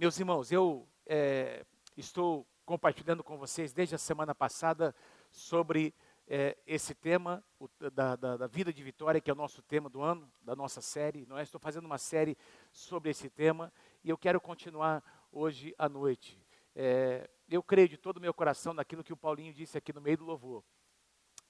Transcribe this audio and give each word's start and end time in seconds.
Meus 0.00 0.16
irmãos, 0.16 0.52
eu 0.52 0.88
é, 1.06 1.66
estou 1.96 2.46
compartilhando 2.64 3.24
com 3.24 3.36
vocês 3.36 3.72
desde 3.72 3.96
a 3.96 3.98
semana 3.98 4.32
passada 4.32 4.94
sobre 5.28 5.92
é, 6.28 6.56
esse 6.64 6.94
tema 6.94 7.44
o, 7.58 7.68
da, 7.90 8.14
da, 8.14 8.36
da, 8.36 8.46
vida 8.46 8.72
de 8.72 8.80
vitória, 8.80 9.20
que 9.20 9.28
é 9.28 9.32
o 9.32 9.36
nosso 9.36 9.60
tema 9.60 9.90
do 9.90 10.00
ano, 10.00 10.30
da 10.40 10.54
nossa 10.54 10.80
série. 10.80 11.26
Não 11.26 11.36
é? 11.36 11.42
Estou 11.42 11.60
fazendo 11.60 11.86
uma 11.86 11.98
série 11.98 12.38
sobre 12.70 13.10
esse 13.10 13.28
tema 13.28 13.72
e 14.04 14.10
eu 14.10 14.16
quero 14.16 14.40
continuar 14.40 15.02
hoje 15.32 15.74
à 15.76 15.88
noite. 15.88 16.40
É, 16.76 17.28
eu 17.50 17.60
creio 17.60 17.88
de 17.88 17.96
todo 17.96 18.18
o 18.18 18.20
meu 18.20 18.32
coração 18.32 18.72
naquilo 18.72 19.02
que 19.02 19.12
o 19.12 19.16
Paulinho 19.16 19.52
disse 19.52 19.76
aqui 19.76 19.92
no 19.92 20.00
meio 20.00 20.18
do 20.18 20.24
louvor, 20.24 20.62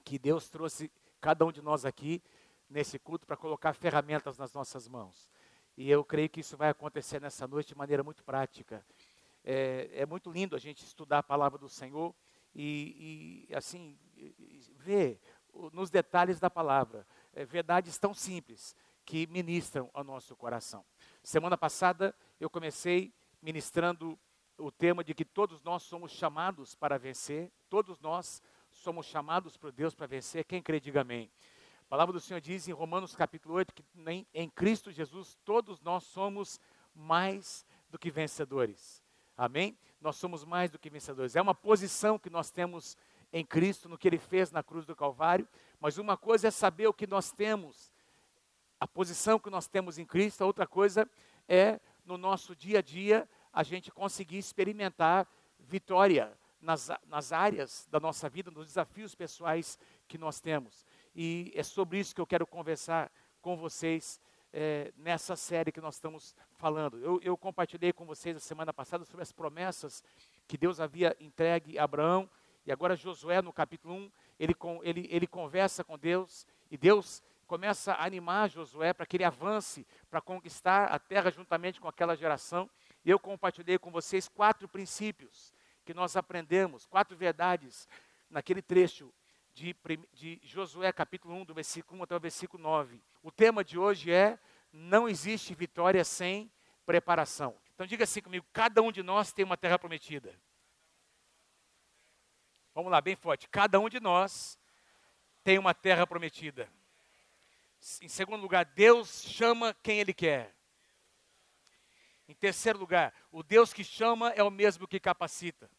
que 0.03 0.17
Deus 0.17 0.49
trouxe 0.49 0.91
cada 1.21 1.45
um 1.45 1.51
de 1.51 1.61
nós 1.61 1.85
aqui 1.85 2.19
nesse 2.67 2.97
culto 2.97 3.27
para 3.27 3.37
colocar 3.37 3.73
ferramentas 3.73 4.39
nas 4.39 4.53
nossas 4.53 4.87
mãos. 4.87 5.29
E 5.79 5.89
eu 5.89 6.03
creio 6.03 6.27
que 6.27 6.41
isso 6.41 6.57
vai 6.57 6.67
acontecer 6.67 7.21
nessa 7.21 7.47
noite 7.47 7.69
de 7.69 7.75
maneira 7.77 8.03
muito 8.03 8.21
prática. 8.21 8.85
É, 9.45 9.89
é 9.93 10.05
muito 10.05 10.29
lindo 10.29 10.53
a 10.53 10.59
gente 10.59 10.83
estudar 10.83 11.19
a 11.19 11.23
palavra 11.23 11.57
do 11.57 11.69
Senhor 11.69 12.13
e, 12.53 13.47
e 13.47 13.55
assim, 13.55 13.97
ver 14.75 15.21
nos 15.71 15.89
detalhes 15.89 16.37
da 16.37 16.49
palavra 16.49 17.07
é, 17.31 17.45
verdades 17.45 17.97
tão 17.97 18.13
simples 18.13 18.75
que 19.05 19.25
ministram 19.27 19.89
ao 19.93 20.03
nosso 20.03 20.35
coração. 20.35 20.83
Semana 21.23 21.57
passada 21.57 22.13
eu 22.41 22.49
comecei 22.49 23.13
ministrando 23.41 24.19
o 24.57 24.69
tema 24.69 25.01
de 25.01 25.13
que 25.13 25.23
todos 25.23 25.61
nós 25.63 25.83
somos 25.83 26.11
chamados 26.11 26.75
para 26.75 26.99
vencer, 26.99 27.49
todos 27.69 28.01
nós 28.01 28.43
somos 28.69 29.05
chamados 29.05 29.55
por 29.55 29.71
Deus 29.71 29.95
para 29.95 30.07
vencer. 30.07 30.43
Quem 30.43 30.61
crê, 30.61 30.77
diga 30.77 30.99
amém. 30.99 31.31
A 31.89 31.97
palavra 31.97 32.13
do 32.13 32.19
Senhor 32.19 32.39
diz 32.39 32.67
em 32.67 32.71
Romanos 32.71 33.15
capítulo 33.15 33.55
8 33.55 33.73
que 33.73 33.83
em, 34.05 34.27
em 34.31 34.47
Cristo 34.47 34.91
Jesus 34.91 35.39
todos 35.43 35.81
nós 35.81 36.03
somos 36.03 36.61
mais 36.93 37.65
do 37.89 37.97
que 37.97 38.11
vencedores. 38.11 39.03
Amém? 39.35 39.75
Nós 39.99 40.15
somos 40.15 40.45
mais 40.45 40.69
do 40.69 40.77
que 40.77 40.87
vencedores. 40.87 41.35
É 41.35 41.41
uma 41.41 41.55
posição 41.55 42.19
que 42.19 42.29
nós 42.29 42.51
temos 42.51 42.95
em 43.33 43.43
Cristo, 43.43 43.89
no 43.89 43.97
que 43.97 44.07
Ele 44.07 44.19
fez 44.19 44.51
na 44.51 44.61
cruz 44.61 44.85
do 44.85 44.95
Calvário, 44.95 45.47
mas 45.79 45.97
uma 45.97 46.15
coisa 46.15 46.49
é 46.49 46.51
saber 46.51 46.85
o 46.85 46.93
que 46.93 47.07
nós 47.07 47.31
temos, 47.31 47.91
a 48.79 48.87
posição 48.87 49.39
que 49.39 49.49
nós 49.49 49.67
temos 49.67 49.97
em 49.97 50.05
Cristo, 50.05 50.43
a 50.43 50.45
outra 50.45 50.67
coisa 50.67 51.09
é, 51.47 51.79
no 52.05 52.19
nosso 52.19 52.55
dia 52.55 52.77
a 52.77 52.81
dia, 52.83 53.27
a 53.51 53.63
gente 53.63 53.89
conseguir 53.91 54.37
experimentar 54.37 55.27
vitória 55.57 56.37
nas, 56.61 56.91
nas 57.07 57.31
áreas 57.31 57.87
da 57.89 57.99
nossa 57.99 58.29
vida, 58.29 58.51
nos 58.51 58.67
desafios 58.67 59.15
pessoais 59.15 59.79
que 60.07 60.19
nós 60.19 60.39
temos. 60.39 60.85
E 61.21 61.51
é 61.53 61.63
sobre 61.63 61.99
isso 61.99 62.15
que 62.15 62.21
eu 62.21 62.25
quero 62.25 62.47
conversar 62.47 63.11
com 63.41 63.57
vocês 63.57 64.21
é, 64.53 64.93
nessa 64.95 65.35
série 65.35 65.69
que 65.69 65.81
nós 65.81 65.95
estamos 65.95 66.33
falando. 66.55 66.97
Eu, 66.99 67.19
eu, 67.21 67.35
compartilhei 67.35 67.91
com 67.91 68.05
vocês 68.05 68.37
a 68.37 68.39
semana 68.39 68.71
passada 68.71 69.03
sobre 69.03 69.23
as 69.23 69.33
promessas 69.33 70.01
que 70.47 70.57
Deus 70.57 70.79
havia 70.79 71.13
entregue 71.19 71.77
a 71.77 71.83
Abraão, 71.83 72.29
e 72.65 72.71
agora 72.71 72.95
Josué, 72.95 73.41
no 73.41 73.51
capítulo 73.51 73.95
1, 73.95 74.11
ele, 74.39 74.55
ele, 74.81 75.07
ele 75.11 75.27
conversa 75.27 75.83
com 75.83 75.99
Deus, 75.99 76.47
e 76.71 76.77
Deus 76.77 77.21
começa 77.45 77.91
a 77.91 78.05
animar 78.05 78.49
Josué 78.49 78.93
para 78.93 79.05
que 79.05 79.17
ele 79.17 79.25
avance, 79.25 79.85
para 80.09 80.21
conquistar 80.21 80.85
a 80.85 80.97
terra 80.97 81.29
juntamente 81.29 81.81
com 81.81 81.89
aquela 81.89 82.15
geração. 82.15 82.69
E 83.03 83.09
eu 83.09 83.19
compartilhei 83.19 83.77
com 83.77 83.91
vocês 83.91 84.29
quatro 84.29 84.69
princípios 84.69 85.53
que 85.83 85.93
nós 85.93 86.15
aprendemos, 86.15 86.85
quatro 86.85 87.17
verdades 87.17 87.89
naquele 88.29 88.61
trecho 88.61 89.13
de, 89.59 89.75
de 90.13 90.39
Josué, 90.43 90.91
capítulo 90.93 91.35
1, 91.35 91.45
do 91.45 91.53
versículo 91.53 91.99
1 91.99 92.03
até 92.03 92.15
o 92.15 92.19
versículo 92.19 92.63
9. 92.63 93.01
O 93.21 93.31
tema 93.31 93.63
de 93.63 93.77
hoje 93.77 94.11
é: 94.11 94.39
Não 94.71 95.07
existe 95.07 95.53
vitória 95.53 96.03
sem 96.05 96.51
preparação. 96.85 97.55
Então 97.75 97.85
diga 97.85 98.05
assim 98.05 98.21
comigo: 98.21 98.45
cada 98.53 98.81
um 98.81 98.91
de 98.91 99.03
nós 99.03 99.33
tem 99.33 99.43
uma 99.43 99.57
terra 99.57 99.77
prometida. 99.77 100.33
Vamos 102.73 102.91
lá, 102.91 103.01
bem 103.01 103.15
forte. 103.15 103.49
Cada 103.49 103.79
um 103.79 103.89
de 103.89 103.99
nós 103.99 104.57
tem 105.43 105.57
uma 105.59 105.73
terra 105.73 106.07
prometida. 106.07 106.69
Em 108.01 108.07
segundo 108.07 108.41
lugar, 108.41 108.65
Deus 108.65 109.23
chama 109.23 109.73
quem 109.83 109.99
Ele 109.99 110.13
quer. 110.13 110.55
Em 112.27 112.33
terceiro 112.35 112.77
lugar, 112.77 113.13
o 113.31 113.41
Deus 113.41 113.73
que 113.73 113.83
chama 113.83 114.29
é 114.31 114.43
o 114.43 114.51
mesmo 114.51 114.87
que 114.87 114.99
capacita. 114.99 115.69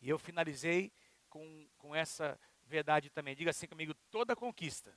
E 0.00 0.08
eu 0.08 0.18
finalizei 0.18 0.92
com, 1.28 1.68
com 1.78 1.94
essa 1.94 2.38
verdade 2.64 3.10
também. 3.10 3.34
Diga 3.34 3.50
assim 3.50 3.66
comigo: 3.66 3.94
toda 4.10 4.36
conquista 4.36 4.96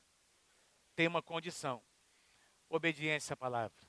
tem 0.96 1.08
uma 1.08 1.22
condição: 1.22 1.82
obediência 2.70 3.34
à 3.34 3.38
palavra. 3.38 3.88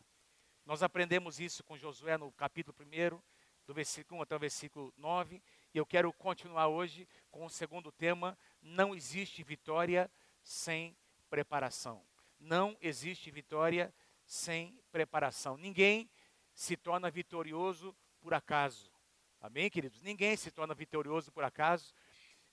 Nós 0.64 0.82
aprendemos 0.82 1.41
isso 1.41 1.64
com 1.64 1.76
Josué 1.76 2.16
no 2.16 2.31
capítulo 2.32 2.76
1, 2.81 3.20
do 3.66 3.75
versículo 3.75 4.20
1 4.20 4.22
até 4.22 4.36
o 4.36 4.38
versículo 4.38 4.94
9. 4.97 5.42
E 5.75 5.78
eu 5.78 5.86
quero 5.86 6.12
continuar 6.12 6.69
hoje 6.69 7.08
com 7.31 7.44
o 7.44 7.50
segundo 7.50 7.91
tema: 7.91 8.38
não 8.60 8.94
existe 8.94 9.42
vitória 9.42 10.10
sem 10.42 10.97
preparação. 11.28 12.04
Não 12.38 12.76
existe 12.81 13.31
vitória 13.31 13.94
sem 14.25 14.81
preparação. 14.91 15.56
Ninguém 15.56 16.10
se 16.54 16.76
torna 16.76 17.10
vitorioso 17.10 17.97
por 18.20 18.34
acaso. 18.34 18.91
Amém, 19.41 19.69
queridos? 19.69 20.00
Ninguém 20.00 20.36
se 20.36 20.50
torna 20.50 20.75
vitorioso 20.75 21.32
por 21.32 21.42
acaso. 21.42 21.92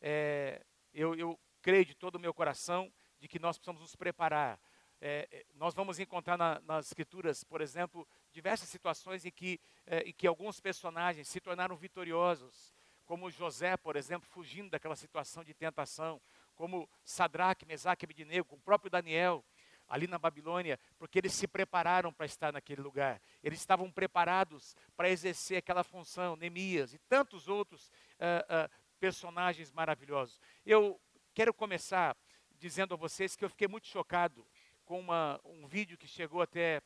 É, 0.02 0.62
eu, 0.94 1.16
eu, 1.16 1.40
creio 1.62 1.86
de 1.86 1.94
todo 1.94 2.16
o 2.16 2.20
meu 2.20 2.34
coração 2.34 2.92
de 3.20 3.28
que 3.28 3.38
nós 3.38 3.58
precisamos 3.58 3.82
nos 3.82 3.96
preparar. 3.96 4.60
É, 5.02 5.28
é, 5.32 5.46
nós 5.56 5.74
vamos 5.74 6.00
encontrar 6.00 6.38
na, 6.38 6.60
nas 6.62 6.88
escrituras, 6.88 7.44
por 7.44 7.62
exemplo, 7.62 8.08
diversas 8.32 8.70
situações 8.70 9.26
em 9.26 9.32
que, 9.32 9.60
é, 9.86 10.00
em 10.02 10.14
que 10.14 10.28
alguns 10.28 10.60
personagens 10.60 11.28
se 11.28 11.40
tornaram 11.40 11.76
vitoriosos, 11.76 12.74
como 13.06 13.32
José, 13.32 13.76
por 13.76 13.96
exemplo, 13.96 14.28
fugindo 14.30 14.70
daquela 14.70 14.96
situação 14.96 15.44
de 15.44 15.54
tentação, 15.54 16.22
como 16.56 16.90
Sadraque, 17.04 17.66
Mesaque 17.66 18.06
Abednego, 18.06 18.56
o 18.56 18.60
próprio 18.60 18.92
Daniel, 18.92 19.44
ali 19.90 20.08
na 20.08 20.20
Babilônia, 20.20 20.80
porque 20.98 21.18
eles 21.18 21.34
se 21.34 21.48
prepararam 21.48 22.14
para 22.14 22.26
estar 22.26 22.54
naquele 22.54 22.82
lugar. 22.82 23.20
Eles 23.44 23.60
estavam 23.60 23.92
preparados 23.92 24.76
para 24.96 25.10
exercer 25.10 25.58
aquela 25.58 25.84
função, 25.84 26.36
Neemias 26.36 26.94
e 26.94 27.00
tantos 27.00 27.48
outros 27.48 27.88
uh, 27.88 28.68
uh, 28.68 28.70
personagens 29.00 29.72
maravilhosos. 29.72 30.40
Eu 30.66 31.00
quero 31.34 31.54
começar 31.54 32.16
dizendo 32.58 32.94
a 32.94 32.98
vocês 32.98 33.36
que 33.36 33.46
eu 33.46 33.50
fiquei 33.50 33.68
muito 33.68 33.88
chocado 33.88 34.46
com 34.84 35.00
uma, 35.00 35.40
um 35.46 35.68
vídeo 35.68 35.98
que 35.98 36.08
chegou 36.08 36.42
até, 36.42 36.82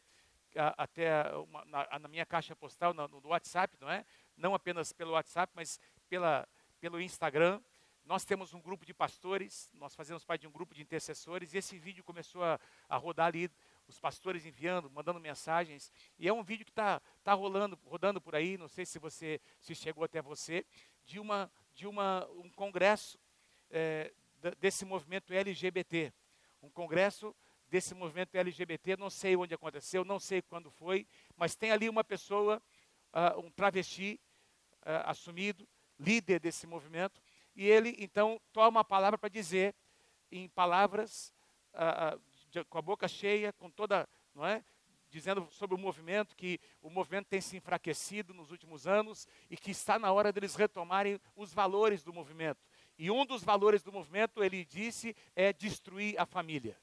a, 0.56 0.84
até 0.84 1.36
uma, 1.38 1.66
na, 1.66 2.00
na, 2.00 2.08
minha 2.08 2.26
caixa 2.26 2.56
postal, 2.56 2.94
no, 2.94 3.08
no 3.08 3.30
WhatsApp, 3.30 3.76
não 3.80 3.90
é? 3.90 4.06
Não 4.38 4.54
apenas 4.54 4.94
pelo 4.94 5.12
WhatsApp, 5.14 5.52
mas 5.56 5.80
pela, 6.08 6.48
pelo 6.80 7.02
Instagram. 7.02 7.60
Nós 8.06 8.26
temos 8.26 8.54
um 8.54 8.60
grupo 8.60 8.86
de 8.86 8.94
pastores, 8.94 9.72
nós 9.74 9.96
fazemos 9.96 10.26
parte 10.26 10.42
de 10.42 10.48
um 10.48 10.52
grupo 10.52 10.76
de 10.76 10.82
intercessores, 10.82 11.54
e 11.54 11.58
esse 11.58 11.80
vídeo 11.80 12.04
começou 12.04 12.44
a, 12.44 12.60
a 12.90 12.98
rodar 12.98 13.28
ali, 13.28 13.50
os 13.88 13.98
pastores 13.98 14.46
enviando, 14.46 14.92
mandando 14.92 15.20
mensagens, 15.20 15.92
e 16.20 16.28
é 16.28 16.34
um 16.34 16.44
vídeo 16.44 16.66
que 16.66 16.72
está 16.72 17.02
tá 17.24 17.34
rolando, 17.34 17.80
rodando 17.86 18.20
por 18.20 18.36
aí, 18.36 18.58
não 18.58 18.68
sei 18.68 18.86
se 18.86 19.00
você 19.00 19.40
se 19.62 19.74
chegou 19.74 20.04
até 20.04 20.22
você, 20.22 20.66
de, 21.06 21.20
uma, 21.20 21.50
de 21.74 21.88
uma, 21.88 22.28
um 22.32 22.50
congresso 22.50 23.20
é, 23.70 24.14
desse 24.60 24.86
movimento 24.86 25.34
LGBT. 25.34 26.14
Um 26.62 26.70
congresso 26.70 27.36
desse 27.74 27.96
movimento 27.96 28.36
LGBT, 28.36 28.96
não 28.98 29.10
sei 29.10 29.36
onde 29.36 29.54
aconteceu, 29.56 30.06
não 30.06 30.20
sei 30.20 30.44
quando 30.44 30.70
foi, 30.70 31.08
mas 31.36 31.56
tem 31.56 31.72
ali 31.72 31.90
uma 31.90 32.04
pessoa, 32.04 32.62
uh, 33.12 33.40
um 33.40 33.50
travesti 33.50 34.22
uh, 34.82 35.10
assumido, 35.10 35.68
líder 36.00 36.40
desse 36.40 36.68
movimento, 36.68 37.20
e 37.56 37.66
ele 37.66 37.96
então 37.98 38.40
toma 38.52 38.82
a 38.82 38.84
palavra 38.84 39.18
para 39.18 39.28
dizer, 39.28 39.74
em 40.32 40.48
palavras, 40.50 41.34
uh, 41.74 42.22
de, 42.52 42.64
com 42.66 42.78
a 42.78 42.82
boca 42.82 43.08
cheia, 43.08 43.52
com 43.54 43.72
toda, 43.72 44.08
não 44.36 44.46
é? 44.46 44.64
Dizendo 45.14 45.48
sobre 45.52 45.76
o 45.76 45.78
movimento, 45.78 46.36
que 46.36 46.60
o 46.82 46.90
movimento 46.90 47.28
tem 47.28 47.40
se 47.40 47.56
enfraquecido 47.56 48.34
nos 48.34 48.50
últimos 48.50 48.88
anos 48.88 49.28
e 49.48 49.56
que 49.56 49.70
está 49.70 50.00
na 50.00 50.12
hora 50.12 50.34
deles 50.34 50.56
retomarem 50.56 51.22
os 51.36 51.54
valores 51.54 52.02
do 52.02 52.12
movimento. 52.12 52.66
E 52.98 53.12
um 53.12 53.24
dos 53.24 53.44
valores 53.44 53.84
do 53.84 53.92
movimento, 53.92 54.44
ele 54.44 54.66
disse, 54.66 55.16
é 55.36 55.54
destruir 55.54 56.20
a 56.20 56.26
família. 56.26 56.76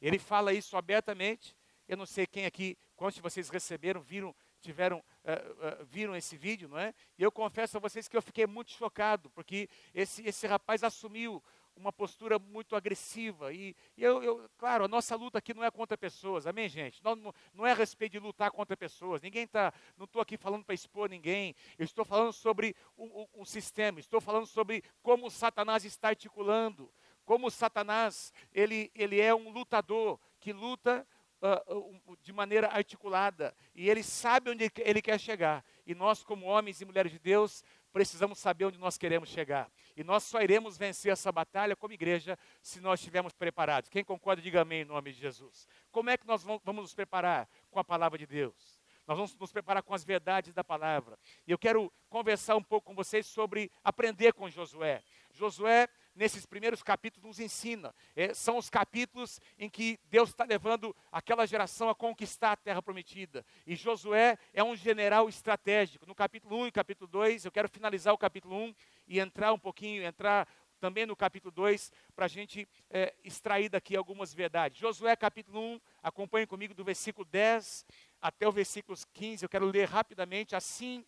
Ele 0.00 0.18
fala 0.18 0.52
isso 0.52 0.76
abertamente. 0.76 1.56
Eu 1.86 1.96
não 1.96 2.04
sei 2.04 2.26
quem 2.26 2.46
aqui, 2.46 2.76
quantos 2.96 3.14
de 3.14 3.22
vocês 3.22 3.48
receberam, 3.48 4.00
viram 4.00 4.34
tiveram, 4.60 4.98
uh, 4.98 5.82
uh, 5.82 5.84
viram 5.84 6.16
esse 6.16 6.36
vídeo, 6.36 6.68
não 6.68 6.78
é? 6.78 6.94
E 7.18 7.22
eu 7.22 7.30
confesso 7.30 7.76
a 7.76 7.80
vocês 7.80 8.08
que 8.08 8.16
eu 8.16 8.22
fiquei 8.22 8.46
muito 8.46 8.72
chocado, 8.72 9.30
porque 9.30 9.68
esse, 9.94 10.26
esse 10.26 10.46
rapaz 10.46 10.82
assumiu 10.82 11.42
uma 11.76 11.92
postura 11.92 12.38
muito 12.38 12.76
agressiva. 12.76 13.52
E, 13.52 13.74
e 13.96 14.02
eu, 14.02 14.22
eu, 14.22 14.50
claro, 14.56 14.84
a 14.84 14.88
nossa 14.88 15.16
luta 15.16 15.38
aqui 15.38 15.52
não 15.52 15.64
é 15.64 15.70
contra 15.70 15.96
pessoas, 15.96 16.46
amém, 16.46 16.68
gente? 16.68 17.02
Não, 17.02 17.34
não, 17.52 17.66
é 17.66 17.72
a 17.72 17.74
respeito 17.74 18.12
de 18.12 18.18
lutar 18.18 18.50
contra 18.50 18.76
pessoas. 18.76 19.22
Ninguém 19.22 19.44
está, 19.44 19.72
não 19.96 20.04
estou 20.04 20.22
aqui 20.22 20.36
falando 20.36 20.64
para 20.64 20.74
expor 20.74 21.08
ninguém. 21.08 21.54
Eu 21.78 21.84
estou 21.84 22.04
falando 22.04 22.32
sobre 22.32 22.76
um, 22.96 23.04
um, 23.04 23.26
um 23.42 23.44
sistema, 23.44 24.00
estou 24.00 24.20
falando 24.20 24.46
sobre 24.46 24.82
como 25.02 25.30
Satanás 25.30 25.84
está 25.84 26.08
articulando, 26.08 26.92
como 27.24 27.50
Satanás 27.50 28.32
ele, 28.52 28.90
ele 28.94 29.20
é 29.20 29.34
um 29.34 29.50
lutador 29.50 30.20
que 30.38 30.52
luta 30.52 31.06
uh, 31.44 32.18
de 32.22 32.32
maneira 32.32 32.68
articulada 32.68 33.54
e 33.74 33.88
ele 33.88 34.02
sabe 34.02 34.50
onde 34.50 34.70
ele 34.78 35.02
quer 35.02 35.18
chegar. 35.18 35.64
E 35.86 35.94
nós, 35.94 36.22
como 36.22 36.46
homens 36.46 36.80
e 36.80 36.84
mulheres 36.84 37.12
de 37.12 37.18
Deus, 37.18 37.62
precisamos 37.94 38.40
saber 38.40 38.64
onde 38.64 38.76
nós 38.76 38.98
queremos 38.98 39.28
chegar. 39.28 39.70
E 39.96 40.02
nós 40.02 40.24
só 40.24 40.42
iremos 40.42 40.76
vencer 40.76 41.12
essa 41.12 41.30
batalha 41.30 41.76
como 41.76 41.94
igreja 41.94 42.36
se 42.60 42.80
nós 42.80 42.98
estivermos 42.98 43.32
preparados. 43.32 43.88
Quem 43.88 44.02
concorda, 44.02 44.42
diga 44.42 44.62
amém 44.62 44.82
em 44.82 44.84
nome 44.84 45.12
de 45.12 45.20
Jesus. 45.20 45.68
Como 45.92 46.10
é 46.10 46.16
que 46.16 46.26
nós 46.26 46.42
vamos 46.42 46.82
nos 46.82 46.92
preparar? 46.92 47.48
Com 47.70 47.78
a 47.78 47.84
palavra 47.84 48.18
de 48.18 48.26
Deus. 48.26 48.73
Nós 49.06 49.16
vamos 49.16 49.36
nos 49.36 49.52
preparar 49.52 49.82
com 49.82 49.94
as 49.94 50.04
verdades 50.04 50.54
da 50.54 50.64
palavra. 50.64 51.18
E 51.46 51.50
eu 51.50 51.58
quero 51.58 51.92
conversar 52.08 52.56
um 52.56 52.62
pouco 52.62 52.86
com 52.86 52.94
vocês 52.94 53.26
sobre 53.26 53.70
aprender 53.82 54.32
com 54.32 54.48
Josué. 54.48 55.02
Josué 55.30 55.88
nesses 56.14 56.46
primeiros 56.46 56.82
capítulos 56.82 57.26
nos 57.26 57.40
ensina. 57.40 57.94
É, 58.14 58.32
são 58.32 58.56
os 58.56 58.70
capítulos 58.70 59.40
em 59.58 59.68
que 59.68 59.98
Deus 60.04 60.30
está 60.30 60.44
levando 60.44 60.94
aquela 61.10 61.46
geração 61.46 61.88
a 61.88 61.94
conquistar 61.94 62.52
a 62.52 62.56
terra 62.56 62.80
prometida. 62.80 63.44
E 63.66 63.74
Josué 63.74 64.38
é 64.52 64.62
um 64.62 64.76
general 64.76 65.28
estratégico. 65.28 66.06
No 66.06 66.14
capítulo 66.14 66.56
1 66.62 66.68
e 66.68 66.72
capítulo 66.72 67.08
2, 67.08 67.44
eu 67.44 67.52
quero 67.52 67.68
finalizar 67.68 68.14
o 68.14 68.18
capítulo 68.18 68.56
1 68.56 68.74
e 69.08 69.18
entrar 69.20 69.52
um 69.52 69.58
pouquinho, 69.58 70.04
entrar 70.04 70.48
também 70.84 71.06
no 71.06 71.16
capítulo 71.16 71.50
2, 71.50 71.90
para 72.14 72.26
a 72.26 72.28
gente 72.28 72.68
é, 72.90 73.14
extrair 73.24 73.70
daqui 73.70 73.96
algumas 73.96 74.34
verdades. 74.34 74.76
Josué 74.76 75.16
capítulo 75.16 75.58
1, 75.58 75.80
acompanhe 76.02 76.46
comigo 76.46 76.74
do 76.74 76.84
versículo 76.84 77.24
10 77.24 77.86
até 78.20 78.46
o 78.46 78.52
versículo 78.52 78.94
15, 79.14 79.42
eu 79.42 79.48
quero 79.48 79.64
ler 79.64 79.88
rapidamente, 79.88 80.54
assim, 80.54 81.02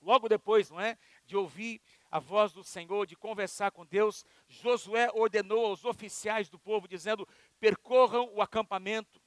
logo 0.00 0.28
depois, 0.28 0.68
não 0.68 0.80
é, 0.80 0.98
de 1.24 1.36
ouvir 1.36 1.80
a 2.10 2.18
voz 2.18 2.52
do 2.52 2.64
Senhor, 2.64 3.06
de 3.06 3.14
conversar 3.14 3.70
com 3.70 3.86
Deus, 3.86 4.24
Josué 4.48 5.08
ordenou 5.14 5.64
aos 5.64 5.84
oficiais 5.84 6.48
do 6.48 6.58
povo, 6.58 6.88
dizendo: 6.88 7.26
percorram 7.60 8.34
o 8.34 8.42
acampamento 8.42 9.22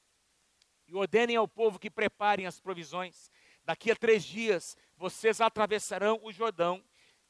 e 0.86 0.94
ordenem 0.94 1.38
ao 1.38 1.48
povo 1.48 1.80
que 1.80 1.90
preparem 1.90 2.46
as 2.46 2.60
provisões. 2.60 3.31
Daqui 3.63 3.90
a 3.90 3.96
três 3.96 4.25
dias 4.25 4.75
vocês 4.98 5.40
atravessarão 5.40 6.19
o 6.22 6.30
Jordão, 6.30 6.84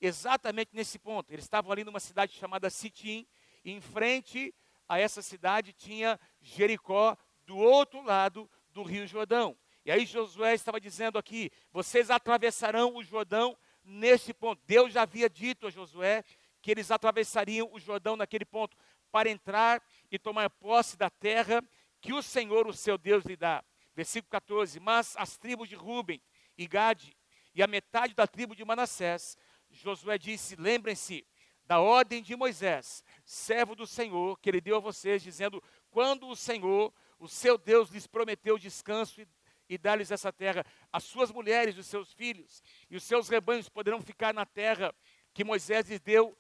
exatamente 0.06 0.72
nesse 0.74 0.98
ponto. 0.98 1.32
Eles 1.32 1.46
estavam 1.46 1.72
ali 1.72 1.84
numa 1.84 2.00
cidade 2.00 2.34
chamada 2.34 2.70
Sitim, 2.70 3.26
e 3.64 3.72
em 3.72 3.82
frente 3.82 4.54
a 4.88 5.00
essa 5.00 5.22
cidade 5.22 5.74
tinha 5.74 6.20
Jericó, 6.42 7.18
do 7.46 7.58
outro 7.58 8.02
lado 8.02 8.50
do 8.72 8.84
Rio 8.84 9.08
Jordão. 9.08 9.56
E 9.86 9.92
aí 9.92 10.06
Josué 10.06 10.54
estava 10.54 10.80
dizendo 10.80 11.18
aqui: 11.18 11.52
vocês 11.72 12.10
atravessarão 12.10 12.96
o 12.96 13.04
Jordão 13.04 13.58
nesse 13.84 14.34
ponto. 14.34 14.62
Deus 14.66 14.94
já 14.94 15.04
havia 15.04 15.30
dito 15.30 15.68
a 15.68 15.70
Josué 15.70 16.24
que 16.62 16.72
eles 16.72 16.90
atravessariam 16.90 17.70
o 17.72 17.80
Jordão 17.80 18.16
naquele 18.16 18.46
ponto 18.46 18.76
para 19.12 19.30
entrar 19.30 19.82
e 20.12 20.18
tomar 20.18 20.50
posse 20.50 20.98
da 20.98 21.10
terra 21.10 21.64
que 22.02 22.12
o 22.14 22.22
Senhor, 22.22 22.68
o 22.68 22.74
seu 22.74 22.98
Deus, 22.98 23.24
lhe 23.24 23.36
dá. 23.36 23.64
Versículo 23.96 24.32
14: 24.32 24.80
Mas 24.80 25.16
as 25.18 25.38
tribos 25.38 25.70
de 25.70 25.76
Ruben 25.76 26.22
e 26.58 26.68
Gade 26.68 27.16
e 27.54 27.62
a 27.62 27.68
metade 27.68 28.14
da 28.14 28.28
tribo 28.28 28.56
de 28.56 28.66
Manassés, 28.66 29.38
Josué 29.78 30.18
disse: 30.18 30.56
Lembrem-se 30.56 31.26
da 31.66 31.80
ordem 31.80 32.22
de 32.22 32.36
Moisés, 32.36 33.04
servo 33.24 33.76
do 33.76 33.88
Senhor, 33.88 34.40
que 34.40 34.50
ele 34.50 34.62
deu 34.62 34.78
a 34.78 34.80
vocês, 34.80 35.22
dizendo: 35.22 35.64
Quando 35.90 36.28
o 36.28 36.36
Senhor, 36.36 36.94
o 37.20 37.28
seu 37.28 37.58
Deus, 37.58 37.90
lhes 37.90 38.08
prometeu 38.08 38.58
descanso 38.58 39.22
e 39.22 39.28
e 39.70 39.78
dar-lhes 39.78 40.12
essa 40.12 40.32
terra. 40.32 40.66
As 40.92 41.04
suas 41.04 41.32
mulheres, 41.32 41.78
os 41.78 41.88
seus 41.88 42.14
filhos 42.14 42.62
e 42.90 42.96
os 42.96 43.04
seus 43.04 43.30
rebanhos 43.30 43.70
poderão 43.70 44.02
ficar 44.02 44.34
na 44.34 44.46
terra 44.46 44.94
que 45.34 45.44
Moisés 45.44 45.90
lhes 45.90 46.00
deu 46.00 46.38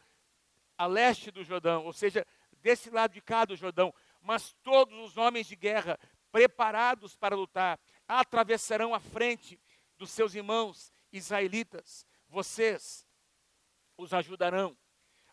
a 0.77 0.85
leste 0.85 1.31
do 1.31 1.43
Jordão, 1.43 1.85
ou 1.85 1.93
seja, 1.93 2.25
desse 2.61 2.89
lado 2.89 3.13
de 3.13 3.21
cá 3.21 3.45
do 3.45 3.55
Jordão. 3.55 3.93
Mas 4.21 4.53
todos 4.63 4.97
os 4.99 5.17
homens 5.17 5.47
de 5.47 5.55
guerra, 5.55 5.99
preparados 6.31 7.15
para 7.15 7.35
lutar, 7.35 7.79
atravessarão 8.07 8.93
a 8.93 8.99
frente 8.99 9.59
dos 9.97 10.11
seus 10.11 10.35
irmãos 10.35 10.91
israelitas. 11.11 12.05
Vocês 12.27 13.04
os 13.97 14.13
ajudarão, 14.13 14.77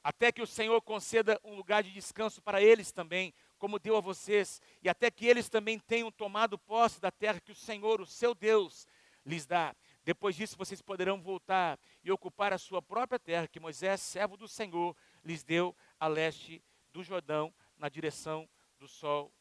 até 0.03 0.32
que 0.32 0.43
o 0.43 0.47
Senhor 0.47 0.81
conceda 0.82 1.41
um 1.44 1.55
lugar 1.55 1.82
de 1.82 1.93
descanso 1.93 2.43
para 2.43 2.61
eles 2.61 2.91
também, 2.91 3.32
como 3.59 3.79
deu 3.79 3.97
a 3.97 4.00
vocês, 4.00 4.61
e 4.82 4.88
até 4.88 5.11
que 5.11 5.26
eles 5.26 5.49
também 5.49 5.79
tenham 5.79 6.11
tomado 6.11 6.59
posse 6.59 7.00
da 7.00 7.11
terra 7.11 7.41
que 7.41 7.53
o 7.53 7.56
Senhor, 7.56 8.00
o 8.00 8.06
seu 8.06 8.35
Deus, 8.35 8.87
lhes 9.25 9.47
dá. 9.47 9.75
Depois 10.05 10.35
disso, 10.35 10.56
vocês 10.56 10.82
poderão 10.82 11.23
voltar 11.23 11.79
e 12.03 12.11
ocupar 12.11 12.53
a 12.53 12.59
sua 12.59 12.82
própria 12.82 13.19
terra, 13.19 13.47
que 13.47 13.61
Moisés, 13.61 14.00
servo 14.00 14.37
do 14.37 14.49
Senhor, 14.49 14.97
lhes 15.25 15.44
deu 15.44 15.76
a 16.00 16.08
leste 16.08 16.61
do 16.93 17.05
Jordão, 17.05 17.55
na 17.79 17.88
direção 17.88 18.49
do 18.79 18.88
sol, 18.88 19.32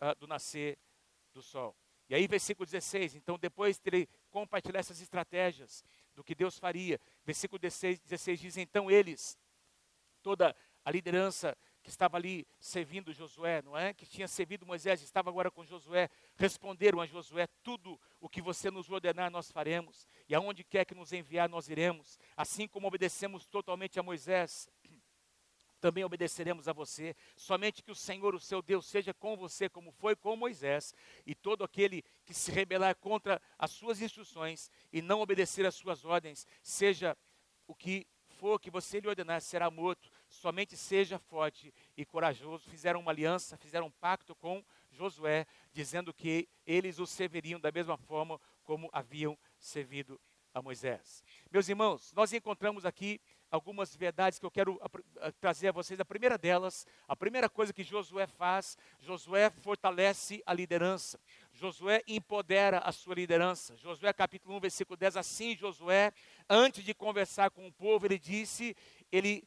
uh, 0.00 0.14
do 0.18 0.26
nascer 0.26 0.78
do 1.34 1.42
sol. 1.42 1.76
E 2.08 2.14
aí, 2.14 2.26
versículo 2.26 2.64
16, 2.64 3.14
então, 3.16 3.38
depois 3.38 3.78
de 3.78 3.90
ele 3.90 4.08
compartilhar 4.30 4.80
essas 4.80 5.02
estratégias 5.02 5.84
do 6.18 6.24
que 6.24 6.34
Deus 6.34 6.58
faria, 6.58 7.00
versículo 7.24 7.60
16, 7.60 8.00
16 8.00 8.40
diz: 8.40 8.56
então 8.56 8.90
eles, 8.90 9.38
toda 10.20 10.54
a 10.84 10.90
liderança 10.90 11.56
que 11.80 11.90
estava 11.90 12.16
ali 12.16 12.44
servindo 12.58 13.12
Josué, 13.12 13.62
não 13.62 13.78
é? 13.78 13.94
Que 13.94 14.04
tinha 14.04 14.26
servido 14.26 14.66
Moisés, 14.66 15.00
estava 15.00 15.30
agora 15.30 15.48
com 15.48 15.64
Josué, 15.64 16.10
responderam 16.36 17.00
a 17.00 17.06
Josué: 17.06 17.46
tudo 17.62 18.00
o 18.20 18.28
que 18.28 18.42
você 18.42 18.68
nos 18.68 18.90
ordenar 18.90 19.30
nós 19.30 19.48
faremos, 19.52 20.08
e 20.28 20.34
aonde 20.34 20.64
quer 20.64 20.84
que 20.84 20.94
nos 20.94 21.12
enviar 21.12 21.48
nós 21.48 21.68
iremos, 21.68 22.18
assim 22.36 22.66
como 22.66 22.88
obedecemos 22.88 23.46
totalmente 23.46 24.00
a 24.00 24.02
Moisés. 24.02 24.68
Também 25.80 26.04
obedeceremos 26.04 26.68
a 26.68 26.72
você, 26.72 27.14
somente 27.36 27.82
que 27.82 27.90
o 27.90 27.94
Senhor, 27.94 28.34
o 28.34 28.40
seu 28.40 28.60
Deus, 28.60 28.86
seja 28.86 29.14
com 29.14 29.36
você, 29.36 29.68
como 29.68 29.92
foi 29.92 30.16
com 30.16 30.36
Moisés, 30.36 30.94
e 31.26 31.34
todo 31.34 31.64
aquele 31.64 32.04
que 32.24 32.34
se 32.34 32.50
rebelar 32.50 32.96
contra 32.96 33.40
as 33.58 33.70
suas 33.70 34.00
instruções 34.00 34.70
e 34.92 35.00
não 35.00 35.20
obedecer 35.20 35.64
às 35.66 35.74
suas 35.74 36.04
ordens, 36.04 36.46
seja 36.62 37.16
o 37.66 37.74
que 37.74 38.06
for 38.38 38.60
que 38.60 38.70
você 38.70 39.00
lhe 39.00 39.08
ordenar, 39.08 39.40
será 39.40 39.70
morto 39.70 40.08
somente 40.28 40.76
seja 40.76 41.18
forte 41.18 41.72
e 41.96 42.04
corajoso. 42.04 42.68
Fizeram 42.68 43.00
uma 43.00 43.10
aliança, 43.10 43.56
fizeram 43.56 43.86
um 43.86 43.90
pacto 43.90 44.34
com 44.34 44.64
Josué, 44.90 45.46
dizendo 45.72 46.12
que 46.12 46.48
eles 46.66 46.98
o 46.98 47.06
serviriam 47.06 47.60
da 47.60 47.72
mesma 47.72 47.96
forma 47.96 48.40
como 48.62 48.88
haviam 48.92 49.38
servido 49.58 50.20
a 50.52 50.62
Moisés. 50.62 51.22
Meus 51.50 51.68
irmãos, 51.68 52.12
nós 52.12 52.32
encontramos 52.32 52.84
aqui 52.84 53.20
algumas 53.50 53.94
verdades 53.94 54.38
que 54.38 54.46
eu 54.46 54.50
quero 54.50 54.80
trazer 55.40 55.68
a 55.68 55.72
vocês. 55.72 55.98
A 56.00 56.04
primeira 56.04 56.36
delas, 56.36 56.86
a 57.06 57.16
primeira 57.16 57.48
coisa 57.48 57.72
que 57.72 57.82
Josué 57.82 58.26
faz, 58.26 58.76
Josué 59.00 59.50
fortalece 59.50 60.42
a 60.46 60.52
liderança. 60.52 61.18
Josué 61.52 62.02
empodera 62.06 62.78
a 62.78 62.92
sua 62.92 63.14
liderança. 63.14 63.76
Josué 63.76 64.12
capítulo 64.12 64.56
1, 64.56 64.60
versículo 64.60 64.96
10, 64.96 65.16
assim 65.16 65.56
Josué, 65.56 66.12
antes 66.48 66.84
de 66.84 66.94
conversar 66.94 67.50
com 67.50 67.66
o 67.66 67.72
povo, 67.72 68.06
ele 68.06 68.18
disse, 68.18 68.76
ele, 69.10 69.42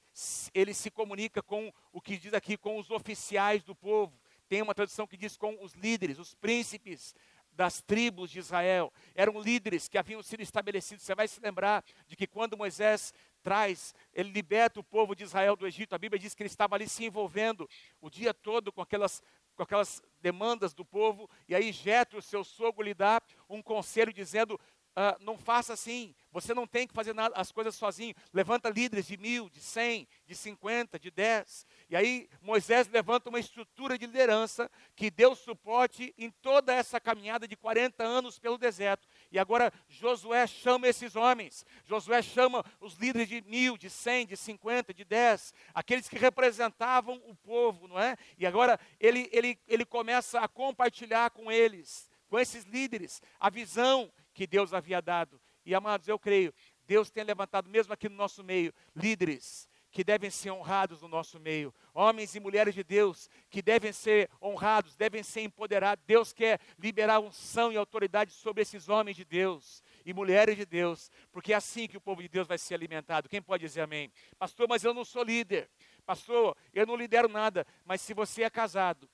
ele 0.53 0.74
se 0.74 0.89
comunica 0.89 1.41
com 1.41 1.72
o 1.91 2.01
que 2.01 2.17
diz 2.17 2.34
aqui, 2.34 2.58
com 2.58 2.77
os 2.77 2.89
oficiais 2.89 3.63
do 3.63 3.75
povo. 3.75 4.20
Tem 4.50 4.62
uma 4.62 4.75
tradução 4.75 5.08
que 5.08 5.15
diz 5.15 5.38
com 5.38 5.58
os 5.63 5.74
líderes, 5.74 6.20
os 6.20 6.34
príncipes 6.34 7.15
das 7.53 7.81
tribos 7.81 8.31
de 8.31 8.39
Israel. 8.39 8.91
Eram 9.13 9.39
líderes 9.39 9.88
que 9.88 9.98
haviam 9.98 10.22
sido 10.24 10.41
estabelecidos. 10.41 11.03
Você 11.03 11.15
vai 11.15 11.27
se 11.27 11.39
lembrar 11.39 11.84
de 12.08 12.15
que 12.15 12.27
quando 12.27 12.58
Moisés 12.58 13.13
traz, 13.41 13.93
ele 14.13 14.31
liberta 14.31 14.79
o 14.79 14.83
povo 14.83 15.15
de 15.15 15.24
Israel 15.24 15.55
do 15.55 15.67
Egito. 15.67 15.93
A 15.93 15.98
Bíblia 15.98 16.19
diz 16.19 16.33
que 16.33 16.43
ele 16.43 16.50
estava 16.50 16.75
ali 16.75 16.88
se 16.88 17.05
envolvendo 17.05 17.69
o 18.00 18.10
dia 18.10 18.33
todo 18.33 18.71
com 18.71 18.81
aquelas, 18.81 19.21
com 19.55 19.63
aquelas 19.63 20.01
demandas 20.21 20.74
do 20.74 20.86
povo. 20.86 21.29
E 21.48 21.55
aí 21.55 21.71
Jetro, 21.71 22.21
seu 22.21 22.43
sogro, 22.43 22.83
lhe 22.83 22.93
dá 22.93 23.21
um 23.50 23.62
conselho 23.62 24.13
dizendo: 24.13 24.60
Uh, 24.91 25.15
não 25.24 25.38
faça 25.38 25.71
assim. 25.71 26.13
Você 26.33 26.53
não 26.53 26.67
tem 26.67 26.86
que 26.86 26.93
fazer 26.93 27.13
nada, 27.13 27.33
as 27.38 27.50
coisas 27.50 27.75
sozinho. 27.75 28.13
Levanta 28.33 28.69
líderes 28.69 29.07
de 29.07 29.15
mil, 29.15 29.50
de 29.50 29.62
cem, 29.62 30.05
de 30.25 30.36
cinquenta, 30.36 31.00
de 31.00 31.10
dez. 31.10 31.65
E 31.89 31.95
aí 31.95 32.29
Moisés 32.41 32.89
levanta 32.89 33.29
uma 33.29 33.39
estrutura 33.39 33.98
de 33.98 34.05
liderança 34.05 34.69
que 34.93 35.10
deu 35.10 35.33
suporte 35.33 36.13
em 36.17 36.29
toda 36.29 36.74
essa 36.74 37.00
caminhada 37.00 37.48
de 37.48 37.55
40 37.55 38.03
anos 38.03 38.38
pelo 38.38 38.57
deserto. 38.57 39.07
E 39.31 39.39
agora 39.39 39.71
Josué 39.88 40.45
chama 40.45 40.88
esses 40.88 41.15
homens. 41.15 41.65
Josué 41.85 42.21
chama 42.21 42.65
os 42.81 42.95
líderes 42.95 43.29
de 43.29 43.41
mil, 43.41 43.77
de 43.77 43.89
cem, 43.89 44.27
de 44.27 44.35
cinquenta, 44.35 44.93
de 44.93 45.05
dez, 45.05 45.53
aqueles 45.73 46.09
que 46.09 46.17
representavam 46.17 47.15
o 47.25 47.33
povo, 47.35 47.88
não 47.88 47.97
é? 47.97 48.17
E 48.38 48.45
agora 48.45 48.77
ele, 49.00 49.29
ele, 49.31 49.57
ele 49.67 49.85
começa 49.85 50.39
a 50.41 50.47
compartilhar 50.50 51.29
com 51.31 51.50
eles, 51.50 52.09
com 52.27 52.38
esses 52.38 52.65
líderes, 52.65 53.21
a 53.39 53.50
visão 53.50 54.11
que 54.33 54.45
Deus 54.45 54.73
havia 54.73 55.01
dado. 55.01 55.39
E 55.65 55.73
amados, 55.73 56.09
eu 56.09 56.19
creio, 56.19 56.53
Deus 56.85 57.09
tem 57.09 57.23
levantado, 57.23 57.69
mesmo 57.69 57.93
aqui 57.93 58.09
no 58.09 58.15
nosso 58.15 58.43
meio, 58.43 58.73
líderes 58.93 59.69
que 59.91 60.03
devem 60.03 60.29
ser 60.29 60.51
honrados 60.51 61.01
no 61.01 61.07
nosso 61.07 61.39
meio, 61.39 61.74
homens 61.93 62.33
e 62.33 62.39
mulheres 62.39 62.74
de 62.74 62.83
Deus 62.83 63.29
que 63.50 63.62
devem 63.62 63.91
ser 63.91 64.29
honrados, 64.41 64.95
devem 64.95 65.21
ser 65.21 65.41
empoderados. 65.41 66.03
Deus 66.07 66.31
quer 66.31 66.60
liberar 66.79 67.19
unção 67.19 67.71
e 67.71 67.77
autoridade 67.77 68.31
sobre 68.31 68.62
esses 68.62 68.88
homens 68.88 69.17
de 69.17 69.25
Deus 69.25 69.83
e 70.05 70.13
mulheres 70.13 70.55
de 70.55 70.65
Deus, 70.65 71.12
porque 71.31 71.53
é 71.53 71.55
assim 71.55 71.88
que 71.88 71.98
o 71.98 72.01
povo 72.01 72.21
de 72.21 72.29
Deus 72.29 72.48
vai 72.48 72.57
ser 72.57 72.74
alimentado. 72.74 73.27
Quem 73.27 73.41
pode 73.41 73.65
dizer 73.65 73.81
amém? 73.81 74.12
Pastor, 74.39 74.67
mas 74.67 74.83
eu 74.83 74.93
não 74.93 75.03
sou 75.03 75.24
líder. 75.24 75.69
Pastor, 76.05 76.55
eu 76.74 76.88
não 76.88 76.95
lidero 76.95 77.27
nada. 77.27 77.67
Mas 77.86 78.01
se 78.01 78.13
você 78.13 78.43
é 78.43 78.50
casado, 78.50 79.10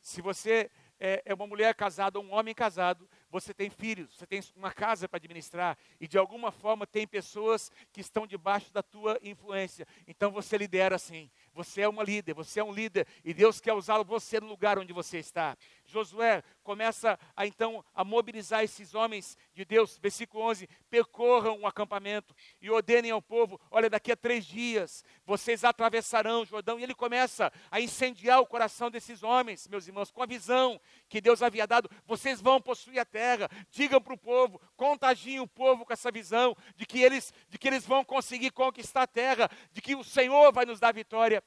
se 0.00 0.20
você 0.20 0.70
é, 1.00 1.22
é 1.24 1.34
uma 1.34 1.46
mulher 1.46 1.74
casada, 1.74 2.20
um 2.20 2.32
homem 2.32 2.54
casado, 2.54 3.08
você 3.30 3.52
tem 3.52 3.68
filhos, 3.68 4.16
você 4.16 4.26
tem 4.26 4.40
uma 4.56 4.72
casa 4.72 5.08
para 5.08 5.18
administrar 5.18 5.76
e 6.00 6.08
de 6.08 6.16
alguma 6.16 6.50
forma 6.50 6.86
tem 6.86 7.06
pessoas 7.06 7.70
que 7.92 8.00
estão 8.00 8.26
debaixo 8.26 8.72
da 8.72 8.82
tua 8.82 9.18
influência. 9.22 9.86
Então 10.06 10.30
você 10.30 10.56
lidera 10.56 10.96
assim. 10.96 11.30
Você 11.54 11.82
é 11.82 11.88
uma 11.88 12.02
líder, 12.02 12.34
você 12.34 12.60
é 12.60 12.64
um 12.64 12.72
líder 12.72 13.06
e 13.24 13.34
Deus 13.34 13.60
quer 13.60 13.72
usá-lo 13.72 14.04
você 14.04 14.40
no 14.40 14.46
lugar 14.46 14.78
onde 14.78 14.92
você 14.92 15.18
está. 15.18 15.56
Josué 15.88 16.42
começa 16.62 17.18
a 17.34 17.46
então 17.46 17.82
a 17.94 18.04
mobilizar 18.04 18.62
esses 18.62 18.94
homens 18.94 19.38
de 19.54 19.64
Deus, 19.64 19.98
versículo 19.98 20.44
11: 20.44 20.68
percorram 20.90 21.60
o 21.60 21.66
acampamento 21.66 22.34
e 22.60 22.70
ordenem 22.70 23.10
ao 23.10 23.22
povo: 23.22 23.58
olha, 23.70 23.88
daqui 23.88 24.12
a 24.12 24.16
três 24.16 24.44
dias 24.44 25.02
vocês 25.24 25.64
atravessarão 25.64 26.42
o 26.42 26.44
Jordão. 26.44 26.78
E 26.78 26.82
ele 26.82 26.94
começa 26.94 27.50
a 27.70 27.80
incendiar 27.80 28.40
o 28.40 28.46
coração 28.46 28.90
desses 28.90 29.22
homens, 29.22 29.66
meus 29.66 29.86
irmãos, 29.86 30.10
com 30.10 30.22
a 30.22 30.26
visão 30.26 30.78
que 31.08 31.20
Deus 31.20 31.42
havia 31.42 31.66
dado: 31.66 31.90
vocês 32.04 32.40
vão 32.40 32.60
possuir 32.60 32.98
a 32.98 33.04
terra. 33.04 33.48
Digam 33.70 34.00
para 34.00 34.14
o 34.14 34.18
povo, 34.18 34.60
contagiem 34.76 35.40
o 35.40 35.48
povo 35.48 35.86
com 35.86 35.92
essa 35.92 36.10
visão 36.10 36.54
de 36.76 36.84
que 36.84 37.00
eles, 37.00 37.32
de 37.48 37.56
que 37.56 37.66
eles 37.66 37.86
vão 37.86 38.04
conseguir 38.04 38.50
conquistar 38.50 39.02
a 39.02 39.06
terra, 39.06 39.50
de 39.72 39.80
que 39.80 39.96
o 39.96 40.04
Senhor 40.04 40.52
vai 40.52 40.66
nos 40.66 40.78
dar 40.78 40.92
vitória. 40.92 41.42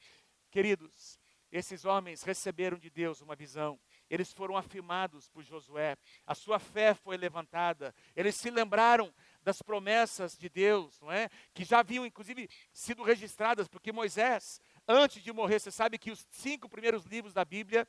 Queridos, 0.50 1.21
esses 1.52 1.86
homens 1.86 2.24
receberam 2.24 2.78
de 2.78 2.90
Deus 2.90 3.22
uma 3.22 3.36
visão 3.36 3.80
eles 4.12 4.34
foram 4.34 4.58
afirmados 4.58 5.30
por 5.30 5.42
Josué, 5.42 5.98
a 6.28 6.36
sua 6.36 6.60
fé 6.60 6.94
foi 6.94 7.16
levantada, 7.16 7.96
eles 8.14 8.36
se 8.36 8.50
lembraram 8.50 9.12
das 9.42 9.62
promessas 9.62 10.38
de 10.38 10.50
Deus, 10.50 11.00
não 11.00 11.10
é? 11.10 11.30
Que 11.54 11.64
já 11.64 11.80
haviam 11.80 12.06
inclusive 12.06 12.50
sido 12.74 13.04
registradas, 13.04 13.70
porque 13.70 13.90
Moisés, 13.90 14.60
antes 14.86 15.24
de 15.24 15.32
morrer, 15.32 15.60
você 15.60 15.72
sabe 15.72 15.98
que 15.98 16.12
os 16.12 16.28
cinco 16.30 16.68
primeiros 16.68 17.06
livros 17.06 17.34
da 17.34 17.46
Bíblia, 17.46 17.88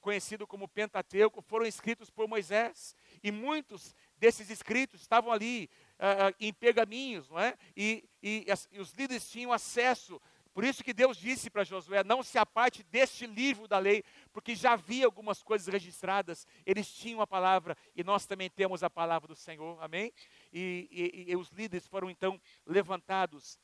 conhecido 0.00 0.46
como 0.46 0.66
Pentateuco, 0.66 1.42
foram 1.42 1.66
escritos 1.66 2.08
por 2.08 2.26
Moisés, 2.26 2.96
e 3.22 3.30
muitos 3.30 3.94
desses 4.16 4.48
escritos 4.48 5.02
estavam 5.02 5.30
ali 5.30 5.68
uh, 5.98 6.34
em 6.40 6.50
pergaminhos, 6.50 7.28
não 7.28 7.38
é? 7.38 7.54
E, 7.76 8.08
e, 8.22 8.46
e 8.72 8.80
os 8.80 8.92
líderes 8.92 9.28
tinham 9.28 9.52
acesso 9.52 10.18
por 10.52 10.64
isso 10.64 10.82
que 10.82 10.92
Deus 10.92 11.16
disse 11.16 11.50
para 11.50 11.64
Josué: 11.64 12.02
não 12.02 12.22
se 12.22 12.38
aparte 12.38 12.82
deste 12.82 13.26
livro 13.26 13.68
da 13.68 13.78
lei, 13.78 14.02
porque 14.32 14.54
já 14.54 14.72
havia 14.72 15.04
algumas 15.04 15.42
coisas 15.42 15.68
registradas, 15.68 16.46
eles 16.66 16.92
tinham 16.92 17.20
a 17.20 17.26
palavra 17.26 17.76
e 17.94 18.02
nós 18.02 18.26
também 18.26 18.50
temos 18.50 18.82
a 18.82 18.90
palavra 18.90 19.28
do 19.28 19.36
Senhor, 19.36 19.82
amém? 19.82 20.12
E, 20.52 20.88
e, 21.26 21.30
e 21.32 21.36
os 21.36 21.50
líderes 21.50 21.86
foram 21.86 22.10
então 22.10 22.40
levantados 22.66 23.58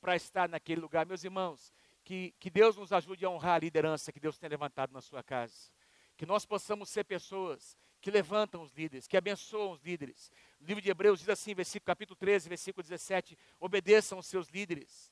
para 0.00 0.16
estar 0.16 0.48
naquele 0.48 0.80
lugar. 0.80 1.06
Meus 1.06 1.24
irmãos, 1.24 1.72
que, 2.04 2.34
que 2.38 2.50
Deus 2.50 2.76
nos 2.76 2.92
ajude 2.92 3.24
a 3.24 3.30
honrar 3.30 3.54
a 3.54 3.58
liderança 3.58 4.12
que 4.12 4.20
Deus 4.20 4.38
tem 4.38 4.48
levantado 4.48 4.92
na 4.92 5.00
sua 5.00 5.22
casa. 5.22 5.70
Que 6.16 6.26
nós 6.26 6.44
possamos 6.44 6.88
ser 6.90 7.04
pessoas 7.04 7.76
que 8.00 8.10
levantam 8.10 8.62
os 8.62 8.72
líderes, 8.72 9.06
que 9.06 9.16
abençoam 9.16 9.72
os 9.72 9.80
líderes. 9.82 10.30
O 10.60 10.64
livro 10.64 10.82
de 10.82 10.90
Hebreus 10.90 11.20
diz 11.20 11.28
assim, 11.28 11.54
versículo, 11.54 11.86
capítulo 11.86 12.16
13, 12.16 12.48
versículo 12.48 12.82
17: 12.82 13.38
obedeçam 13.58 14.18
os 14.18 14.26
seus 14.26 14.48
líderes 14.48 15.10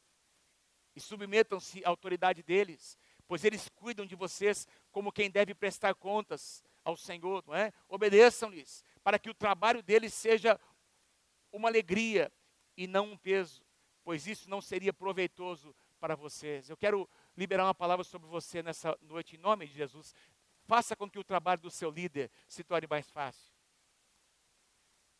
e 0.98 1.00
submetam-se 1.00 1.84
à 1.84 1.88
autoridade 1.88 2.42
deles, 2.42 2.98
pois 3.28 3.44
eles 3.44 3.68
cuidam 3.68 4.04
de 4.04 4.16
vocês 4.16 4.66
como 4.90 5.12
quem 5.12 5.30
deve 5.30 5.54
prestar 5.54 5.94
contas 5.94 6.62
ao 6.84 6.96
Senhor, 6.96 7.44
não 7.46 7.54
é? 7.54 7.72
Obedeçam-lhes, 7.88 8.82
para 9.02 9.18
que 9.18 9.30
o 9.30 9.34
trabalho 9.34 9.80
deles 9.80 10.12
seja 10.12 10.60
uma 11.52 11.68
alegria 11.68 12.32
e 12.76 12.88
não 12.88 13.12
um 13.12 13.16
peso, 13.16 13.64
pois 14.02 14.26
isso 14.26 14.50
não 14.50 14.60
seria 14.60 14.92
proveitoso 14.92 15.74
para 16.00 16.16
vocês. 16.16 16.68
Eu 16.68 16.76
quero 16.76 17.08
liberar 17.36 17.64
uma 17.64 17.74
palavra 17.74 18.04
sobre 18.04 18.26
você 18.26 18.60
nessa 18.60 18.98
noite, 19.02 19.36
em 19.36 19.38
nome 19.38 19.68
de 19.68 19.74
Jesus. 19.74 20.12
Faça 20.64 20.96
com 20.96 21.08
que 21.08 21.18
o 21.18 21.24
trabalho 21.24 21.62
do 21.62 21.70
seu 21.70 21.90
líder 21.90 22.28
se 22.48 22.64
torne 22.64 22.88
mais 22.90 23.08
fácil. 23.08 23.52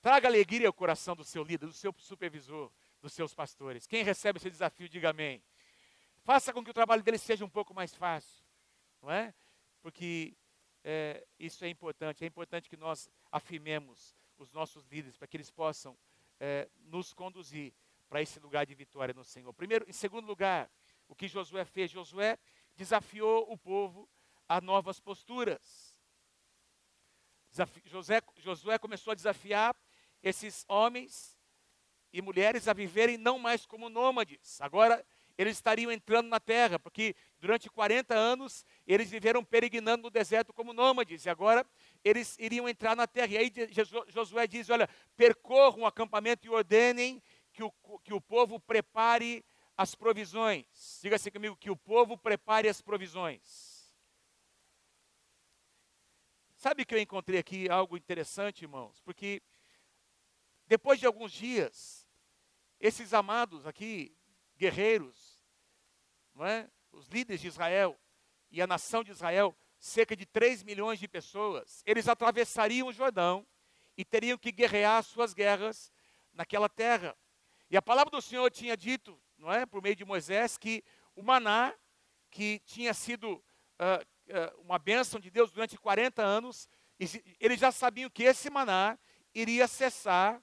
Traga 0.01 0.27
alegria 0.29 0.67
ao 0.67 0.73
coração 0.73 1.15
do 1.15 1.25
seu 1.25 1.45
líder, 1.45 1.67
do 1.67 1.73
seu 1.73 1.95
supervisor, 1.99 2.71
dos 3.01 3.13
seus 3.13 3.33
pastores. 3.33 3.87
Quem 3.87 4.03
recebe 4.03 4.39
esse 4.39 4.51
desafio, 4.51 4.89
diga 4.89 5.11
amém. 5.11 5.43
Faça 6.29 6.53
com 6.53 6.63
que 6.63 6.71
o 6.71 6.75
trabalho 6.75 7.03
dele 7.03 7.17
seja 7.17 7.43
um 7.43 7.49
pouco 7.49 7.73
mais 7.73 7.95
fácil, 7.95 8.45
não 9.01 9.11
é? 9.11 9.33
Porque 9.81 10.37
é, 10.85 11.27
isso 11.39 11.65
é 11.65 11.71
importante. 11.71 12.23
É 12.23 12.27
importante 12.27 12.69
que 12.69 12.77
nós 12.77 13.09
afirmemos 13.33 14.15
os 14.37 14.53
nossos 14.53 14.85
líderes 14.89 15.17
para 15.17 15.27
que 15.27 15.39
eles 15.39 15.51
possam 15.51 15.97
é, 16.39 16.69
nos 16.81 17.15
conduzir 17.15 17.73
para 18.11 18.21
esse 18.21 18.39
lugar 18.41 18.67
de 18.67 18.75
vitória 18.75 19.15
no 19.15 19.25
Senhor. 19.25 19.55
Primeiro, 19.55 19.89
em 19.89 19.93
segundo 19.95 20.27
lugar, 20.27 20.71
o 21.09 21.15
que 21.15 21.29
Josué 21.29 21.65
fez? 21.65 21.91
Josué 21.91 22.39
desafiou 22.77 23.51
o 23.51 23.57
povo 23.57 24.07
a 24.47 24.61
novas 24.61 25.01
posturas. 25.01 25.97
José, 27.87 28.21
Josué 28.37 28.79
começou 28.79 29.13
a 29.13 29.17
desafiar 29.17 29.75
esses 30.23 30.67
homens 30.69 31.39
e 32.13 32.21
mulheres 32.21 32.69
a 32.69 32.75
viverem 32.75 33.17
não 33.17 33.39
mais 33.39 33.65
como 33.65 33.89
nômades. 33.89 34.61
Agora 34.61 35.03
eles 35.39 35.57
estariam 35.57 35.93
entrando 35.93 36.29
na 36.29 36.41
terra, 36.41 36.81
porque 36.81 37.15
durante 37.39 37.71
40 37.71 38.13
anos 38.13 38.67
eles 38.85 39.09
viveram 39.09 39.45
peregrinando 39.45 40.03
no 40.03 40.11
deserto 40.11 40.53
como 40.53 40.73
nômades, 40.73 41.25
e 41.25 41.31
agora 41.31 41.65
eles 42.05 42.37
iriam 42.41 42.69
entrar 42.69 42.97
na 42.97 43.07
terra. 43.07 43.29
E 43.29 43.39
aí 43.39 43.53
Josué 44.09 44.49
diz: 44.49 44.69
Olha, 44.69 44.89
percorram 45.17 45.83
o 45.83 45.87
acampamento 45.87 46.45
e 46.45 46.51
ordenem 46.51 47.23
que 47.53 47.63
o, 47.63 47.73
que 48.03 48.13
o 48.13 48.21
povo 48.21 48.59
prepare 48.59 49.45
as 49.77 49.95
provisões. 49.95 50.99
Diga 51.01 51.15
assim 51.15 51.31
comigo: 51.31 51.57
que 51.57 51.71
o 51.71 51.77
povo 51.77 52.19
prepare 52.19 52.69
as 52.69 52.83
provisões. 52.83 53.95
Sabe 56.57 56.85
que 56.85 56.93
eu 56.93 56.99
encontrei 56.99 57.39
aqui 57.39 57.71
algo 57.71 57.97
interessante, 57.97 58.63
irmãos? 58.63 59.01
Porque 59.03 59.41
depois 60.67 60.99
de 60.99 61.07
alguns 61.07 61.31
dias, 61.31 62.09
esses 62.81 63.15
amados 63.15 63.65
aqui, 63.65 64.13
guerreiros, 64.59 65.28
não 66.39 66.47
é? 66.47 66.71
os 66.93 67.09
líderes 67.09 67.41
de 67.41 67.49
Israel 67.49 67.99
e 68.49 68.63
a 68.63 68.67
nação 68.67 69.03
de 69.03 69.11
Israel, 69.11 69.57
cerca 69.81 70.15
de 70.15 70.25
3 70.25 70.63
milhões 70.63 71.01
de 71.01 71.09
pessoas, 71.09 71.83
eles 71.85 72.07
atravessariam 72.07 72.87
o 72.87 72.93
Jordão 72.93 73.45
e 73.97 74.05
teriam 74.05 74.39
que 74.39 74.53
guerrear 74.53 75.03
suas 75.03 75.35
guerras 75.35 75.93
naquela 76.33 76.69
terra. 76.69 77.17
E 77.69 77.77
a 77.77 77.83
palavra 77.83 78.13
do 78.13 78.23
Senhor 78.23 78.49
tinha 78.53 78.77
dito, 78.77 79.21
não 79.37 79.53
é, 79.53 79.67
por 79.67 79.83
meio 79.83 79.97
de 79.97 80.05
Moisés, 80.05 80.57
que 80.57 80.85
o 81.17 81.23
maná, 81.25 81.75
que 82.31 82.61
tinha 82.61 82.95
sido 82.95 83.33
uh, 83.33 83.43
uh, 83.43 84.61
uma 84.61 84.79
bênção 84.79 85.19
de 85.19 85.33
Deus 85.33 85.51
durante 85.51 85.77
40 85.77 86.23
anos, 86.23 86.69
eles 87.41 87.59
já 87.59 87.73
sabiam 87.73 88.09
que 88.09 88.23
esse 88.23 88.49
maná 88.49 88.97
iria 89.35 89.67
cessar 89.67 90.41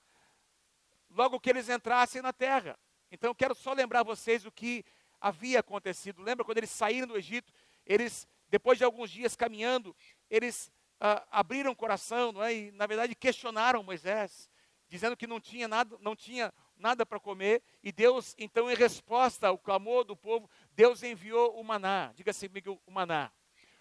logo 1.10 1.40
que 1.40 1.50
eles 1.50 1.70
entrassem 1.70 2.22
na 2.22 2.34
terra. 2.34 2.78
Então 3.10 3.30
eu 3.30 3.36
quero 3.36 3.56
só 3.56 3.72
lembrar 3.72 4.04
vocês 4.04 4.46
o 4.46 4.52
que 4.52 4.84
havia 5.25 5.60
acontecido. 5.60 6.22
Lembra 6.22 6.46
quando 6.46 6.60
eles 6.60 6.70
saíram 6.70 7.08
do 7.08 7.17
Egito? 7.17 7.51
Eles, 7.84 8.27
depois 8.48 8.77
de 8.77 8.84
alguns 8.84 9.10
dias 9.10 9.36
caminhando, 9.36 9.96
eles 10.29 10.72
ah, 11.00 11.25
abriram 11.32 11.72
o 11.72 11.75
coração, 11.75 12.32
não 12.32 12.44
é? 12.44 12.53
E 12.53 12.72
na 12.72 12.86
verdade 12.86 13.15
questionaram 13.15 13.82
Moisés, 13.82 14.48
dizendo 14.88 15.17
que 15.17 15.25
não 15.25 15.39
tinha 15.39 15.67
nada, 15.67 15.98
não 16.00 16.15
tinha 16.15 16.53
nada 16.77 17.08
para 17.08 17.20
comer. 17.20 17.63
E 17.82 17.91
Deus, 17.91 18.36
então, 18.38 18.70
em 18.70 18.75
resposta 18.75 19.48
ao 19.48 19.58
clamor 19.58 20.03
do 20.03 20.15
povo, 20.15 20.48
Deus 20.74 21.01
enviou 21.01 21.60
o 21.60 21.63
maná. 21.63 22.12
Diga 22.13 22.29
assim, 22.29 22.48
o 22.86 22.91
maná. 22.91 23.32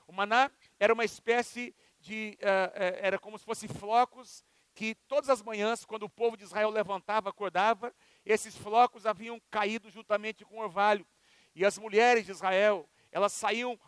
O 0.07 0.13
maná 0.13 0.51
era 0.81 0.95
uma 0.95 1.05
espécie 1.05 1.75
de, 2.01 2.39
uh, 2.41 2.71
uh, 2.71 2.99
era 3.03 3.19
como 3.19 3.39
se 3.39 3.45
fossem 3.45 3.69
flocos 3.69 4.43
que 4.75 4.95
todas 5.07 5.29
as 5.31 5.43
manhãs, 5.43 5.85
quando 5.85 6.05
o 6.05 6.11
povo 6.11 6.37
de 6.37 6.43
Israel 6.43 6.71
levantava, 6.71 7.29
acordava, 7.29 7.95
esses 8.25 8.57
flocos 8.57 9.07
haviam 9.07 9.41
caído 9.51 9.91
juntamente 9.91 10.45
com 10.45 10.57
o 10.57 10.63
orvalho. 10.63 11.07
E 11.55 11.65
as 11.65 11.79
mulheres 11.79 12.25
de 12.25 12.33
Israel, 12.33 12.89
elas 13.13 13.33
saíam 13.33 13.79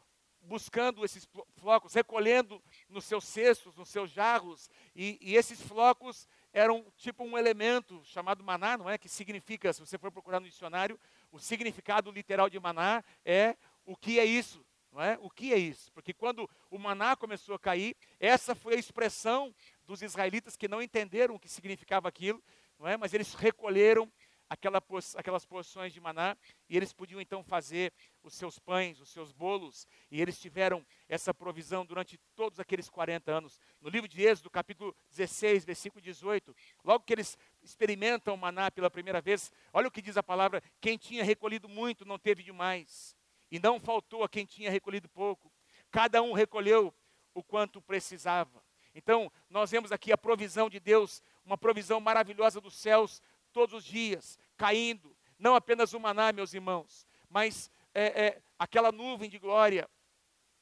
buscando 0.46 1.04
esses 1.04 1.28
flocos, 1.56 1.94
recolhendo 1.94 2.62
nos 2.88 3.04
seus 3.04 3.24
cestos, 3.24 3.74
nos 3.76 3.88
seus 3.88 4.10
jarros, 4.10 4.70
e, 4.94 5.18
e, 5.20 5.36
esses 5.36 5.60
flocos 5.60 6.28
eram 6.52 6.86
tipo 6.96 7.24
um 7.24 7.36
elemento 7.36 8.00
chamado 8.04 8.42
maná, 8.42 8.78
não 8.78 8.88
é? 8.88 8.96
Que 8.96 9.08
significa, 9.08 9.72
se 9.72 9.80
você 9.80 9.98
for 9.98 10.10
procurar 10.10 10.40
no 10.40 10.48
dicionário, 10.48 10.98
o 11.32 11.38
significado 11.38 12.10
literal 12.10 12.48
de 12.48 12.58
maná 12.58 13.04
é 13.24 13.56
o 13.84 13.96
que 13.96 14.18
é 14.18 14.24
isso, 14.24 14.64
não 14.92 15.02
é? 15.02 15.18
O 15.20 15.28
que 15.28 15.52
é 15.52 15.58
isso? 15.58 15.92
Porque 15.92 16.14
quando 16.14 16.48
o 16.70 16.78
maná 16.78 17.16
começou 17.16 17.54
a 17.54 17.58
cair, 17.58 17.96
essa 18.18 18.54
foi 18.54 18.74
a 18.74 18.78
expressão 18.78 19.54
dos 19.84 20.00
israelitas 20.00 20.56
que 20.56 20.68
não 20.68 20.80
entenderam 20.80 21.34
o 21.34 21.40
que 21.40 21.48
significava 21.48 22.08
aquilo, 22.08 22.42
não 22.78 22.88
é? 22.88 22.96
Mas 22.96 23.12
eles 23.12 23.34
recolheram 23.34 24.10
aquela, 24.48 24.82
aquelas 25.16 25.44
porções 25.44 25.92
de 25.92 26.00
maná, 26.00 26.36
e 26.68 26.76
eles 26.76 26.92
podiam 26.92 27.20
então 27.20 27.42
fazer 27.42 27.92
os 28.22 28.34
seus 28.34 28.58
pães, 28.58 29.00
os 29.00 29.10
seus 29.10 29.32
bolos, 29.32 29.86
e 30.10 30.20
eles 30.20 30.38
tiveram 30.38 30.84
essa 31.08 31.32
provisão 31.32 31.84
durante 31.84 32.18
todos 32.34 32.58
aqueles 32.58 32.88
40 32.88 33.30
anos. 33.30 33.60
No 33.80 33.88
livro 33.88 34.08
de 34.08 34.22
Êxodo, 34.22 34.50
capítulo 34.50 34.94
16, 35.10 35.64
versículo 35.64 36.00
18, 36.00 36.54
logo 36.84 37.04
que 37.04 37.12
eles 37.12 37.38
experimentam 37.62 38.34
o 38.34 38.38
maná 38.38 38.70
pela 38.70 38.90
primeira 38.90 39.20
vez, 39.20 39.52
olha 39.72 39.88
o 39.88 39.90
que 39.90 40.02
diz 40.02 40.16
a 40.16 40.22
palavra: 40.22 40.62
quem 40.80 40.96
tinha 40.96 41.24
recolhido 41.24 41.68
muito 41.68 42.04
não 42.04 42.18
teve 42.18 42.42
demais, 42.42 43.16
e 43.50 43.58
não 43.58 43.80
faltou 43.80 44.22
a 44.24 44.28
quem 44.28 44.44
tinha 44.44 44.70
recolhido 44.70 45.08
pouco. 45.08 45.52
Cada 45.90 46.22
um 46.22 46.32
recolheu 46.32 46.94
o 47.34 47.42
quanto 47.42 47.80
precisava. 47.80 48.64
Então, 48.96 49.30
nós 49.50 49.70
vemos 49.70 49.92
aqui 49.92 50.10
a 50.10 50.16
provisão 50.16 50.70
de 50.70 50.80
Deus, 50.80 51.22
uma 51.44 51.58
provisão 51.58 52.00
maravilhosa 52.00 52.62
dos 52.62 52.74
céus, 52.74 53.20
todos 53.56 53.74
os 53.74 53.84
dias, 53.84 54.38
caindo. 54.54 55.16
Não 55.38 55.54
apenas 55.54 55.94
o 55.94 55.98
maná, 55.98 56.30
meus 56.30 56.52
irmãos, 56.52 57.06
mas 57.30 57.70
é, 57.94 58.26
é, 58.26 58.42
aquela 58.58 58.92
nuvem 58.92 59.30
de 59.30 59.38
glória 59.38 59.88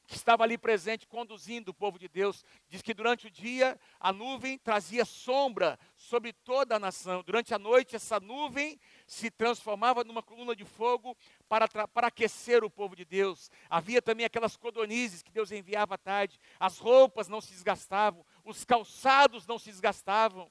que 0.07 0.15
estava 0.15 0.43
ali 0.43 0.57
presente, 0.57 1.05
conduzindo 1.05 1.71
o 1.71 1.73
povo 1.73 1.99
de 1.99 2.07
Deus. 2.07 2.45
Diz 2.69 2.81
que 2.81 2.93
durante 2.93 3.27
o 3.27 3.29
dia 3.29 3.77
a 3.99 4.13
nuvem 4.13 4.57
trazia 4.57 5.03
sombra 5.03 5.77
sobre 5.93 6.31
toda 6.31 6.77
a 6.77 6.79
nação. 6.79 7.21
Durante 7.21 7.53
a 7.53 7.59
noite, 7.59 7.97
essa 7.97 8.17
nuvem 8.17 8.79
se 9.05 9.29
transformava 9.29 10.05
numa 10.05 10.23
coluna 10.23 10.55
de 10.55 10.63
fogo 10.63 11.17
para, 11.49 11.67
para 11.67 12.07
aquecer 12.07 12.63
o 12.63 12.69
povo 12.69 12.95
de 12.95 13.03
Deus. 13.03 13.51
Havia 13.69 14.01
também 14.01 14.25
aquelas 14.25 14.55
codornizes 14.55 15.21
que 15.21 15.33
Deus 15.33 15.51
enviava 15.51 15.95
à 15.95 15.97
tarde. 15.97 16.39
As 16.57 16.77
roupas 16.77 17.27
não 17.27 17.41
se 17.41 17.51
desgastavam, 17.51 18.25
os 18.45 18.63
calçados 18.63 19.45
não 19.45 19.59
se 19.59 19.69
desgastavam. 19.69 20.49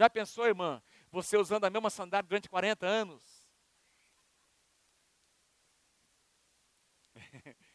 Já 0.00 0.08
pensou, 0.08 0.46
irmã? 0.46 0.82
Você 1.10 1.36
usando 1.36 1.64
a 1.64 1.70
mesma 1.70 1.90
sandália 1.90 2.28
durante 2.28 2.48
40 2.48 2.86
anos? 2.86 3.22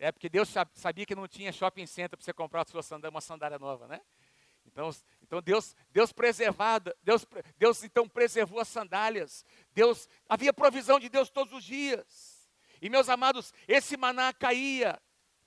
É 0.00 0.12
porque 0.12 0.28
Deus 0.28 0.48
sabia 0.74 1.04
que 1.04 1.16
não 1.16 1.26
tinha 1.26 1.50
shopping 1.50 1.84
center 1.84 2.16
para 2.16 2.24
você 2.24 2.32
comprar 2.32 2.64
sua 2.68 2.84
sandália, 2.84 3.12
uma 3.12 3.20
sandália 3.20 3.58
nova, 3.58 3.88
né? 3.88 4.00
Então, 4.64 4.90
então 5.20 5.42
Deus, 5.42 5.74
Deus 5.90 6.12
preservado, 6.12 6.94
Deus, 7.02 7.26
Deus 7.56 7.82
então 7.82 8.08
preservou 8.08 8.60
as 8.60 8.68
sandálias. 8.68 9.44
Deus 9.72 10.08
havia 10.28 10.52
provisão 10.52 11.00
de 11.00 11.08
Deus 11.08 11.30
todos 11.30 11.52
os 11.52 11.64
dias. 11.64 12.48
E 12.80 12.88
meus 12.88 13.08
amados, 13.08 13.52
esse 13.66 13.96
maná 13.96 14.32
caía 14.32 15.00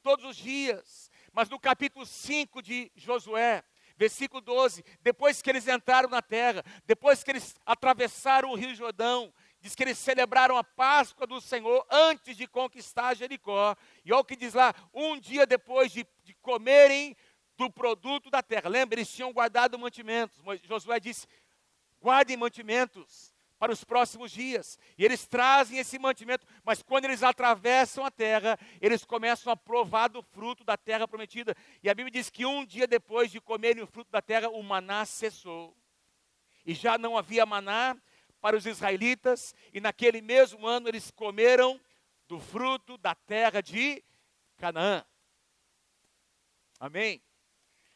todos 0.03 0.25
os 0.25 0.35
dias. 0.35 1.09
Mas 1.31 1.49
no 1.49 1.59
capítulo 1.59 2.05
5 2.05 2.61
de 2.61 2.91
Josué, 2.93 3.63
versículo 4.01 4.41
12, 4.41 4.83
depois 5.03 5.43
que 5.43 5.49
eles 5.51 5.67
entraram 5.67 6.09
na 6.09 6.23
terra, 6.23 6.65
depois 6.87 7.23
que 7.23 7.29
eles 7.29 7.55
atravessaram 7.63 8.49
o 8.49 8.55
Rio 8.55 8.73
Jordão, 8.73 9.31
diz 9.59 9.75
que 9.75 9.83
eles 9.83 9.99
celebraram 9.99 10.57
a 10.57 10.63
Páscoa 10.63 11.27
do 11.27 11.39
Senhor 11.39 11.85
antes 11.87 12.35
de 12.35 12.47
conquistar 12.47 13.13
Jericó. 13.13 13.75
E 14.03 14.11
olha 14.11 14.21
o 14.21 14.25
que 14.25 14.35
diz 14.35 14.55
lá, 14.55 14.73
um 14.91 15.19
dia 15.19 15.45
depois 15.45 15.91
de, 15.91 16.03
de 16.23 16.33
comerem 16.41 17.15
do 17.55 17.69
produto 17.69 18.31
da 18.31 18.41
terra. 18.41 18.67
Lembra, 18.67 18.95
eles 18.95 19.13
tinham 19.13 19.31
guardado 19.31 19.77
mantimentos. 19.77 20.41
Josué 20.63 20.99
disse: 20.99 21.27
guardem 22.01 22.35
mantimentos 22.35 23.30
para 23.61 23.71
os 23.71 23.83
próximos 23.83 24.31
dias. 24.31 24.79
E 24.97 25.05
eles 25.05 25.27
trazem 25.27 25.77
esse 25.77 25.99
mantimento, 25.99 26.47
mas 26.63 26.81
quando 26.81 27.05
eles 27.05 27.21
atravessam 27.21 28.03
a 28.03 28.09
terra, 28.09 28.57
eles 28.81 29.05
começam 29.05 29.53
a 29.53 29.55
provar 29.55 30.07
do 30.07 30.23
fruto 30.23 30.63
da 30.63 30.75
terra 30.75 31.07
prometida. 31.07 31.55
E 31.83 31.87
a 31.87 31.93
Bíblia 31.93 32.09
diz 32.09 32.31
que 32.31 32.43
um 32.43 32.65
dia 32.65 32.87
depois 32.87 33.29
de 33.29 33.39
comerem 33.39 33.83
o 33.83 33.85
fruto 33.85 34.09
da 34.09 34.19
terra, 34.19 34.49
o 34.49 34.63
maná 34.63 35.05
cessou. 35.05 35.77
E 36.65 36.73
já 36.73 36.97
não 36.97 37.15
havia 37.15 37.45
maná, 37.45 37.95
para 38.41 38.57
os 38.57 38.65
israelitas, 38.65 39.53
e 39.71 39.79
naquele 39.79 40.21
mesmo 40.21 40.65
ano 40.65 40.87
eles 40.87 41.11
comeram 41.11 41.79
do 42.27 42.39
fruto 42.39 42.97
da 42.97 43.13
terra 43.13 43.61
de 43.61 44.03
Canaã. 44.57 45.05
Amém? 46.79 47.21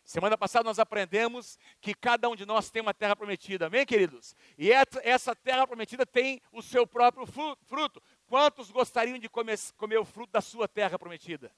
Semana 0.06 0.38
passada 0.38 0.64
nós 0.64 0.78
aprendemos 0.78 1.58
que 1.82 1.96
cada 1.96 2.30
um 2.30 2.36
de 2.36 2.46
nós 2.46 2.70
tem 2.70 2.80
uma 2.80 2.94
terra 2.94 3.16
prometida, 3.16 3.66
amém, 3.66 3.84
queridos? 3.88 4.36
E 4.56 4.72
essa 4.72 5.36
terra 5.36 5.66
prometida 5.66 6.06
tem 6.06 6.40
o 6.52 6.62
seu 6.62 6.86
próprio 6.86 7.26
fruto. 7.26 8.02
Quantos 8.28 8.70
gostariam 8.70 9.18
de 9.18 9.28
comer, 9.28 9.58
comer 9.76 9.98
o 9.98 10.06
fruto 10.06 10.32
da 10.32 10.42
sua 10.42 10.68
terra 10.68 11.00
prometida? 11.00 11.52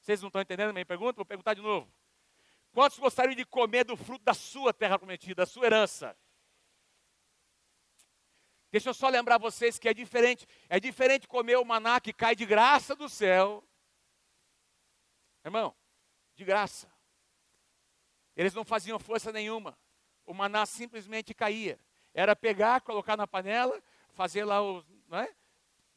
Vocês 0.00 0.20
não 0.20 0.28
estão 0.28 0.40
entendendo 0.40 0.70
a 0.70 0.72
minha 0.72 0.86
pergunta? 0.86 1.16
Vou 1.16 1.26
perguntar 1.26 1.54
de 1.54 1.60
novo. 1.60 1.92
Quantos 2.72 3.00
gostariam 3.00 3.34
de 3.34 3.44
comer 3.44 3.84
do 3.84 3.96
fruto 3.96 4.24
da 4.24 4.32
sua 4.32 4.72
terra 4.72 4.96
prometida, 4.96 5.42
da 5.42 5.46
sua 5.46 5.66
herança? 5.66 6.16
Deixa 8.70 8.90
eu 8.90 8.94
só 8.94 9.08
lembrar 9.08 9.38
vocês 9.38 9.76
que 9.76 9.88
é 9.88 9.92
diferente. 9.92 10.46
É 10.68 10.78
diferente 10.78 11.26
comer 11.26 11.56
o 11.56 11.64
maná 11.64 11.98
que 11.98 12.12
cai 12.12 12.36
de 12.36 12.46
graça 12.46 12.94
do 12.94 13.08
céu. 13.08 13.64
Irmão, 15.44 15.74
de 16.36 16.44
graça. 16.44 16.96
Eles 18.38 18.54
não 18.54 18.64
faziam 18.64 18.98
força 19.00 19.32
nenhuma. 19.32 19.76
O 20.24 20.32
maná 20.32 20.64
simplesmente 20.64 21.34
caía. 21.34 21.78
Era 22.14 22.36
pegar, 22.36 22.80
colocar 22.80 23.16
na 23.16 23.26
panela, 23.26 23.82
fazer 24.14 24.44
lá 24.44 24.62
os. 24.62 24.86
Não, 25.08 25.18
é? 25.18 25.34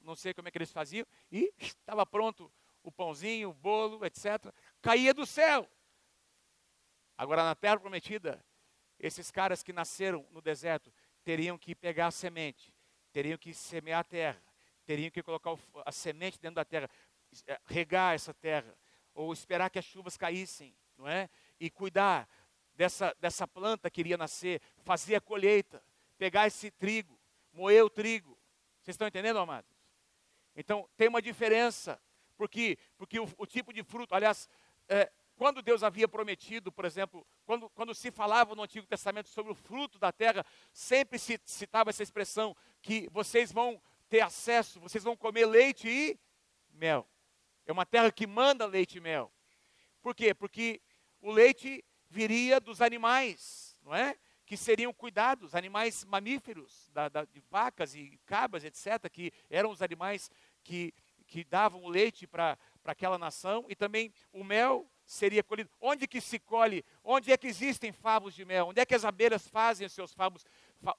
não 0.04 0.15
sei 0.15 0.34
como 0.34 0.47
é 0.47 0.51
que 0.51 0.58
eles 0.58 0.71
faziam, 0.71 1.06
e 1.32 1.54
estava 1.60 2.04
pronto 2.06 2.51
o 2.84 2.91
pãozinho, 2.91 3.49
o 3.49 3.54
bolo, 3.54 4.04
etc. 4.06 4.51
Caía 4.82 5.13
do 5.13 5.23
céu. 5.23 5.69
Agora, 7.15 7.43
na 7.43 7.54
terra 7.54 7.80
prometida, 7.80 8.43
esses 8.99 9.30
caras 9.30 9.62
que 9.62 9.71
nasceram 9.71 10.25
no 10.32 10.41
deserto, 10.41 10.91
teriam 11.23 11.60
que 11.60 11.75
pegar 11.75 12.08
a 12.08 12.12
semente, 12.12 12.73
teriam 13.12 13.38
que 13.38 13.54
semear 13.54 13.99
a 13.99 14.04
terra, 14.04 14.43
teriam 14.84 15.12
que 15.12 15.21
colocar 15.21 15.56
a 15.86 15.91
semente 15.91 16.39
dentro 16.39 16.56
da 16.56 16.65
terra, 16.65 16.89
eh, 17.45 17.60
regar 17.65 18.15
essa 18.15 18.34
terra, 18.34 18.75
ou 19.13 19.32
esperar 19.32 19.69
que 19.69 19.77
as 19.77 19.86
chuvas 19.86 20.17
caíssem, 20.17 20.75
não 20.97 21.08
é? 21.08 21.30
E 21.62 21.69
cuidar 21.69 22.28
dessa, 22.74 23.15
dessa 23.19 23.47
planta 23.47 23.88
que 23.91 24.02
iria 24.02 24.17
nascer, 24.17 24.60
fazer 24.84 25.15
a 25.15 25.21
colheita, 25.21 25.84
pegar 26.17 26.47
esse 26.47 26.71
trigo, 26.71 27.19
moer 27.54 27.86
o 27.86 27.89
trigo. 27.89 28.36
Vocês 28.82 28.95
estão 28.95 29.08
entendendo, 29.08 29.38
amados? 29.38 29.71
Então, 30.56 30.89
tem 30.97 31.08
uma 31.08 31.21
diferença, 31.21 32.02
porque, 32.36 32.80
porque 32.97 33.19
o, 33.19 33.30
o 33.38 33.45
tipo 33.45 33.71
de 33.71 33.84
fruto, 33.84 34.15
aliás, 34.15 34.50
é, 34.89 35.12
quando 35.36 35.62
Deus 35.62 35.84
havia 35.84 36.08
prometido, 36.08 36.71
por 36.71 36.84
exemplo, 36.84 37.26
quando, 37.45 37.69
quando 37.69 37.93
se 37.93 38.10
falava 38.12 38.56
no 38.56 38.63
Antigo 38.63 38.88
Testamento 38.88 39.30
sobre 39.30 39.52
o 39.52 39.56
fruto 39.56 40.00
da 40.00 40.12
terra, 40.12 40.43
sempre 40.74 41.19
se 41.19 41.39
citava 41.45 41.91
essa 41.91 42.04
expressão 42.04 42.56
que 42.82 43.08
vocês 43.12 43.52
vão 43.52 43.82
ter 44.10 44.21
acesso, 44.21 44.80
vocês 44.80 45.04
vão 45.04 45.15
comer 45.15 45.45
leite 45.45 45.88
e 45.88 46.19
mel. 46.74 47.08
É 47.65 47.71
uma 47.71 47.86
terra 47.86 48.12
que 48.12 48.26
manda 48.26 48.65
leite 48.65 48.97
e 48.97 49.02
mel. 49.02 49.32
Por 50.02 50.15
quê? 50.15 50.34
Porque 50.34 50.82
o 51.21 51.31
leite 51.31 51.84
viria 52.10 52.60
dos 52.60 52.81
animais, 52.81 53.77
não 53.84 53.95
é? 53.95 54.15
Que 54.45 54.57
seriam 54.57 54.91
cuidados, 54.91 55.55
animais 55.55 56.03
mamíferos, 56.03 56.89
da, 56.93 57.07
da, 57.07 57.23
de 57.23 57.39
vacas 57.49 57.95
e 57.95 58.19
cabras, 58.25 58.65
etc., 58.65 59.10
que 59.10 59.31
eram 59.49 59.69
os 59.69 59.81
animais 59.81 60.29
que, 60.63 60.93
que 61.25 61.43
davam 61.43 61.84
o 61.84 61.89
leite 61.89 62.27
para 62.27 62.57
aquela 62.84 63.17
nação, 63.17 63.65
e 63.69 63.75
também 63.75 64.13
o 64.34 64.43
mel 64.43 64.91
seria 65.05 65.43
colhido. 65.43 65.69
Onde 65.79 66.07
que 66.07 66.21
se 66.21 66.39
colhe? 66.39 66.86
Onde 67.03 67.31
é 67.31 67.38
que 67.38 67.47
existem 67.47 67.91
favos 67.91 68.34
de 68.34 68.45
mel? 68.45 68.67
Onde 68.67 68.79
é 68.79 68.86
que 68.86 68.95
as 68.95 69.05
abelhas 69.05 69.47
fazem 69.47 69.86
os 69.86 69.93
seus 69.93 70.13
favos? 70.13 70.45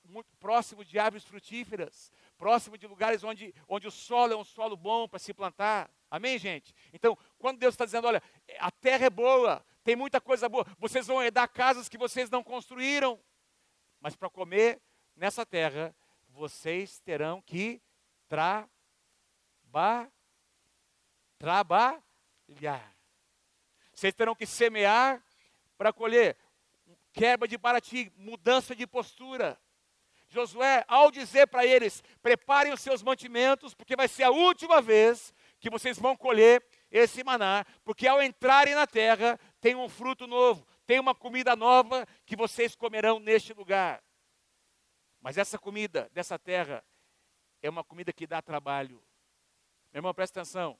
Muito 0.04 0.28
próximo 0.38 0.84
de 0.84 0.98
árvores 0.98 1.24
frutíferas, 1.24 2.12
próximo 2.36 2.78
de 2.78 2.86
lugares 2.86 3.24
onde, 3.24 3.54
onde 3.68 3.88
o 3.88 3.90
solo 3.90 4.32
é 4.32 4.36
um 4.36 4.44
solo 4.44 4.76
bom 4.76 5.08
para 5.08 5.18
se 5.18 5.34
plantar. 5.34 5.90
Amém, 6.10 6.38
gente? 6.38 6.74
Então, 6.92 7.16
quando 7.38 7.58
Deus 7.58 7.74
está 7.74 7.84
dizendo, 7.84 8.06
olha, 8.06 8.22
a 8.58 8.70
terra 8.70 9.06
é 9.06 9.10
boa, 9.10 9.64
tem 9.84 9.96
muita 9.96 10.20
coisa 10.20 10.48
boa, 10.48 10.66
vocês 10.78 11.06
vão 11.06 11.22
herdar 11.22 11.48
casas 11.48 11.88
que 11.88 11.98
vocês 11.98 12.30
não 12.30 12.42
construíram, 12.42 13.20
mas 14.00 14.14
para 14.14 14.30
comer 14.30 14.80
nessa 15.16 15.44
terra, 15.44 15.94
vocês 16.28 16.98
terão 17.00 17.42
que 17.42 17.80
trabalhar. 21.38 22.02
Vocês 23.92 24.14
terão 24.14 24.34
que 24.34 24.46
semear 24.46 25.22
para 25.76 25.92
colher. 25.92 26.36
Quebra 27.12 27.46
de 27.46 27.58
paradigma, 27.58 28.12
mudança 28.16 28.74
de 28.74 28.86
postura. 28.86 29.60
Josué, 30.28 30.82
ao 30.88 31.10
dizer 31.10 31.46
para 31.46 31.66
eles: 31.66 32.02
preparem 32.22 32.72
os 32.72 32.80
seus 32.80 33.02
mantimentos, 33.02 33.74
porque 33.74 33.94
vai 33.94 34.08
ser 34.08 34.22
a 34.22 34.30
última 34.30 34.80
vez 34.80 35.34
que 35.60 35.68
vocês 35.68 35.98
vão 35.98 36.16
colher 36.16 36.64
esse 36.90 37.22
maná, 37.22 37.64
porque 37.84 38.08
ao 38.08 38.22
entrarem 38.22 38.74
na 38.74 38.86
terra, 38.86 39.38
tem 39.62 39.76
um 39.76 39.88
fruto 39.88 40.26
novo, 40.26 40.66
tem 40.84 40.98
uma 40.98 41.14
comida 41.14 41.54
nova 41.54 42.04
que 42.26 42.34
vocês 42.34 42.74
comerão 42.74 43.20
neste 43.20 43.54
lugar. 43.54 44.02
Mas 45.20 45.38
essa 45.38 45.56
comida 45.56 46.10
dessa 46.12 46.36
terra 46.36 46.84
é 47.62 47.70
uma 47.70 47.84
comida 47.84 48.12
que 48.12 48.26
dá 48.26 48.42
trabalho. 48.42 48.96
Meu 49.92 50.00
irmão, 50.00 50.12
presta 50.12 50.40
atenção. 50.40 50.76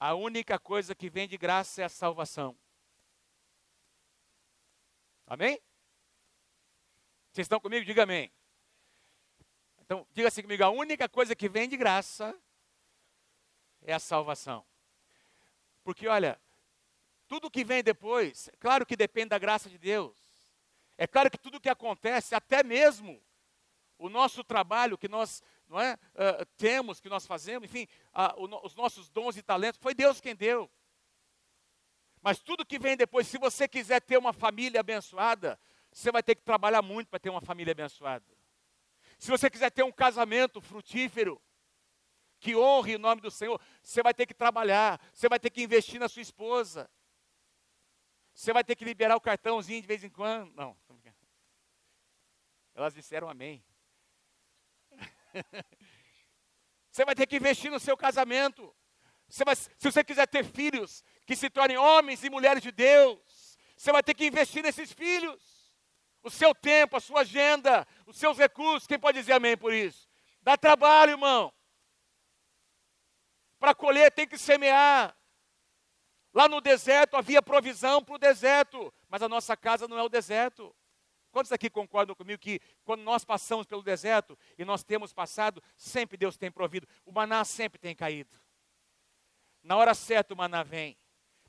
A 0.00 0.12
única 0.12 0.58
coisa 0.58 0.92
que 0.92 1.08
vem 1.08 1.28
de 1.28 1.38
graça 1.38 1.82
é 1.82 1.84
a 1.84 1.88
salvação. 1.88 2.58
Amém? 5.24 5.62
Vocês 7.30 7.44
estão 7.44 7.60
comigo? 7.60 7.86
Diga 7.86 8.02
amém. 8.02 8.32
Então, 9.78 10.04
diga 10.12 10.26
assim 10.26 10.42
comigo: 10.42 10.64
a 10.64 10.70
única 10.70 11.08
coisa 11.08 11.36
que 11.36 11.48
vem 11.48 11.68
de 11.68 11.76
graça 11.76 12.36
é 13.82 13.92
a 13.92 14.00
salvação. 14.00 14.66
Porque, 15.84 16.08
olha, 16.08 16.40
tudo 17.28 17.50
que 17.50 17.64
vem 17.64 17.82
depois, 17.82 18.48
é 18.48 18.56
claro 18.58 18.86
que 18.86 18.96
depende 18.96 19.30
da 19.30 19.38
graça 19.38 19.68
de 19.68 19.78
Deus. 19.78 20.16
É 20.98 21.06
claro 21.06 21.30
que 21.30 21.38
tudo 21.38 21.60
que 21.60 21.68
acontece, 21.68 22.34
até 22.34 22.62
mesmo 22.62 23.22
o 23.98 24.08
nosso 24.08 24.42
trabalho 24.44 24.98
que 24.98 25.08
nós 25.08 25.42
não 25.68 25.80
é, 25.80 25.94
uh, 25.94 26.46
temos, 26.56 27.00
que 27.00 27.08
nós 27.08 27.26
fazemos, 27.26 27.68
enfim, 27.68 27.86
uh, 28.14 28.42
o, 28.42 28.66
os 28.66 28.74
nossos 28.74 29.08
dons 29.10 29.36
e 29.36 29.42
talentos, 29.42 29.80
foi 29.80 29.94
Deus 29.94 30.20
quem 30.20 30.34
deu. 30.34 30.70
Mas 32.22 32.38
tudo 32.38 32.64
que 32.64 32.78
vem 32.78 32.96
depois, 32.96 33.26
se 33.26 33.38
você 33.38 33.68
quiser 33.68 34.00
ter 34.00 34.16
uma 34.16 34.32
família 34.32 34.80
abençoada, 34.80 35.58
você 35.92 36.10
vai 36.10 36.22
ter 36.22 36.34
que 36.34 36.42
trabalhar 36.42 36.82
muito 36.82 37.08
para 37.08 37.18
ter 37.18 37.30
uma 37.30 37.40
família 37.40 37.72
abençoada. 37.72 38.24
Se 39.18 39.30
você 39.30 39.48
quiser 39.48 39.70
ter 39.70 39.82
um 39.82 39.92
casamento 39.92 40.60
frutífero, 40.60 41.40
que 42.38 42.54
honre 42.54 42.96
o 42.96 42.98
nome 42.98 43.20
do 43.20 43.30
Senhor, 43.30 43.60
você 43.82 44.02
vai 44.02 44.12
ter 44.12 44.26
que 44.26 44.34
trabalhar, 44.34 45.00
você 45.12 45.28
vai 45.28 45.40
ter 45.40 45.50
que 45.50 45.62
investir 45.62 45.98
na 45.98 46.08
sua 46.08 46.22
esposa. 46.22 46.90
Você 48.36 48.52
vai 48.52 48.62
ter 48.62 48.76
que 48.76 48.84
liberar 48.84 49.16
o 49.16 49.20
cartãozinho 49.20 49.80
de 49.80 49.88
vez 49.88 50.04
em 50.04 50.10
quando. 50.10 50.52
Não, 50.54 50.76
elas 52.74 52.92
disseram 52.92 53.30
amém. 53.30 53.64
Você 56.92 57.02
vai 57.06 57.14
ter 57.14 57.26
que 57.26 57.36
investir 57.36 57.70
no 57.70 57.80
seu 57.80 57.96
casamento. 57.96 58.76
Você 59.26 59.42
vai, 59.44 59.56
se 59.56 59.70
você 59.80 60.04
quiser 60.04 60.26
ter 60.26 60.44
filhos 60.44 61.02
que 61.26 61.34
se 61.34 61.50
tornem 61.50 61.76
homens 61.76 62.22
e 62.22 62.30
mulheres 62.30 62.62
de 62.62 62.70
Deus, 62.70 63.58
você 63.76 63.90
vai 63.90 64.02
ter 64.02 64.14
que 64.14 64.26
investir 64.26 64.62
nesses 64.62 64.92
filhos. 64.92 65.74
O 66.22 66.30
seu 66.30 66.54
tempo, 66.54 66.96
a 66.96 67.00
sua 67.00 67.20
agenda, 67.20 67.86
os 68.06 68.16
seus 68.16 68.38
recursos. 68.38 68.86
Quem 68.86 68.98
pode 68.98 69.18
dizer 69.18 69.32
amém 69.32 69.56
por 69.56 69.72
isso? 69.72 70.08
Dá 70.42 70.56
trabalho, 70.56 71.12
irmão. 71.12 71.52
Para 73.58 73.74
colher 73.74 74.12
tem 74.12 74.28
que 74.28 74.38
semear. 74.38 75.14
Lá 76.36 76.50
no 76.50 76.60
deserto 76.60 77.16
havia 77.16 77.40
provisão 77.40 78.04
para 78.04 78.14
o 78.14 78.18
deserto, 78.18 78.92
mas 79.08 79.22
a 79.22 79.28
nossa 79.28 79.56
casa 79.56 79.88
não 79.88 79.98
é 79.98 80.02
o 80.02 80.08
deserto. 80.08 80.76
Quantos 81.30 81.50
aqui 81.50 81.70
concordam 81.70 82.14
comigo 82.14 82.38
que 82.38 82.60
quando 82.84 83.00
nós 83.00 83.24
passamos 83.24 83.64
pelo 83.64 83.82
deserto 83.82 84.38
e 84.58 84.62
nós 84.62 84.84
temos 84.84 85.14
passado, 85.14 85.62
sempre 85.78 86.18
Deus 86.18 86.36
tem 86.36 86.50
provido, 86.50 86.86
o 87.06 87.10
maná 87.10 87.42
sempre 87.42 87.78
tem 87.78 87.96
caído. 87.96 88.38
Na 89.62 89.78
hora 89.78 89.94
certa 89.94 90.34
o 90.34 90.36
maná 90.36 90.62
vem, 90.62 90.98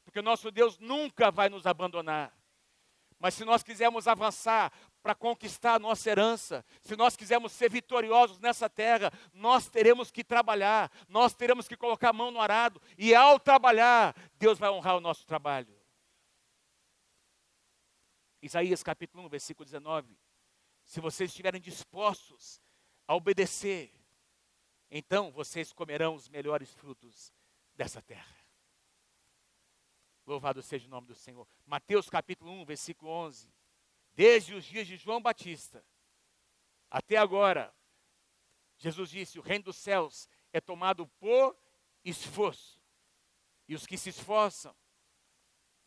porque 0.05 0.19
o 0.19 0.23
nosso 0.23 0.49
Deus 0.51 0.79
nunca 0.79 1.29
vai 1.31 1.49
nos 1.49 1.67
abandonar. 1.67 2.33
Mas 3.19 3.33
se 3.33 3.43
nós 3.43 3.63
quisermos 3.63 4.07
avançar 4.07 4.71
para 5.07 5.15
conquistar 5.15 5.75
a 5.75 5.79
nossa 5.79 6.09
herança, 6.09 6.65
se 6.81 6.93
nós 6.97 7.15
quisermos 7.15 7.53
ser 7.53 7.71
vitoriosos 7.71 8.39
nessa 8.39 8.69
terra, 8.69 9.09
nós 9.31 9.69
teremos 9.69 10.11
que 10.11 10.21
trabalhar, 10.21 10.91
nós 11.07 11.33
teremos 11.33 11.65
que 11.65 11.77
colocar 11.77 12.09
a 12.09 12.13
mão 12.13 12.29
no 12.29 12.41
arado, 12.41 12.81
e 12.97 13.15
ao 13.15 13.39
trabalhar, 13.39 14.13
Deus 14.33 14.59
vai 14.59 14.69
honrar 14.69 14.97
o 14.97 14.99
nosso 14.99 15.25
trabalho. 15.25 15.73
Isaías 18.41 18.83
capítulo 18.83 19.23
1, 19.27 19.29
versículo 19.29 19.63
19. 19.63 20.13
Se 20.83 20.99
vocês 20.99 21.29
estiverem 21.29 21.61
dispostos 21.61 22.61
a 23.07 23.15
obedecer, 23.15 23.93
então 24.91 25.31
vocês 25.31 25.71
comerão 25.71 26.15
os 26.15 26.27
melhores 26.27 26.73
frutos 26.73 27.31
dessa 27.77 28.01
terra. 28.01 28.35
Louvado 30.25 30.61
seja 30.61 30.85
o 30.85 30.91
nome 30.91 31.07
do 31.07 31.15
Senhor. 31.15 31.47
Mateus 31.65 32.09
capítulo 32.09 32.51
1, 32.51 32.65
versículo 32.65 33.09
11. 33.09 33.55
Desde 34.17 34.53
os 34.53 34.65
dias 34.65 34.85
de 34.85 34.97
João 34.97 35.21
Batista 35.21 35.85
até 36.89 37.15
agora, 37.15 37.73
Jesus 38.77 39.11
disse: 39.11 39.39
o 39.39 39.41
reino 39.41 39.65
dos 39.65 39.77
céus 39.77 40.27
é 40.51 40.59
tomado 40.59 41.07
por 41.19 41.55
esforço. 42.03 42.81
E 43.67 43.75
os 43.75 43.85
que 43.85 43.97
se 43.97 44.09
esforçam 44.09 44.75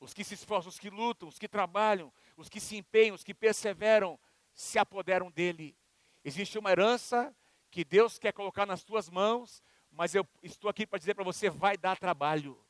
os 0.01 0.15
que 0.15 0.25
se 0.25 0.33
esforçam, 0.33 0.71
os 0.71 0.79
que 0.79 0.89
lutam, 0.89 1.29
os 1.29 1.39
que 1.39 1.47
trabalham, 1.47 2.11
os 2.35 2.49
que 2.49 2.59
se 2.59 2.75
empenham, 2.75 3.15
os 3.15 3.23
que 3.23 3.35
perseveram, 3.35 4.19
se 4.55 4.79
apoderam 4.79 5.31
dele. 5.31 5.77
Existe 6.25 6.59
uma 6.59 6.71
herança 6.71 7.37
que 7.71 7.85
Deus 7.85 8.19
quer 8.19 8.33
colocar 8.33 8.65
nas 8.65 8.83
tuas 8.83 9.11
mãos, 9.11 9.63
mas 9.91 10.15
eu 10.15 10.27
estou 10.43 10.71
aqui 10.71 10.87
para 10.87 10.99
dizer 10.99 11.15
para 11.15 11.23
você: 11.23 11.51
vai 11.51 11.77
dar 11.77 11.99
trabalho, 11.99 12.67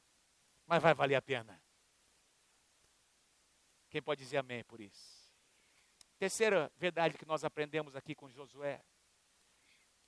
mas 0.66 0.82
vai 0.82 0.92
valer 0.92 1.14
a 1.14 1.22
pena. 1.22 1.62
Quem 3.88 4.02
pode 4.02 4.20
dizer 4.20 4.38
amém 4.38 4.64
por 4.64 4.80
isso? 4.80 5.19
Terceira 6.20 6.70
verdade 6.76 7.16
que 7.16 7.24
nós 7.24 7.44
aprendemos 7.44 7.96
aqui 7.96 8.14
com 8.14 8.28
Josué. 8.28 8.84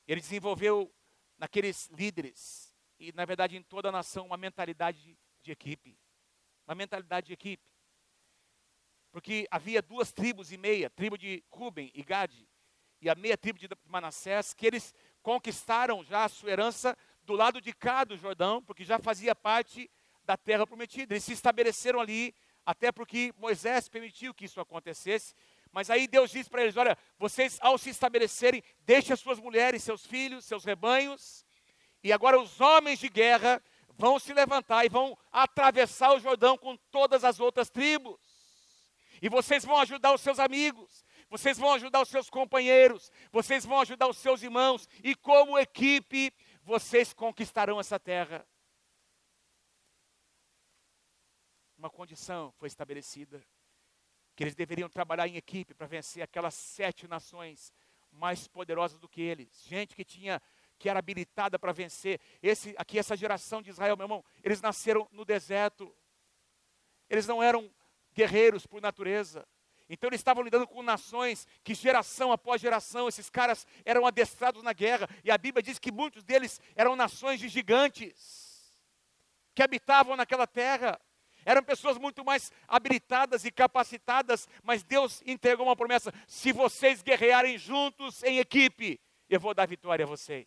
Ele 0.06 0.20
desenvolveu 0.20 0.94
naqueles 1.38 1.86
líderes, 1.86 2.76
e 2.98 3.10
na 3.12 3.24
verdade 3.24 3.56
em 3.56 3.62
toda 3.62 3.88
a 3.88 3.92
nação, 3.92 4.26
uma 4.26 4.36
mentalidade 4.36 5.18
de, 5.40 5.50
equipe 5.50 5.98
uma 6.66 6.74
mentalidade 6.74 7.28
de 7.28 7.32
equipe. 7.32 7.66
Porque 9.10 9.48
havia 9.50 9.80
duas 9.80 10.12
tribos 10.12 10.52
e 10.52 10.58
meia, 10.58 10.90
tribo 10.90 11.16
de 11.16 11.42
Ruben 11.50 11.90
e 11.94 12.02
Gade, 12.02 12.46
e 13.00 13.08
a 13.08 13.14
meia 13.14 13.38
tribo 13.38 13.58
de 13.58 13.66
Manassés, 13.86 14.52
que 14.52 14.66
eles 14.66 14.94
conquistaram 15.22 16.04
já 16.04 16.26
a 16.26 16.28
sua 16.28 16.50
herança 16.50 16.94
do 17.22 17.32
lado 17.32 17.58
de 17.58 17.72
cá 17.72 18.04
do 18.04 18.18
Jordão, 18.18 18.62
porque 18.62 18.84
já 18.84 18.98
fazia 18.98 19.34
parte 19.34 19.90
da 20.24 20.36
terra 20.36 20.66
prometida. 20.66 21.14
Eles 21.14 21.24
se 21.24 21.32
estabeleceram 21.32 22.00
ali, 22.00 22.34
até 22.66 22.92
porque 22.92 23.32
Moisés 23.38 23.88
permitiu 23.88 24.34
que 24.34 24.44
isso 24.44 24.60
acontecesse. 24.60 25.34
Mas 25.72 25.88
aí 25.88 26.06
Deus 26.06 26.30
disse 26.30 26.50
para 26.50 26.62
eles: 26.62 26.76
olha, 26.76 26.96
vocês 27.18 27.58
ao 27.60 27.78
se 27.78 27.90
estabelecerem, 27.90 28.62
deixem 28.80 29.14
as 29.14 29.20
suas 29.20 29.40
mulheres, 29.40 29.82
seus 29.82 30.06
filhos, 30.06 30.44
seus 30.44 30.64
rebanhos, 30.64 31.44
e 32.04 32.12
agora 32.12 32.38
os 32.38 32.60
homens 32.60 32.98
de 32.98 33.08
guerra 33.08 33.62
vão 33.96 34.18
se 34.18 34.32
levantar 34.34 34.84
e 34.84 34.88
vão 34.88 35.16
atravessar 35.30 36.12
o 36.12 36.20
Jordão 36.20 36.58
com 36.58 36.76
todas 36.90 37.24
as 37.24 37.40
outras 37.40 37.70
tribos. 37.70 38.20
E 39.20 39.28
vocês 39.28 39.64
vão 39.64 39.78
ajudar 39.78 40.12
os 40.12 40.20
seus 40.20 40.38
amigos, 40.38 41.04
vocês 41.30 41.56
vão 41.56 41.72
ajudar 41.72 42.02
os 42.02 42.08
seus 42.08 42.28
companheiros, 42.28 43.10
vocês 43.30 43.64
vão 43.64 43.80
ajudar 43.80 44.08
os 44.08 44.18
seus 44.18 44.42
irmãos, 44.42 44.88
e 45.02 45.14
como 45.14 45.58
equipe, 45.58 46.32
vocês 46.62 47.12
conquistarão 47.12 47.80
essa 47.80 47.98
terra. 47.98 48.46
Uma 51.78 51.88
condição 51.88 52.52
foi 52.58 52.68
estabelecida: 52.68 53.42
que 54.42 54.44
eles 54.44 54.56
deveriam 54.56 54.88
trabalhar 54.88 55.28
em 55.28 55.36
equipe 55.36 55.72
para 55.72 55.86
vencer 55.86 56.20
aquelas 56.20 56.54
sete 56.54 57.06
nações 57.06 57.72
mais 58.10 58.48
poderosas 58.48 58.98
do 58.98 59.08
que 59.08 59.22
eles. 59.22 59.62
Gente 59.68 59.94
que 59.94 60.04
tinha 60.04 60.42
que 60.80 60.88
era 60.88 60.98
habilitada 60.98 61.60
para 61.60 61.70
vencer. 61.70 62.20
Esse 62.42 62.74
aqui 62.76 62.98
essa 62.98 63.16
geração 63.16 63.62
de 63.62 63.70
Israel, 63.70 63.96
meu 63.96 64.02
irmão, 64.04 64.24
eles 64.42 64.60
nasceram 64.60 65.06
no 65.12 65.24
deserto. 65.24 65.94
Eles 67.08 67.24
não 67.24 67.40
eram 67.40 67.72
guerreiros 68.12 68.66
por 68.66 68.82
natureza. 68.82 69.46
Então 69.88 70.08
eles 70.08 70.18
estavam 70.18 70.42
lidando 70.42 70.66
com 70.66 70.82
nações 70.82 71.46
que 71.62 71.72
geração 71.72 72.32
após 72.32 72.60
geração 72.60 73.06
esses 73.06 73.30
caras 73.30 73.64
eram 73.84 74.04
adestrados 74.04 74.64
na 74.64 74.72
guerra, 74.72 75.08
e 75.22 75.30
a 75.30 75.38
Bíblia 75.38 75.62
diz 75.62 75.78
que 75.78 75.92
muitos 75.92 76.24
deles 76.24 76.60
eram 76.74 76.96
nações 76.96 77.38
de 77.38 77.46
gigantes 77.46 78.76
que 79.54 79.62
habitavam 79.62 80.16
naquela 80.16 80.48
terra. 80.48 81.00
Eram 81.44 81.62
pessoas 81.62 81.98
muito 81.98 82.24
mais 82.24 82.52
habilitadas 82.68 83.44
e 83.44 83.50
capacitadas, 83.50 84.48
mas 84.62 84.82
Deus 84.82 85.22
entregou 85.26 85.66
uma 85.66 85.76
promessa: 85.76 86.12
se 86.26 86.52
vocês 86.52 87.02
guerrearem 87.02 87.58
juntos 87.58 88.22
em 88.22 88.38
equipe, 88.38 89.00
eu 89.28 89.40
vou 89.40 89.54
dar 89.54 89.66
vitória 89.66 90.04
a 90.04 90.08
vocês. 90.08 90.46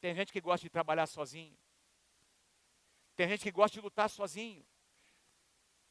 Tem 0.00 0.14
gente 0.14 0.32
que 0.32 0.40
gosta 0.40 0.66
de 0.66 0.70
trabalhar 0.70 1.06
sozinho. 1.06 1.56
Tem 3.14 3.28
gente 3.28 3.42
que 3.42 3.52
gosta 3.52 3.76
de 3.76 3.80
lutar 3.80 4.10
sozinho. 4.10 4.64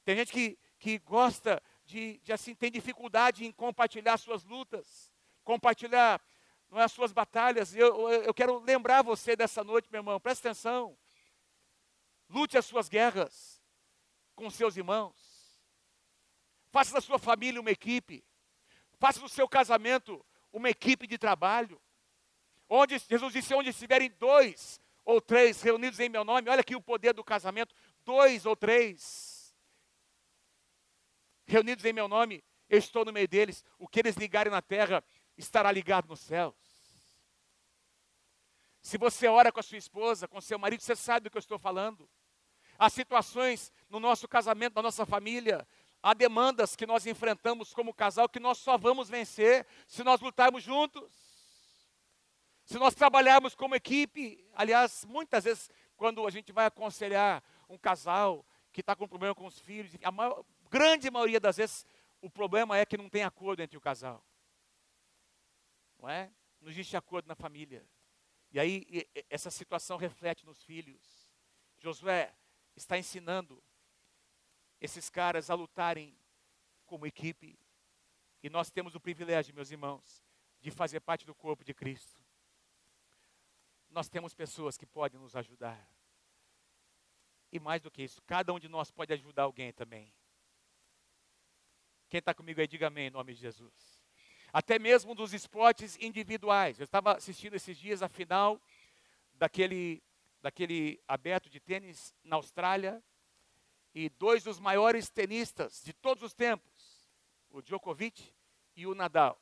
Tem 0.03 0.15
gente 0.15 0.31
que, 0.31 0.59
que 0.79 0.99
gosta 0.99 1.61
de, 1.85 2.19
de, 2.23 2.33
assim, 2.33 2.55
tem 2.55 2.71
dificuldade 2.71 3.45
em 3.45 3.51
compartilhar 3.51 4.17
suas 4.17 4.43
lutas, 4.43 5.11
compartilhar 5.43 6.21
não 6.69 6.79
é, 6.79 6.83
as 6.83 6.91
suas 6.91 7.11
batalhas. 7.11 7.75
Eu, 7.75 8.09
eu, 8.09 8.23
eu 8.23 8.33
quero 8.33 8.59
lembrar 8.59 9.01
você 9.01 9.35
dessa 9.35 9.63
noite, 9.63 9.89
meu 9.91 9.99
irmão, 9.99 10.19
presta 10.19 10.49
atenção. 10.49 10.97
Lute 12.31 12.57
as 12.57 12.65
suas 12.65 12.87
guerras 12.87 13.61
com 14.35 14.49
seus 14.49 14.77
irmãos. 14.77 15.13
Faça 16.71 16.93
da 16.93 17.01
sua 17.01 17.19
família 17.19 17.59
uma 17.59 17.71
equipe. 17.71 18.25
Faça 18.97 19.19
do 19.19 19.27
seu 19.27 19.47
casamento 19.49 20.25
uma 20.53 20.69
equipe 20.69 21.05
de 21.05 21.17
trabalho. 21.17 21.81
Onde 22.69 22.97
Jesus 22.97 23.33
disse: 23.33 23.53
onde 23.53 23.69
estiverem 23.69 24.09
dois 24.11 24.79
ou 25.03 25.19
três 25.19 25.61
reunidos 25.61 25.99
em 25.99 26.07
meu 26.07 26.23
nome, 26.23 26.49
olha 26.49 26.61
aqui 26.61 26.73
o 26.73 26.81
poder 26.81 27.13
do 27.13 27.23
casamento: 27.23 27.75
dois 28.05 28.45
ou 28.45 28.55
três 28.55 29.53
reunidos 31.45 31.83
em 31.83 31.91
meu 31.91 32.07
nome, 32.07 32.41
eu 32.69 32.79
estou 32.79 33.03
no 33.03 33.11
meio 33.11 33.27
deles. 33.27 33.65
O 33.77 33.89
que 33.89 33.99
eles 33.99 34.15
ligarem 34.15 34.51
na 34.51 34.61
terra 34.61 35.03
estará 35.37 35.69
ligado 35.69 36.07
nos 36.07 36.21
céus. 36.21 36.55
Se 38.81 38.97
você 38.97 39.27
ora 39.27 39.51
com 39.51 39.59
a 39.59 39.63
sua 39.63 39.77
esposa, 39.77 40.27
com 40.29 40.39
seu 40.39 40.57
marido, 40.57 40.81
você 40.81 40.95
sabe 40.95 41.25
do 41.25 41.29
que 41.29 41.37
eu 41.37 41.41
estou 41.41 41.59
falando. 41.59 42.09
Há 42.81 42.89
situações 42.89 43.71
no 43.91 43.99
nosso 43.99 44.27
casamento, 44.27 44.73
na 44.73 44.81
nossa 44.81 45.05
família, 45.05 45.67
há 46.01 46.15
demandas 46.15 46.75
que 46.75 46.87
nós 46.87 47.05
enfrentamos 47.05 47.75
como 47.75 47.93
casal 47.93 48.27
que 48.27 48.39
nós 48.39 48.57
só 48.57 48.75
vamos 48.75 49.07
vencer 49.07 49.67
se 49.85 50.03
nós 50.03 50.19
lutarmos 50.19 50.63
juntos. 50.63 51.13
Se 52.65 52.79
nós 52.79 52.95
trabalharmos 52.95 53.53
como 53.53 53.75
equipe, 53.75 54.43
aliás, 54.55 55.05
muitas 55.05 55.43
vezes, 55.43 55.69
quando 55.95 56.25
a 56.25 56.31
gente 56.31 56.51
vai 56.51 56.65
aconselhar 56.65 57.43
um 57.69 57.77
casal 57.77 58.43
que 58.73 58.81
está 58.81 58.95
com 58.95 59.07
problema 59.07 59.35
com 59.35 59.45
os 59.45 59.59
filhos, 59.59 59.91
a 60.01 60.11
maior, 60.11 60.43
grande 60.67 61.11
maioria 61.11 61.39
das 61.39 61.57
vezes, 61.57 61.85
o 62.19 62.31
problema 62.31 62.79
é 62.79 62.83
que 62.83 62.97
não 62.97 63.09
tem 63.09 63.21
acordo 63.21 63.61
entre 63.61 63.77
o 63.77 63.81
casal. 63.81 64.25
Não 65.99 66.09
é? 66.09 66.31
Não 66.59 66.71
existe 66.71 66.97
acordo 66.97 67.27
na 67.27 67.35
família. 67.35 67.87
E 68.51 68.59
aí, 68.59 69.07
essa 69.29 69.51
situação 69.51 69.97
reflete 69.97 70.47
nos 70.47 70.63
filhos. 70.63 71.29
Josué 71.77 72.33
está 72.75 72.97
ensinando 72.97 73.61
esses 74.79 75.09
caras 75.09 75.49
a 75.49 75.55
lutarem 75.55 76.17
como 76.85 77.05
equipe. 77.05 77.57
E 78.43 78.49
nós 78.49 78.71
temos 78.71 78.95
o 78.95 78.99
privilégio, 78.99 79.53
meus 79.53 79.71
irmãos, 79.71 80.23
de 80.59 80.71
fazer 80.71 80.99
parte 80.99 81.25
do 81.25 81.35
corpo 81.35 81.63
de 81.63 81.73
Cristo. 81.73 82.19
Nós 83.89 84.09
temos 84.09 84.33
pessoas 84.33 84.77
que 84.77 84.85
podem 84.85 85.19
nos 85.19 85.35
ajudar. 85.35 85.87
E 87.51 87.59
mais 87.59 87.81
do 87.81 87.91
que 87.91 88.03
isso, 88.03 88.21
cada 88.23 88.53
um 88.53 88.59
de 88.59 88.69
nós 88.69 88.89
pode 88.89 89.13
ajudar 89.13 89.43
alguém 89.43 89.73
também. 89.73 90.11
Quem 92.09 92.19
está 92.19 92.33
comigo 92.33 92.59
aí, 92.59 92.67
diga 92.67 92.87
amém 92.87 93.07
em 93.07 93.11
nome 93.11 93.33
de 93.33 93.39
Jesus. 93.39 94.01
Até 94.51 94.77
mesmo 94.77 95.15
dos 95.15 95.33
esportes 95.33 95.97
individuais. 95.97 96.79
Eu 96.79 96.83
estava 96.83 97.15
assistindo 97.15 97.55
esses 97.55 97.77
dias 97.77 98.01
a 98.01 98.09
final 98.09 98.61
daquele, 99.33 100.03
daquele 100.41 101.01
aberto 101.07 101.49
de 101.49 101.59
tênis 101.59 102.15
na 102.23 102.35
Austrália. 102.35 103.03
E 103.93 104.09
dois 104.09 104.43
dos 104.43 104.59
maiores 104.59 105.09
tenistas 105.09 105.81
de 105.83 105.91
todos 105.91 106.23
os 106.23 106.33
tempos, 106.33 107.09
o 107.49 107.61
Djokovic 107.61 108.33
e 108.75 108.87
o 108.87 108.95
Nadal. 108.95 109.41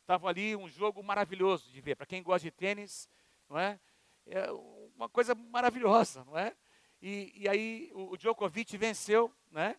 Estava 0.00 0.28
ali 0.28 0.56
um 0.56 0.68
jogo 0.68 1.02
maravilhoso 1.04 1.70
de 1.70 1.80
ver. 1.80 1.94
Para 1.94 2.06
quem 2.06 2.20
gosta 2.20 2.44
de 2.44 2.50
tênis, 2.50 3.08
não 3.48 3.56
é? 3.56 3.78
É 4.26 4.50
uma 4.50 5.08
coisa 5.08 5.34
maravilhosa, 5.34 6.24
não 6.24 6.36
é? 6.36 6.56
E, 7.00 7.32
e 7.34 7.48
aí 7.48 7.90
o, 7.94 8.12
o 8.12 8.16
Djokovic 8.16 8.76
venceu, 8.76 9.32
né? 9.50 9.76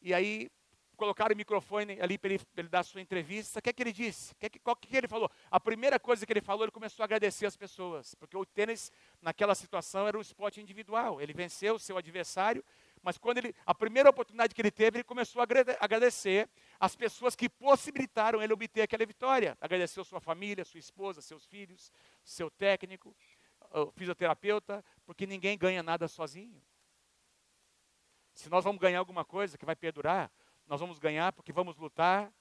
E 0.00 0.12
aí 0.14 0.50
colocaram 0.94 1.34
o 1.34 1.36
microfone 1.36 1.98
ali 2.00 2.16
para 2.16 2.34
ele, 2.34 2.42
ele, 2.56 2.68
dar 2.68 2.80
a 2.80 2.82
sua 2.84 3.00
entrevista. 3.00 3.58
O 3.58 3.62
que 3.62 3.70
é 3.70 3.72
que 3.72 3.82
ele 3.82 3.92
disse? 3.92 4.34
Que, 4.36 4.46
é 4.46 4.48
que, 4.48 4.58
que 4.58 4.96
ele 4.96 5.08
falou? 5.08 5.30
A 5.50 5.60
primeira 5.60 5.98
coisa 5.98 6.24
que 6.24 6.32
ele 6.32 6.40
falou, 6.40 6.64
ele 6.64 6.72
começou 6.72 7.02
a 7.02 7.04
agradecer 7.04 7.46
as 7.46 7.56
pessoas, 7.56 8.14
porque 8.14 8.36
o 8.36 8.44
tênis, 8.44 8.90
naquela 9.20 9.54
situação, 9.54 10.06
era 10.08 10.16
um 10.16 10.20
esporte 10.20 10.60
individual. 10.60 11.20
Ele 11.20 11.32
venceu 11.32 11.74
o 11.74 11.78
seu 11.78 11.96
adversário, 11.96 12.64
mas 13.02 13.18
quando 13.18 13.38
ele, 13.38 13.54
a 13.66 13.74
primeira 13.74 14.08
oportunidade 14.08 14.54
que 14.54 14.62
ele 14.62 14.70
teve, 14.70 14.98
ele 14.98 15.04
começou 15.04 15.40
a 15.40 15.46
agradecer 15.80 16.48
as 16.80 16.96
pessoas 16.96 17.36
que 17.36 17.48
possibilitaram 17.48 18.42
ele 18.42 18.52
obter 18.52 18.82
aquela 18.82 19.04
vitória. 19.04 19.58
Agradeceu 19.60 20.04
sua 20.04 20.20
família, 20.20 20.64
sua 20.64 20.80
esposa, 20.80 21.20
seus 21.20 21.44
filhos, 21.44 21.92
seu 22.24 22.50
técnico, 22.50 23.14
o 23.70 23.90
fisioterapeuta, 23.92 24.84
porque 25.04 25.26
ninguém 25.26 25.58
ganha 25.58 25.82
nada 25.82 26.08
sozinho. 26.08 26.62
Se 28.32 28.48
nós 28.48 28.64
vamos 28.64 28.80
ganhar 28.80 28.98
alguma 28.98 29.24
coisa 29.24 29.56
que 29.56 29.64
vai 29.64 29.76
perdurar, 29.76 30.30
nós 30.66 30.80
vamos 30.80 30.98
ganhar 30.98 31.32
porque 31.32 31.52
vamos 31.52 31.76
lutar 31.76 32.32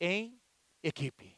em 0.00 0.40
equipe. 0.82 1.36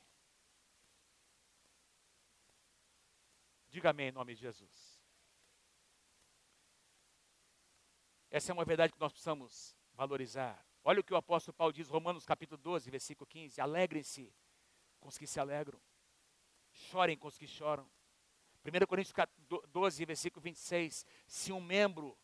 Diga 3.69 3.91
amém 3.91 4.09
em 4.09 4.13
nome 4.13 4.35
de 4.35 4.41
Jesus. 4.41 5.01
Essa 8.31 8.53
é 8.53 8.55
uma 8.55 8.65
verdade 8.65 8.93
que 8.93 9.01
nós 9.01 9.13
precisamos 9.13 9.77
valorizar. 9.93 10.65
Olha 10.83 11.01
o 11.01 11.05
que 11.05 11.13
o 11.13 11.17
apóstolo 11.17 11.55
Paulo 11.55 11.73
diz, 11.73 11.89
Romanos 11.89 12.25
capítulo 12.25 12.61
12, 12.61 12.91
versículo 12.91 13.27
15: 13.27 13.61
Alegrem-se 13.61 14.35
com 14.99 15.09
os 15.09 15.19
que 15.19 15.27
se 15.27 15.39
alegram, 15.39 15.81
chorem 16.73 17.17
com 17.17 17.29
os 17.29 17.39
que 17.39 17.47
choram. 17.47 17.89
1 18.65 18.87
Coríntios 18.87 19.15
12, 19.69 20.05
versículo 20.05 20.43
26: 20.43 21.07
Se 21.27 21.53
um 21.53 21.61
membro 21.61 22.17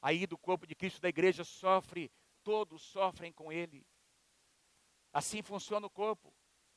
aí 0.00 0.26
do 0.26 0.36
corpo 0.36 0.66
de 0.66 0.74
Cristo 0.74 1.00
da 1.00 1.08
igreja 1.08 1.44
sofre 1.44 2.10
todos 2.44 2.82
sofrem 2.82 3.32
com 3.32 3.50
ele. 3.50 3.84
Assim 5.12 5.42
funciona 5.42 5.86
o 5.86 5.90
corpo. 5.90 6.32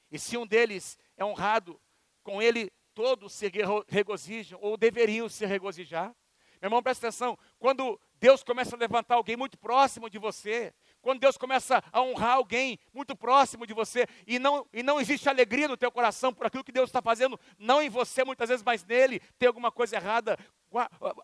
E 0.10 0.18
se 0.18 0.38
um 0.38 0.48
deles 0.48 0.98
é 1.18 1.26
honrado, 1.26 1.80
com 2.24 2.42
ele 2.42 2.72
todos 2.94 3.34
se 3.34 3.52
regozijam, 3.88 4.58
ou 4.60 4.76
deveriam 4.76 5.30
se 5.30 5.46
regozijar. 5.46 6.16
Meu 6.60 6.68
irmão, 6.68 6.82
presta 6.82 7.08
atenção: 7.08 7.38
quando 7.60 8.00
Deus 8.16 8.44
começa 8.44 8.76
a 8.76 8.80
levantar 8.80 9.16
alguém 9.16 9.38
muito 9.38 9.58
próximo 9.58 10.10
de 10.10 10.18
você, 10.18 10.74
quando 11.02 11.20
Deus 11.20 11.38
começa 11.38 11.84
a 11.92 12.02
honrar 12.02 12.34
alguém 12.34 12.80
muito 12.92 13.16
próximo 13.16 13.68
de 13.68 13.74
você, 13.74 14.08
e 14.26 14.40
não, 14.40 14.68
e 14.74 14.82
não 14.82 15.00
existe 15.00 15.30
alegria 15.30 15.68
no 15.68 15.78
teu 15.78 15.92
coração 15.92 16.34
por 16.34 16.48
aquilo 16.48 16.64
que 16.64 16.72
Deus 16.72 16.90
está 16.90 17.02
fazendo, 17.02 17.40
não 17.60 17.82
em 17.82 17.90
você 17.90 18.24
muitas 18.24 18.50
vezes, 18.50 18.64
mas 18.64 18.84
nele, 18.84 19.20
tem 19.38 19.48
alguma 19.48 19.72
coisa 19.72 19.96
errada, 19.96 20.38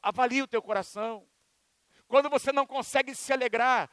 avalie 0.01 0.43
o 0.43 0.47
teu 0.47 0.61
coração. 0.61 1.27
Quando 2.07 2.29
você 2.29 2.51
não 2.51 2.67
consegue 2.67 3.15
se 3.15 3.33
alegrar 3.33 3.89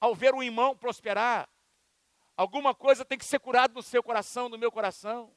ao 0.00 0.14
ver 0.14 0.34
um 0.34 0.42
irmão 0.42 0.76
prosperar, 0.76 1.48
alguma 2.36 2.74
coisa 2.74 3.04
tem 3.04 3.18
que 3.18 3.24
ser 3.24 3.40
curada 3.40 3.72
no 3.74 3.82
seu 3.82 4.02
coração, 4.02 4.48
no 4.48 4.58
meu 4.58 4.70
coração. 4.70 5.34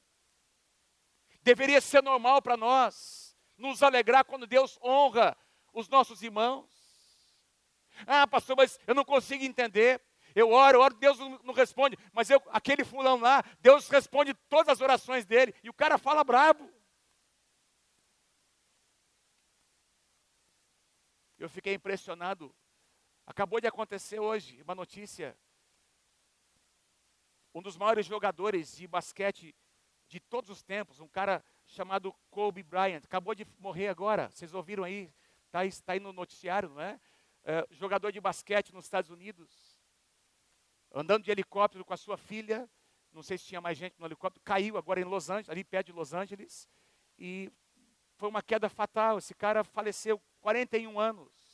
Deveria 1.41 1.79
ser 1.79 2.03
normal 2.03 2.41
para 2.41 2.57
nós 2.57 3.37
nos 3.57 3.81
alegrar 3.81 4.25
quando 4.25 4.45
Deus 4.45 4.77
honra 4.83 5.37
os 5.73 5.87
nossos 5.87 6.21
irmãos. 6.21 6.69
Ah, 8.05 8.27
pastor, 8.27 8.55
mas 8.57 8.79
eu 8.85 8.93
não 8.93 9.05
consigo 9.05 9.43
entender. 9.43 10.01
Eu 10.35 10.51
oro, 10.51 10.77
eu 10.77 10.81
oro, 10.81 10.93
Deus 10.95 11.17
não, 11.17 11.53
responde. 11.53 11.97
Mas 12.13 12.29
eu, 12.29 12.41
aquele 12.49 12.83
fulano 12.83 13.23
lá, 13.23 13.43
Deus 13.59 13.89
responde 13.89 14.33
todas 14.49 14.69
as 14.69 14.81
orações 14.81 15.25
dele. 15.25 15.55
E 15.63 15.69
o 15.69 15.73
cara 15.73 15.97
fala 15.97 16.23
brabo. 16.23 16.71
Eu 21.39 21.49
fiquei 21.49 21.73
impressionado 21.73 22.53
Acabou 23.27 23.59
de 23.59 23.67
acontecer 23.67 24.21
hoje 24.21 24.61
uma 24.61 24.73
notícia. 24.73 25.37
Um 27.53 27.61
dos 27.61 27.75
maiores 27.75 28.05
jogadores 28.05 28.77
de 28.77 28.87
basquete 28.87 29.53
de 30.07 30.17
todos 30.21 30.49
os 30.49 30.63
tempos, 30.63 31.01
um 31.01 31.09
cara 31.09 31.43
chamado 31.65 32.13
Kobe 32.31 32.63
Bryant, 32.63 33.03
acabou 33.03 33.35
de 33.35 33.45
morrer 33.59 33.89
agora. 33.89 34.29
Vocês 34.29 34.53
ouviram 34.53 34.85
aí? 34.85 35.13
Está 35.45 35.59
aí, 35.59 35.71
tá 35.73 35.91
aí 35.91 35.99
no 35.99 36.13
noticiário, 36.13 36.69
não 36.69 36.79
é? 36.79 36.97
é? 37.43 37.67
Jogador 37.71 38.13
de 38.13 38.21
basquete 38.21 38.73
nos 38.73 38.85
Estados 38.85 39.11
Unidos, 39.11 39.77
andando 40.93 41.25
de 41.25 41.29
helicóptero 41.29 41.83
com 41.83 41.93
a 41.93 41.97
sua 41.97 42.17
filha. 42.17 42.69
Não 43.11 43.21
sei 43.21 43.37
se 43.37 43.45
tinha 43.45 43.59
mais 43.59 43.77
gente 43.77 43.99
no 43.99 44.05
helicóptero. 44.05 44.41
Caiu 44.45 44.77
agora 44.77 45.01
em 45.01 45.03
Los 45.03 45.29
Angeles, 45.29 45.49
ali 45.49 45.65
perto 45.65 45.87
de 45.87 45.91
Los 45.91 46.13
Angeles, 46.13 46.69
e 47.19 47.51
foi 48.15 48.29
uma 48.29 48.41
queda 48.41 48.69
fatal. 48.69 49.17
Esse 49.17 49.35
cara 49.35 49.65
faleceu 49.65 50.17
41 50.39 50.97
anos. 50.97 51.46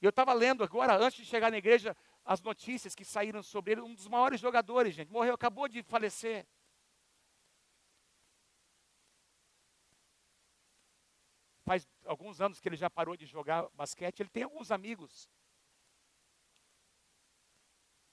Eu 0.00 0.10
estava 0.10 0.32
lendo 0.32 0.62
agora, 0.62 0.96
antes 0.96 1.18
de 1.18 1.24
chegar 1.24 1.50
na 1.50 1.58
igreja, 1.58 1.96
as 2.24 2.40
notícias 2.40 2.94
que 2.94 3.04
saíram 3.04 3.42
sobre 3.42 3.72
ele, 3.72 3.80
um 3.80 3.94
dos 3.94 4.06
maiores 4.06 4.40
jogadores, 4.40 4.94
gente, 4.94 5.10
morreu, 5.10 5.34
acabou 5.34 5.66
de 5.66 5.82
falecer. 5.82 6.46
Faz 11.64 11.86
alguns 12.04 12.40
anos 12.40 12.60
que 12.60 12.68
ele 12.68 12.76
já 12.76 12.88
parou 12.88 13.16
de 13.16 13.26
jogar 13.26 13.68
basquete. 13.74 14.20
Ele 14.20 14.28
tem 14.28 14.44
alguns 14.44 14.70
amigos 14.70 15.28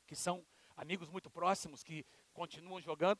que 0.08 0.16
são 0.16 0.46
amigos 0.76 1.10
muito 1.10 1.30
próximos 1.30 1.84
que 1.84 2.06
continuam 2.34 2.82
jogando. 2.82 3.20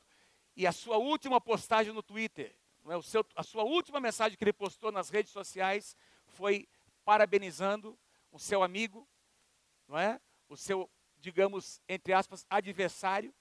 E 0.56 0.66
a 0.66 0.72
sua 0.72 0.96
última 0.96 1.40
postagem 1.40 1.92
no 1.92 2.02
Twitter, 2.02 2.54
é, 2.86 2.96
o 2.96 3.02
seu, 3.02 3.24
a 3.34 3.42
sua 3.42 3.64
última 3.64 4.00
mensagem 4.00 4.36
que 4.36 4.44
ele 4.44 4.52
postou 4.52 4.90
nas 4.90 5.10
redes 5.10 5.32
sociais 5.32 5.96
foi 6.24 6.68
parabenizando 7.04 7.98
o 8.30 8.38
seu 8.38 8.62
amigo, 8.62 9.08
não 9.88 9.98
é? 9.98 10.20
O 10.48 10.56
seu, 10.56 10.90
digamos, 11.16 11.80
entre 11.88 12.12
aspas, 12.12 12.46
adversário, 12.48 13.34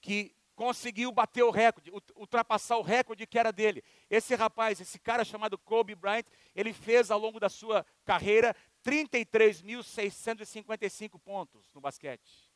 que 0.00 0.36
conseguiu 0.54 1.10
bater 1.10 1.42
o 1.42 1.50
recorde, 1.50 1.90
ultrapassar 2.14 2.76
o 2.76 2.82
recorde 2.82 3.26
que 3.26 3.38
era 3.38 3.52
dele. 3.52 3.82
Esse 4.08 4.34
rapaz, 4.34 4.80
esse 4.80 4.98
cara 4.98 5.24
chamado 5.24 5.58
Kobe 5.58 5.94
Bryant, 5.94 6.26
ele 6.54 6.72
fez 6.72 7.10
ao 7.10 7.18
longo 7.18 7.40
da 7.40 7.48
sua 7.48 7.84
carreira 8.04 8.54
33.655 8.84 11.18
pontos 11.18 11.72
no 11.72 11.80
basquete. 11.80 12.50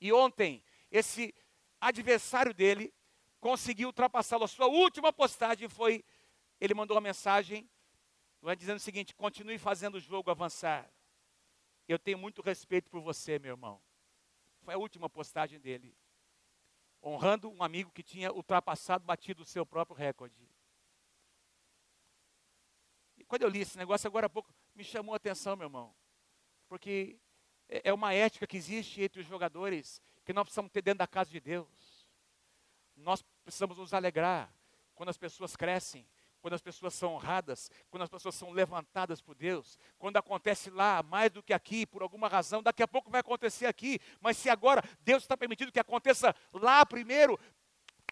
E 0.00 0.12
ontem, 0.12 0.62
esse 0.90 1.34
adversário 1.80 2.54
dele 2.54 2.94
conseguiu 3.40 3.88
ultrapassá-lo. 3.88 4.44
A 4.44 4.48
sua 4.48 4.66
última 4.66 5.12
postagem 5.12 5.68
foi, 5.68 6.04
ele 6.60 6.74
mandou 6.74 6.94
uma 6.94 7.00
mensagem 7.00 7.68
vai 8.40 8.56
dizendo 8.56 8.76
o 8.76 8.80
seguinte: 8.80 9.14
continue 9.14 9.58
fazendo 9.58 9.96
o 9.96 10.00
jogo 10.00 10.30
avançar. 10.30 10.90
Eu 11.86 11.98
tenho 11.98 12.18
muito 12.18 12.42
respeito 12.42 12.88
por 12.88 13.00
você, 13.00 13.38
meu 13.38 13.52
irmão. 13.52 13.82
Foi 14.62 14.74
a 14.74 14.78
última 14.78 15.08
postagem 15.08 15.58
dele. 15.58 15.96
Honrando 17.02 17.50
um 17.50 17.62
amigo 17.62 17.90
que 17.90 18.02
tinha 18.02 18.32
ultrapassado, 18.32 19.04
batido 19.04 19.42
o 19.42 19.46
seu 19.46 19.64
próprio 19.64 19.96
recorde. 19.96 20.48
E 23.16 23.24
quando 23.24 23.42
eu 23.42 23.48
li 23.48 23.60
esse 23.60 23.76
negócio 23.76 24.06
agora 24.06 24.26
há 24.26 24.30
pouco, 24.30 24.54
me 24.74 24.84
chamou 24.84 25.14
a 25.14 25.16
atenção, 25.16 25.56
meu 25.56 25.66
irmão. 25.66 25.94
Porque 26.68 27.18
é, 27.68 27.88
é 27.88 27.92
uma 27.92 28.12
ética 28.14 28.46
que 28.46 28.56
existe 28.56 29.02
entre 29.02 29.20
os 29.20 29.26
jogadores 29.26 30.00
que 30.24 30.32
nós 30.32 30.44
precisamos 30.44 30.70
ter 30.70 30.82
dentro 30.82 30.98
da 30.98 31.06
casa 31.06 31.30
de 31.30 31.40
Deus. 31.40 32.06
Nós 32.94 33.22
precisamos 33.42 33.76
nos 33.78 33.92
alegrar 33.92 34.54
quando 34.94 35.08
as 35.08 35.16
pessoas 35.16 35.56
crescem, 35.56 36.06
quando 36.40 36.54
as 36.54 36.62
pessoas 36.62 36.94
são 36.94 37.14
honradas, 37.14 37.70
quando 37.90 38.02
as 38.02 38.08
pessoas 38.08 38.34
são 38.34 38.50
levantadas 38.50 39.20
por 39.20 39.34
Deus, 39.34 39.78
quando 39.98 40.16
acontece 40.16 40.70
lá 40.70 41.02
mais 41.02 41.30
do 41.30 41.42
que 41.42 41.52
aqui, 41.52 41.86
por 41.86 42.02
alguma 42.02 42.28
razão, 42.28 42.62
daqui 42.62 42.82
a 42.82 42.88
pouco 42.88 43.10
vai 43.10 43.20
acontecer 43.20 43.66
aqui, 43.66 43.98
mas 44.20 44.36
se 44.36 44.48
agora 44.48 44.82
Deus 45.00 45.22
está 45.22 45.36
permitindo 45.36 45.72
que 45.72 45.80
aconteça 45.80 46.34
lá 46.52 46.84
primeiro, 46.86 47.38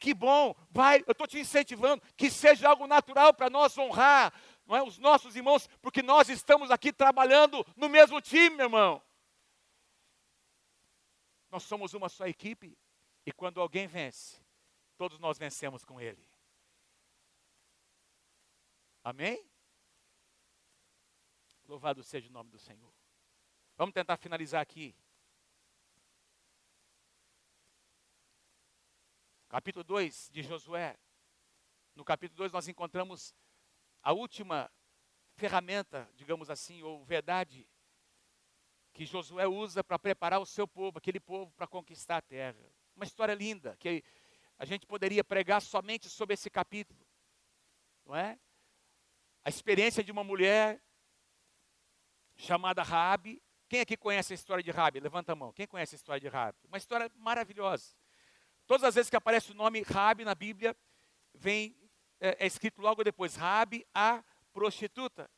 que 0.01 0.15
bom, 0.15 0.55
vai, 0.71 1.03
eu 1.07 1.13
estou 1.13 1.27
te 1.27 1.39
incentivando, 1.39 2.03
que 2.17 2.31
seja 2.31 2.69
algo 2.69 2.87
natural 2.87 3.35
para 3.35 3.51
nós 3.51 3.77
honrar 3.77 4.33
não 4.69 4.77
é, 4.77 4.83
os 4.83 4.99
nossos 4.99 5.35
irmãos, 5.35 5.67
porque 5.81 6.03
nós 6.03 6.29
estamos 6.29 6.71
aqui 6.71 6.93
trabalhando 6.93 7.67
no 7.75 7.89
mesmo 7.89 8.21
time, 8.21 8.55
meu 8.55 8.67
irmão. 8.67 9.03
Nós 11.51 11.63
somos 11.63 11.95
uma 11.95 12.11
só 12.11 12.27
equipe 12.27 12.77
e 13.25 13.33
quando 13.33 13.63
alguém 13.63 13.87
vence, 13.87 14.37
todos 14.99 15.19
nós 15.19 15.39
vencemos 15.39 15.87
com 15.87 15.99
ele. 15.99 16.29
Amém? 19.03 19.49
Louvado 21.67 22.03
seja 22.03 22.29
o 22.29 22.33
nome 22.33 22.51
do 22.51 22.59
Senhor. 22.59 22.93
Vamos 23.77 23.93
tentar 23.93 24.17
finalizar 24.17 24.61
aqui. 24.61 24.95
Capítulo 29.49 29.85
2 29.85 30.31
de 30.33 30.43
Josué. 30.43 30.99
No 31.95 32.05
capítulo 32.05 32.37
2 32.37 32.53
nós 32.53 32.69
encontramos 32.69 33.35
a 34.03 34.13
última 34.13 34.71
ferramenta, 35.35 36.11
digamos 36.15 36.51
assim, 36.51 36.83
ou 36.83 37.05
verdade, 37.05 37.69
que 38.93 39.07
Josué 39.07 39.47
usa 39.47 39.85
para 39.85 39.99
preparar 39.99 40.41
o 40.41 40.47
seu 40.47 40.67
povo, 40.67 40.99
aquele 40.99 41.21
povo, 41.21 41.53
para 41.53 41.67
conquistar 41.67 42.17
a 42.17 42.23
terra. 42.23 42.59
Uma 42.97 43.05
história 43.05 43.35
linda, 43.35 43.77
que 43.77 44.03
a 44.59 44.65
gente 44.65 44.87
poderia 44.87 45.23
pregar 45.23 45.63
somente 45.63 46.11
sobre 46.11 46.35
esse 46.35 46.51
capítulo, 46.51 47.07
não 48.05 48.17
é? 48.17 48.39
A 49.45 49.49
experiência 49.49 50.03
de 50.05 50.13
uma 50.13 50.25
mulher 50.25 50.83
chamada 52.37 52.83
Rabi. 52.83 53.43
Quem 53.69 53.81
aqui 53.81 53.97
conhece 53.97 54.33
a 54.33 54.35
história 54.35 54.63
de 54.63 54.71
Rabi? 54.71 55.01
Levanta 55.01 55.33
a 55.33 55.37
mão. 55.37 55.53
Quem 55.53 55.67
conhece 55.67 55.95
a 55.95 55.97
história 55.97 56.21
de 56.21 56.29
Rabi? 56.29 56.59
Uma 56.65 56.79
história 56.79 57.11
maravilhosa. 57.17 57.95
Todas 58.67 58.85
as 58.85 58.95
vezes 58.95 59.11
que 59.11 59.17
aparece 59.17 59.53
o 59.53 59.55
nome 59.55 59.83
Rabi 59.83 60.25
na 60.25 60.35
Bíblia, 60.35 60.77
vem 61.35 61.77
é, 62.21 62.45
é 62.45 62.47
escrito 62.47 62.81
logo 62.81 63.05
depois 63.05 63.37
Rabi 63.37 63.87
a 63.95 64.23
prostituta. 64.53 65.31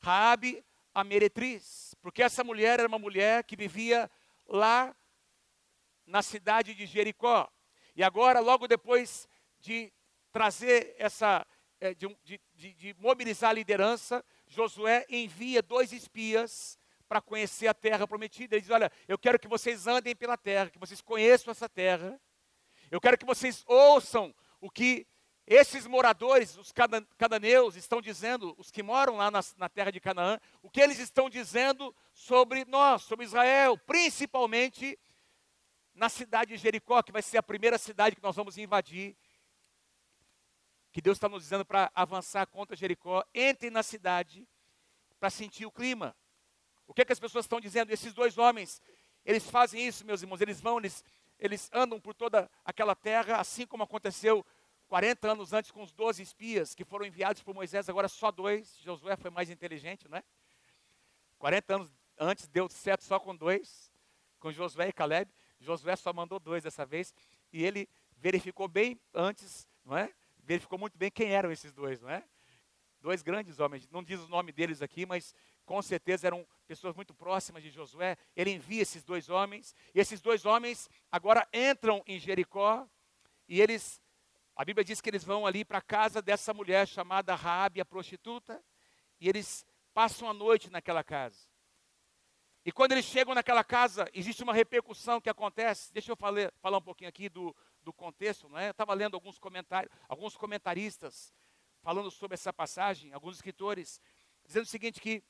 Rabi 0.00 0.64
a 0.94 1.02
meretriz, 1.02 1.94
porque 2.02 2.22
essa 2.22 2.44
mulher 2.44 2.78
era 2.78 2.88
uma 2.88 2.98
mulher 2.98 3.44
que 3.44 3.56
vivia 3.56 4.10
lá 4.46 4.94
na 6.04 6.22
cidade 6.22 6.74
de 6.74 6.84
Jericó. 6.86 7.50
E 7.96 8.02
agora, 8.02 8.40
logo 8.40 8.66
depois 8.66 9.28
de 9.60 9.92
trazer 10.30 10.94
essa, 10.98 11.46
de, 11.94 12.16
de, 12.22 12.40
de, 12.54 12.74
de 12.74 12.96
mobilizar 12.98 13.50
a 13.50 13.54
liderança, 13.54 14.24
Josué 14.46 15.04
envia 15.08 15.62
dois 15.62 15.92
espias 15.92 16.78
para 17.08 17.20
conhecer 17.20 17.66
a 17.66 17.74
terra 17.74 18.06
prometida. 18.06 18.54
Ele 18.54 18.62
diz: 18.62 18.70
Olha, 18.70 18.90
eu 19.08 19.18
quero 19.18 19.38
que 19.38 19.48
vocês 19.48 19.86
andem 19.86 20.14
pela 20.14 20.36
terra, 20.36 20.70
que 20.70 20.78
vocês 20.78 21.00
conheçam 21.00 21.50
essa 21.50 21.68
terra. 21.68 22.20
Eu 22.90 23.00
quero 23.00 23.18
que 23.18 23.26
vocês 23.26 23.64
ouçam 23.66 24.34
o 24.60 24.70
que 24.70 25.06
esses 25.46 25.86
moradores, 25.86 26.56
os 26.56 26.72
cananeus, 27.18 27.74
estão 27.74 28.00
dizendo, 28.00 28.54
os 28.56 28.70
que 28.70 28.82
moram 28.82 29.16
lá 29.16 29.30
na, 29.30 29.40
na, 29.56 29.68
terra 29.68 29.90
de 29.90 30.00
Canaã, 30.00 30.38
o 30.62 30.70
que 30.70 30.80
eles 30.80 30.98
estão 30.98 31.28
dizendo 31.28 31.94
sobre 32.14 32.64
nós, 32.64 33.02
sobre 33.02 33.26
Israel, 33.26 33.76
principalmente 33.76 34.98
na 35.94 36.08
cidade 36.08 36.54
de 36.54 36.56
Jericó, 36.56 37.02
que 37.02 37.12
vai 37.12 37.22
ser 37.22 37.38
a 37.38 37.42
primeira 37.42 37.76
cidade 37.76 38.16
que 38.16 38.22
nós 38.22 38.36
vamos 38.36 38.56
invadir. 38.56 39.16
Que 40.92 41.00
Deus 41.00 41.16
está 41.16 41.28
nos 41.28 41.42
dizendo 41.42 41.64
para 41.64 41.90
avançar 41.94 42.46
contra 42.46 42.76
Jericó. 42.76 43.24
Entrem 43.34 43.70
na 43.70 43.82
cidade 43.82 44.46
para 45.18 45.30
sentir 45.30 45.66
o 45.66 45.72
clima. 45.72 46.14
O 46.86 46.92
que, 46.94 47.02
é 47.02 47.04
que 47.04 47.12
as 47.12 47.20
pessoas 47.20 47.46
estão 47.46 47.60
dizendo? 47.60 47.90
Esses 47.90 48.12
dois 48.12 48.36
homens, 48.36 48.82
eles 49.24 49.48
fazem 49.48 49.86
isso, 49.86 50.04
meus 50.04 50.20
irmãos, 50.20 50.40
eles 50.40 50.60
vão, 50.60 50.78
eles, 50.78 51.02
eles 51.38 51.70
andam 51.72 51.98
por 51.98 52.14
toda 52.14 52.50
aquela 52.64 52.94
terra, 52.94 53.38
assim 53.38 53.66
como 53.66 53.82
aconteceu 53.82 54.44
40 54.88 55.32
anos 55.32 55.54
antes 55.54 55.70
com 55.70 55.82
os 55.82 55.90
12 55.90 56.22
espias 56.22 56.74
que 56.74 56.84
foram 56.84 57.06
enviados 57.06 57.42
por 57.42 57.54
Moisés, 57.54 57.88
agora 57.88 58.08
só 58.08 58.30
dois. 58.30 58.76
Josué 58.80 59.16
foi 59.16 59.30
mais 59.30 59.48
inteligente, 59.48 60.06
não 60.06 60.18
é? 60.18 60.24
40 61.38 61.74
anos 61.76 61.90
antes 62.18 62.46
deu 62.46 62.68
certo 62.68 63.02
só 63.02 63.18
com 63.18 63.34
dois, 63.34 63.90
com 64.38 64.52
Josué 64.52 64.88
e 64.88 64.92
Caleb. 64.92 65.32
Josué 65.58 65.96
só 65.96 66.12
mandou 66.12 66.38
dois 66.38 66.62
dessa 66.62 66.84
vez 66.84 67.14
e 67.50 67.64
ele 67.64 67.88
verificou 68.18 68.68
bem 68.68 69.00
antes, 69.14 69.66
não 69.82 69.96
é? 69.96 70.12
Verificou 70.42 70.78
muito 70.78 70.98
bem 70.98 71.10
quem 71.10 71.32
eram 71.32 71.50
esses 71.50 71.72
dois, 71.72 72.00
não 72.00 72.10
é? 72.10 72.24
Dois 73.00 73.22
grandes 73.22 73.58
homens, 73.58 73.88
não 73.90 74.02
diz 74.02 74.20
o 74.20 74.28
nome 74.28 74.52
deles 74.52 74.80
aqui, 74.80 75.04
mas 75.04 75.34
com 75.64 75.80
certeza 75.82 76.26
eram 76.26 76.46
pessoas 76.66 76.94
muito 76.94 77.12
próximas 77.14 77.62
de 77.62 77.70
Josué. 77.70 78.16
Ele 78.36 78.52
envia 78.52 78.82
esses 78.82 79.02
dois 79.02 79.28
homens, 79.28 79.74
e 79.94 80.00
esses 80.00 80.20
dois 80.20 80.46
homens 80.46 80.88
agora 81.10 81.48
entram 81.52 82.02
em 82.06 82.18
Jericó 82.18 82.88
e 83.48 83.60
eles 83.60 84.00
a 84.54 84.64
Bíblia 84.64 84.84
diz 84.84 85.00
que 85.00 85.08
eles 85.08 85.24
vão 85.24 85.46
ali 85.46 85.64
para 85.64 85.78
a 85.78 85.82
casa 85.82 86.20
dessa 86.20 86.52
mulher 86.52 86.86
chamada 86.86 87.34
Raabe, 87.34 87.80
a 87.80 87.84
prostituta, 87.84 88.62
e 89.18 89.28
eles 89.28 89.64
passam 89.94 90.28
a 90.28 90.34
noite 90.34 90.70
naquela 90.70 91.02
casa. 91.02 91.48
E 92.64 92.70
quando 92.70 92.92
eles 92.92 93.04
chegam 93.04 93.34
naquela 93.34 93.64
casa, 93.64 94.08
existe 94.12 94.42
uma 94.42 94.52
repercussão 94.52 95.20
que 95.20 95.30
acontece. 95.30 95.92
Deixa 95.92 96.12
eu 96.12 96.16
falar, 96.16 96.52
falar 96.60 96.78
um 96.78 96.82
pouquinho 96.82 97.08
aqui 97.08 97.28
do, 97.28 97.56
do 97.82 97.92
contexto, 97.92 98.48
não 98.48 98.58
é? 98.58 98.68
Eu 98.68 98.70
estava 98.72 98.94
lendo 98.94 99.14
alguns 99.14 99.38
comentários, 99.38 99.92
alguns 100.08 100.36
comentaristas 100.36 101.32
falando 101.80 102.10
sobre 102.10 102.34
essa 102.34 102.52
passagem, 102.52 103.12
alguns 103.12 103.36
escritores, 103.36 104.00
dizendo 104.44 104.64
o 104.64 104.68
seguinte 104.68 105.00
que 105.00 105.22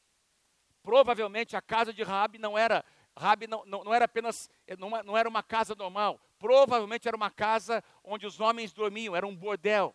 provavelmente 0.82 1.56
a 1.56 1.62
casa 1.62 1.92
de 1.92 2.02
Raabe 2.02 2.38
não 2.38 2.58
era 2.58 2.84
Rabi 3.16 3.46
não, 3.46 3.64
não, 3.66 3.84
não, 3.84 3.94
era 3.94 4.06
apenas, 4.06 4.48
não, 4.78 4.90
não 5.02 5.16
era 5.16 5.28
uma 5.28 5.42
casa 5.42 5.74
normal, 5.74 6.20
provavelmente 6.38 7.06
era 7.06 7.16
uma 7.16 7.30
casa 7.30 7.84
onde 8.02 8.26
os 8.26 8.40
homens 8.40 8.72
dormiam, 8.72 9.14
era 9.14 9.26
um 9.26 9.36
bordel. 9.36 9.94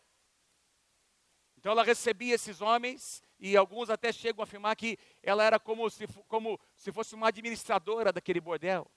Então 1.57 1.71
ela 1.71 1.83
recebia 1.83 2.35
esses 2.35 2.61
homens, 2.61 3.23
e 3.39 3.57
alguns 3.57 3.89
até 3.89 4.11
chegam 4.11 4.41
a 4.41 4.43
afirmar 4.43 4.75
que 4.75 4.97
ela 5.23 5.43
era 5.43 5.59
como 5.59 5.89
se, 5.89 6.07
como 6.27 6.59
se 6.75 6.91
fosse 6.91 7.15
uma 7.15 7.29
administradora 7.29 8.13
daquele 8.13 8.39
bordel, 8.39 8.89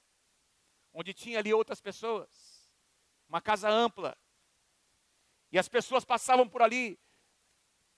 onde 0.92 1.14
tinha 1.14 1.38
ali 1.38 1.52
outras 1.54 1.80
pessoas, 1.80 2.28
uma 3.30 3.40
casa 3.40 3.70
ampla. 3.70 4.14
E 5.50 5.58
as 5.58 5.68
pessoas 5.68 6.04
passavam 6.04 6.46
por 6.46 6.60
ali 6.60 6.98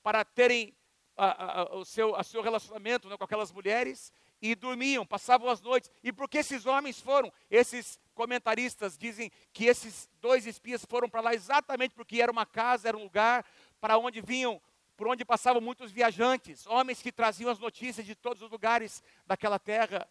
para 0.03 0.25
terem 0.25 0.77
a, 1.17 1.61
a, 1.61 1.75
o, 1.75 1.85
seu, 1.85 2.15
a 2.15 2.23
seu 2.23 2.43
relacionamento 2.43 3.09
né, 3.09 3.17
com 3.17 3.25
aquelas 3.25 3.51
mulheres, 3.51 4.13
e 4.43 4.57
dormiam, 4.57 5.07
passavam 5.07 5.49
as 5.49 5.61
noites. 5.61 5.89
E 6.03 6.13
por 6.13 6.29
que 6.29 6.39
esses 6.39 6.67
homens 6.67 7.01
foram? 7.01 7.33
Esses 7.49 7.99
comentaristas 8.13 8.99
dizem 8.99 9.31
que 9.53 9.67
esses 9.67 10.11
dois 10.21 10.47
espias 10.47 10.85
foram 10.85 11.09
para 11.09 11.21
lá 11.21 11.33
exatamente 11.33 11.95
porque 11.95 12.21
era 12.21 12.33
uma 12.33 12.45
casa, 12.45 12.89
era 12.89 12.97
um 12.97 13.05
lugar 13.05 13.47
para 13.81 13.97
onde 13.97 14.21
vinham, 14.21 14.61
por 14.97 15.07
onde 15.07 15.25
passavam 15.25 15.63
muitos 15.63 15.93
viajantes, 15.93 16.67
homens 16.67 17.01
que 17.01 17.13
traziam 17.13 17.51
as 17.51 17.59
notícias 17.59 18.05
de 18.05 18.17
todos 18.17 18.43
os 18.43 18.51
lugares 18.51 19.03
daquela 19.25 19.61
terra. 19.61 20.09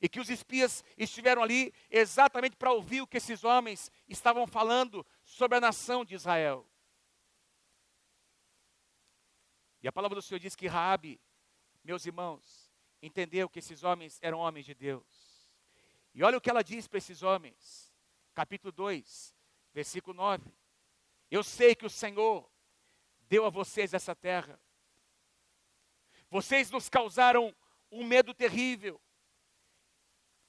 E 0.00 0.08
que 0.08 0.20
os 0.20 0.30
espias 0.30 0.84
estiveram 0.96 1.42
ali 1.42 1.72
exatamente 1.90 2.56
para 2.56 2.72
ouvir 2.72 3.00
o 3.00 3.06
que 3.06 3.16
esses 3.16 3.42
homens 3.42 3.90
estavam 4.08 4.46
falando 4.46 5.04
sobre 5.24 5.58
a 5.58 5.60
nação 5.60 6.04
de 6.04 6.14
Israel. 6.14 6.66
E 9.82 9.88
a 9.88 9.92
palavra 9.92 10.16
do 10.16 10.22
Senhor 10.22 10.38
diz 10.38 10.56
que 10.56 10.66
Raabe, 10.66 11.20
meus 11.84 12.04
irmãos, 12.06 12.72
entendeu 13.00 13.48
que 13.48 13.58
esses 13.58 13.82
homens 13.84 14.18
eram 14.22 14.38
homens 14.38 14.66
de 14.66 14.74
Deus. 14.74 15.48
E 16.14 16.22
olha 16.22 16.38
o 16.38 16.40
que 16.40 16.50
ela 16.50 16.64
diz 16.64 16.88
para 16.88 16.98
esses 16.98 17.22
homens, 17.22 17.92
capítulo 18.34 18.72
2, 18.72 19.34
versículo 19.72 20.16
9: 20.16 20.52
Eu 21.30 21.44
sei 21.44 21.74
que 21.74 21.86
o 21.86 21.90
Senhor 21.90 22.50
deu 23.22 23.44
a 23.44 23.50
vocês 23.50 23.94
essa 23.94 24.14
terra, 24.16 24.60
vocês 26.30 26.70
nos 26.70 26.88
causaram 26.88 27.54
um 27.90 28.04
medo 28.04 28.34
terrível, 28.34 29.00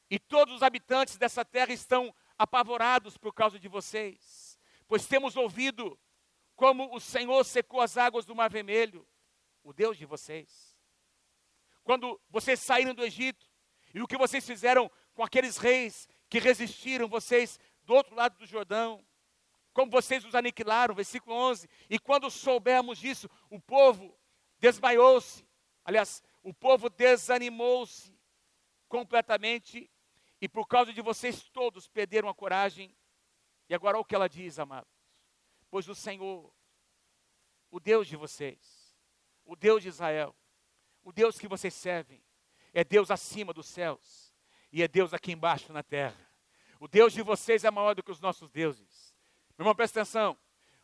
e 0.10 0.18
todos 0.18 0.56
os 0.56 0.64
habitantes 0.64 1.18
dessa 1.18 1.46
terra 1.46 1.74
estão 1.74 2.14
apavorados 2.38 3.18
por 3.18 3.34
causa 3.34 3.60
de 3.60 3.68
vocês, 3.68 4.58
pois 4.88 5.06
temos 5.06 5.36
ouvido 5.36 6.00
como 6.56 6.94
o 6.96 7.00
Senhor 7.00 7.44
secou 7.44 7.82
as 7.82 7.98
águas 7.98 8.26
do 8.26 8.36
Mar 8.36 8.50
Vermelho, 8.50 9.08
o 9.64 9.74
Deus 9.74 9.98
de 9.98 10.06
vocês 10.06 10.70
quando 11.90 12.22
vocês 12.30 12.60
saíram 12.60 12.94
do 12.94 13.04
Egito, 13.04 13.50
e 13.96 14.00
o 14.00 14.06
que 14.06 14.16
vocês 14.16 14.46
fizeram 14.46 14.92
com 15.16 15.24
aqueles 15.24 15.58
reis 15.58 16.08
que 16.30 16.38
resistiram 16.38 17.08
vocês 17.08 17.60
do 17.84 17.96
outro 17.96 18.14
lado 18.14 18.38
do 18.38 18.46
Jordão, 18.46 19.04
como 19.74 19.90
vocês 19.90 20.24
os 20.24 20.36
aniquilaram, 20.36 20.94
versículo 20.94 21.36
11. 21.36 21.68
E 21.90 21.98
quando 21.98 22.30
soubermos 22.30 23.00
disso, 23.00 23.28
o 23.50 23.60
povo 23.60 24.16
desmaiou-se, 24.60 25.44
aliás, 25.84 26.22
o 26.44 26.54
povo 26.54 26.92
desanimou-se 26.92 28.16
completamente, 28.88 29.90
e 30.42 30.48
por 30.48 30.68
causa 30.68 30.94
de 30.94 31.02
vocês 31.02 31.44
todos 31.44 31.88
perderam 31.88 32.30
a 32.30 32.34
coragem. 32.34 32.96
E 33.68 33.76
agora 33.76 33.98
olha 33.98 34.02
o 34.02 34.06
que 34.06 34.16
ela 34.16 34.30
diz, 34.30 34.60
amados: 34.60 34.92
Pois 35.70 35.88
o 35.88 35.96
Senhor, 35.96 36.54
o 37.70 37.80
Deus 37.80 38.08
de 38.08 38.16
vocês, 38.16 38.96
o 39.46 39.56
Deus 39.56 39.84
de 39.84 39.90
Israel, 39.90 40.36
o 41.04 41.12
Deus 41.12 41.38
que 41.38 41.48
vocês 41.48 41.74
servem 41.74 42.24
é 42.74 42.84
Deus 42.84 43.12
acima 43.12 43.54
dos 43.54 43.68
céus 43.68 44.34
e 44.72 44.84
é 44.84 44.88
Deus 44.88 45.14
aqui 45.14 45.32
embaixo 45.32 45.74
na 45.74 45.84
terra. 45.84 46.18
O 46.80 46.88
Deus 46.88 47.14
de 47.14 47.22
vocês 47.22 47.64
é 47.64 47.72
maior 47.72 47.94
do 47.94 48.04
que 48.04 48.12
os 48.12 48.22
nossos 48.22 48.50
deuses. 48.50 49.16
Meu 49.58 49.64
irmão, 49.64 49.76
presta 49.76 50.02
atenção. 50.02 50.38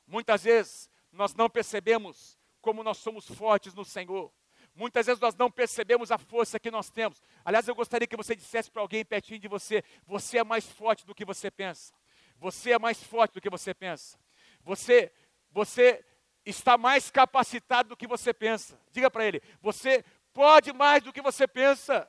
Muitas 0.05 0.43
vezes 0.43 0.89
nós 1.11 1.33
não 1.33 1.49
percebemos 1.49 2.37
como 2.59 2.83
nós 2.83 2.97
somos 2.97 3.25
fortes 3.27 3.73
no 3.73 3.85
Senhor. 3.85 4.33
Muitas 4.75 5.05
vezes 5.05 5.21
nós 5.21 5.33
não 5.35 5.49
percebemos 5.49 6.11
a 6.11 6.17
força 6.17 6.59
que 6.59 6.69
nós 6.69 6.89
temos. 6.89 7.23
Aliás, 7.45 7.65
eu 7.65 7.73
gostaria 7.73 8.05
que 8.05 8.17
você 8.17 8.35
dissesse 8.35 8.69
para 8.69 8.81
alguém 8.81 9.05
pertinho 9.05 9.39
de 9.39 9.47
você: 9.47 9.81
você 10.05 10.39
é 10.39 10.43
mais 10.43 10.69
forte 10.69 11.05
do 11.05 11.15
que 11.15 11.23
você 11.23 11.49
pensa. 11.49 11.93
Você 12.37 12.73
é 12.73 12.79
mais 12.79 13.01
forte 13.01 13.33
do 13.33 13.41
que 13.41 13.49
você 13.49 13.73
pensa. 13.73 14.19
Você, 14.61 15.13
você 15.49 16.05
está 16.45 16.77
mais 16.77 17.09
capacitado 17.09 17.89
do 17.89 17.97
que 17.97 18.05
você 18.05 18.33
pensa. 18.33 18.77
Diga 18.91 19.09
para 19.09 19.25
ele: 19.25 19.41
você 19.61 20.03
pode 20.33 20.73
mais 20.73 21.01
do 21.01 21.13
que 21.13 21.21
você 21.21 21.47
pensa. 21.47 22.05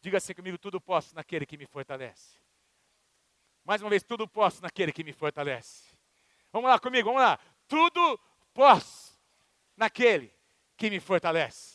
Diga 0.00 0.16
assim 0.16 0.32
comigo: 0.32 0.56
tudo 0.56 0.80
posso 0.80 1.14
naquele 1.14 1.44
que 1.44 1.58
me 1.58 1.66
fortalece. 1.66 2.38
Mais 3.62 3.82
uma 3.82 3.90
vez, 3.90 4.02
tudo 4.02 4.26
posso 4.26 4.62
naquele 4.62 4.90
que 4.90 5.04
me 5.04 5.12
fortalece. 5.12 5.94
Vamos 6.50 6.70
lá 6.70 6.78
comigo, 6.78 7.10
vamos 7.10 7.20
lá. 7.20 7.38
Tudo 7.68 8.18
posso 8.54 9.03
naquele 9.76 10.34
que 10.76 10.90
me 10.90 11.00
fortalece. 11.00 11.74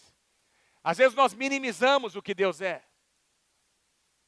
Às 0.83 0.97
vezes 0.97 1.15
nós 1.15 1.33
minimizamos 1.33 2.15
o 2.15 2.21
que 2.21 2.33
Deus 2.33 2.61
é. 2.61 2.83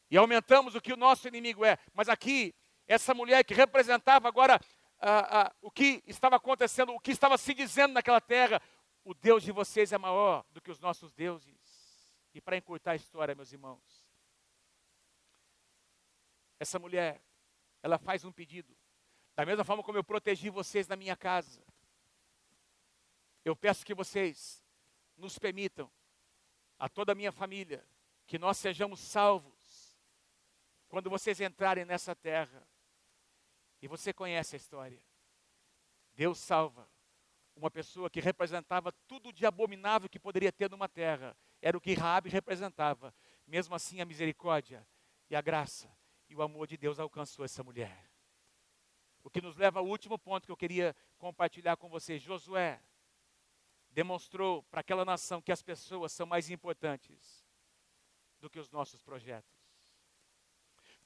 E 0.10 0.18
aumentamos 0.18 0.76
o 0.76 0.82
que 0.82 0.94
o 0.94 0.98
nosso 0.98 1.28
inimigo 1.28 1.64
é. 1.64 1.78
Mas 1.94 2.10
aqui, 2.10 2.54
essa 2.86 3.14
mulher 3.14 3.44
que 3.44 3.54
representava 3.54 4.28
agora 4.28 4.60
ah, 5.00 5.42
ah, 5.42 5.56
o 5.62 5.72
que 5.72 6.04
estava 6.06 6.36
acontecendo, 6.36 6.94
o 6.94 7.00
que 7.00 7.12
estava 7.12 7.38
se 7.38 7.54
dizendo 7.54 7.94
naquela 7.94 8.22
terra, 8.22 8.62
o 9.04 9.14
Deus 9.14 9.42
de 9.42 9.52
vocês 9.52 9.92
é 9.92 9.98
maior 9.98 10.46
do 10.52 10.62
que 10.62 10.70
os 10.70 10.80
nossos 10.80 11.12
deuses. 11.14 11.60
E 12.34 12.40
para 12.40 12.56
encurtar 12.56 12.92
a 12.92 12.96
história, 12.96 13.34
meus 13.34 13.52
irmãos, 13.52 13.82
essa 16.60 16.78
mulher, 16.78 17.22
ela 17.82 17.98
faz 17.98 18.24
um 18.24 18.32
pedido. 18.32 18.78
Da 19.36 19.46
mesma 19.46 19.64
forma 19.64 19.82
como 19.82 19.98
eu 19.98 20.04
protegi 20.04 20.50
vocês 20.50 20.88
na 20.88 20.96
minha 20.96 21.16
casa, 21.16 21.66
eu 23.44 23.56
peço 23.56 23.86
que 23.86 23.94
vocês 23.94 24.64
nos 25.18 25.38
permitam, 25.38 25.90
a 26.78 26.90
toda 26.90 27.12
a 27.12 27.16
minha 27.16 27.32
família, 27.32 27.86
que 28.26 28.40
nós 28.40 28.58
sejamos 28.58 29.00
salvos 29.00 29.98
quando 30.90 31.10
vocês 31.10 31.40
entrarem 31.40 31.86
nessa 31.86 32.16
terra. 32.16 32.68
E 33.82 33.88
você 33.88 34.14
conhece 34.14 34.56
a 34.56 34.58
história. 34.58 35.02
Deus 36.14 36.38
salva 36.38 36.90
uma 37.56 37.70
pessoa 37.70 38.10
que 38.10 38.20
representava 38.20 38.92
tudo 39.08 39.32
de 39.32 39.46
abominável 39.46 40.10
que 40.10 40.20
poderia 40.20 40.52
ter 40.52 40.70
numa 40.70 40.90
terra. 40.90 41.36
Era 41.62 41.78
o 41.78 41.82
que 41.82 41.94
Raabe 41.94 42.30
representava. 42.30 43.14
Mesmo 43.46 43.76
assim, 43.76 44.02
a 44.02 44.06
misericórdia 44.06 44.88
e 45.30 45.36
a 45.36 45.42
graça 45.42 45.90
e 46.30 46.36
o 46.36 46.42
amor 46.42 46.68
de 46.68 46.78
Deus 46.78 47.00
alcançou 47.00 47.44
essa 47.44 47.64
mulher. 47.64 48.10
O 49.24 49.30
que 49.30 49.42
nos 49.42 49.56
leva 49.56 49.80
ao 49.80 49.86
último 49.86 50.18
ponto 50.18 50.46
que 50.46 50.52
eu 50.52 50.58
queria 50.58 50.96
compartilhar 51.18 51.78
com 51.78 51.90
vocês. 51.90 52.22
Josué 52.22 52.82
demonstrou 53.92 54.64
para 54.64 54.82
aquela 54.82 55.06
nação 55.06 55.42
que 55.42 55.52
as 55.52 55.62
pessoas 55.62 56.12
são 56.12 56.26
mais 56.26 56.50
importantes 56.50 57.46
do 58.40 58.50
que 58.50 58.60
os 58.60 58.72
nossos 58.72 59.02
projetos. 59.02 59.52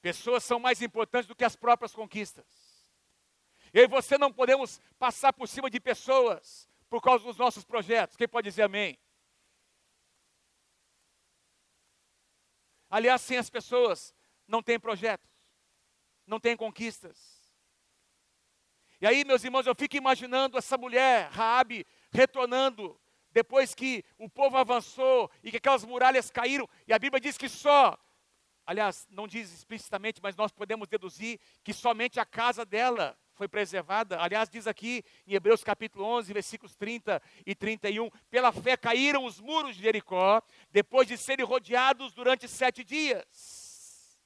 Pessoas 0.00 0.44
são 0.44 0.58
mais 0.60 0.80
importantes 0.82 1.26
do 1.26 1.34
que 1.34 1.44
as 1.44 1.56
próprias 1.56 1.94
conquistas. 1.94 2.86
Eu 3.72 3.84
e 3.84 3.88
você 3.88 4.16
não 4.16 4.32
podemos 4.32 4.80
passar 4.98 5.32
por 5.32 5.48
cima 5.48 5.68
de 5.68 5.80
pessoas 5.80 6.68
por 6.88 7.02
causa 7.02 7.24
dos 7.24 7.36
nossos 7.36 7.64
projetos. 7.64 8.16
Quem 8.16 8.28
pode 8.28 8.48
dizer 8.48 8.62
amém? 8.62 8.98
Aliás, 12.88 13.20
sem 13.20 13.36
as 13.36 13.50
pessoas, 13.50 14.14
não 14.46 14.62
tem 14.62 14.78
projetos, 14.78 15.28
não 16.24 16.38
tem 16.38 16.56
conquistas. 16.56 17.36
E 19.00 19.06
aí, 19.06 19.24
meus 19.24 19.44
irmãos, 19.44 19.66
eu 19.66 19.74
fico 19.74 19.96
imaginando 19.96 20.56
essa 20.56 20.78
mulher, 20.78 21.28
Raabe, 21.30 21.86
retornando 22.12 22.98
depois 23.30 23.74
que 23.74 24.02
o 24.16 24.30
povo 24.30 24.56
avançou 24.56 25.30
e 25.42 25.50
que 25.50 25.58
aquelas 25.58 25.84
muralhas 25.84 26.30
caíram, 26.30 26.68
e 26.86 26.92
a 26.92 26.98
Bíblia 26.98 27.20
diz 27.20 27.36
que 27.36 27.48
só, 27.48 27.98
aliás, 28.64 29.06
não 29.10 29.28
diz 29.28 29.52
explicitamente, 29.52 30.20
mas 30.22 30.34
nós 30.36 30.52
podemos 30.52 30.88
deduzir 30.88 31.38
que 31.62 31.74
somente 31.74 32.18
a 32.18 32.24
casa 32.24 32.64
dela 32.64 33.18
foi 33.36 33.46
preservada. 33.46 34.18
Aliás, 34.18 34.48
diz 34.48 34.66
aqui 34.66 35.04
em 35.26 35.34
Hebreus 35.34 35.62
capítulo 35.62 36.04
11, 36.04 36.32
versículos 36.32 36.74
30 36.74 37.22
e 37.44 37.54
31, 37.54 38.10
pela 38.30 38.50
fé 38.50 38.76
caíram 38.76 39.24
os 39.24 39.38
muros 39.38 39.76
de 39.76 39.82
Jericó, 39.82 40.42
depois 40.70 41.06
de 41.06 41.18
serem 41.18 41.44
rodeados 41.44 42.14
durante 42.14 42.48
sete 42.48 42.82
dias. 42.82 44.18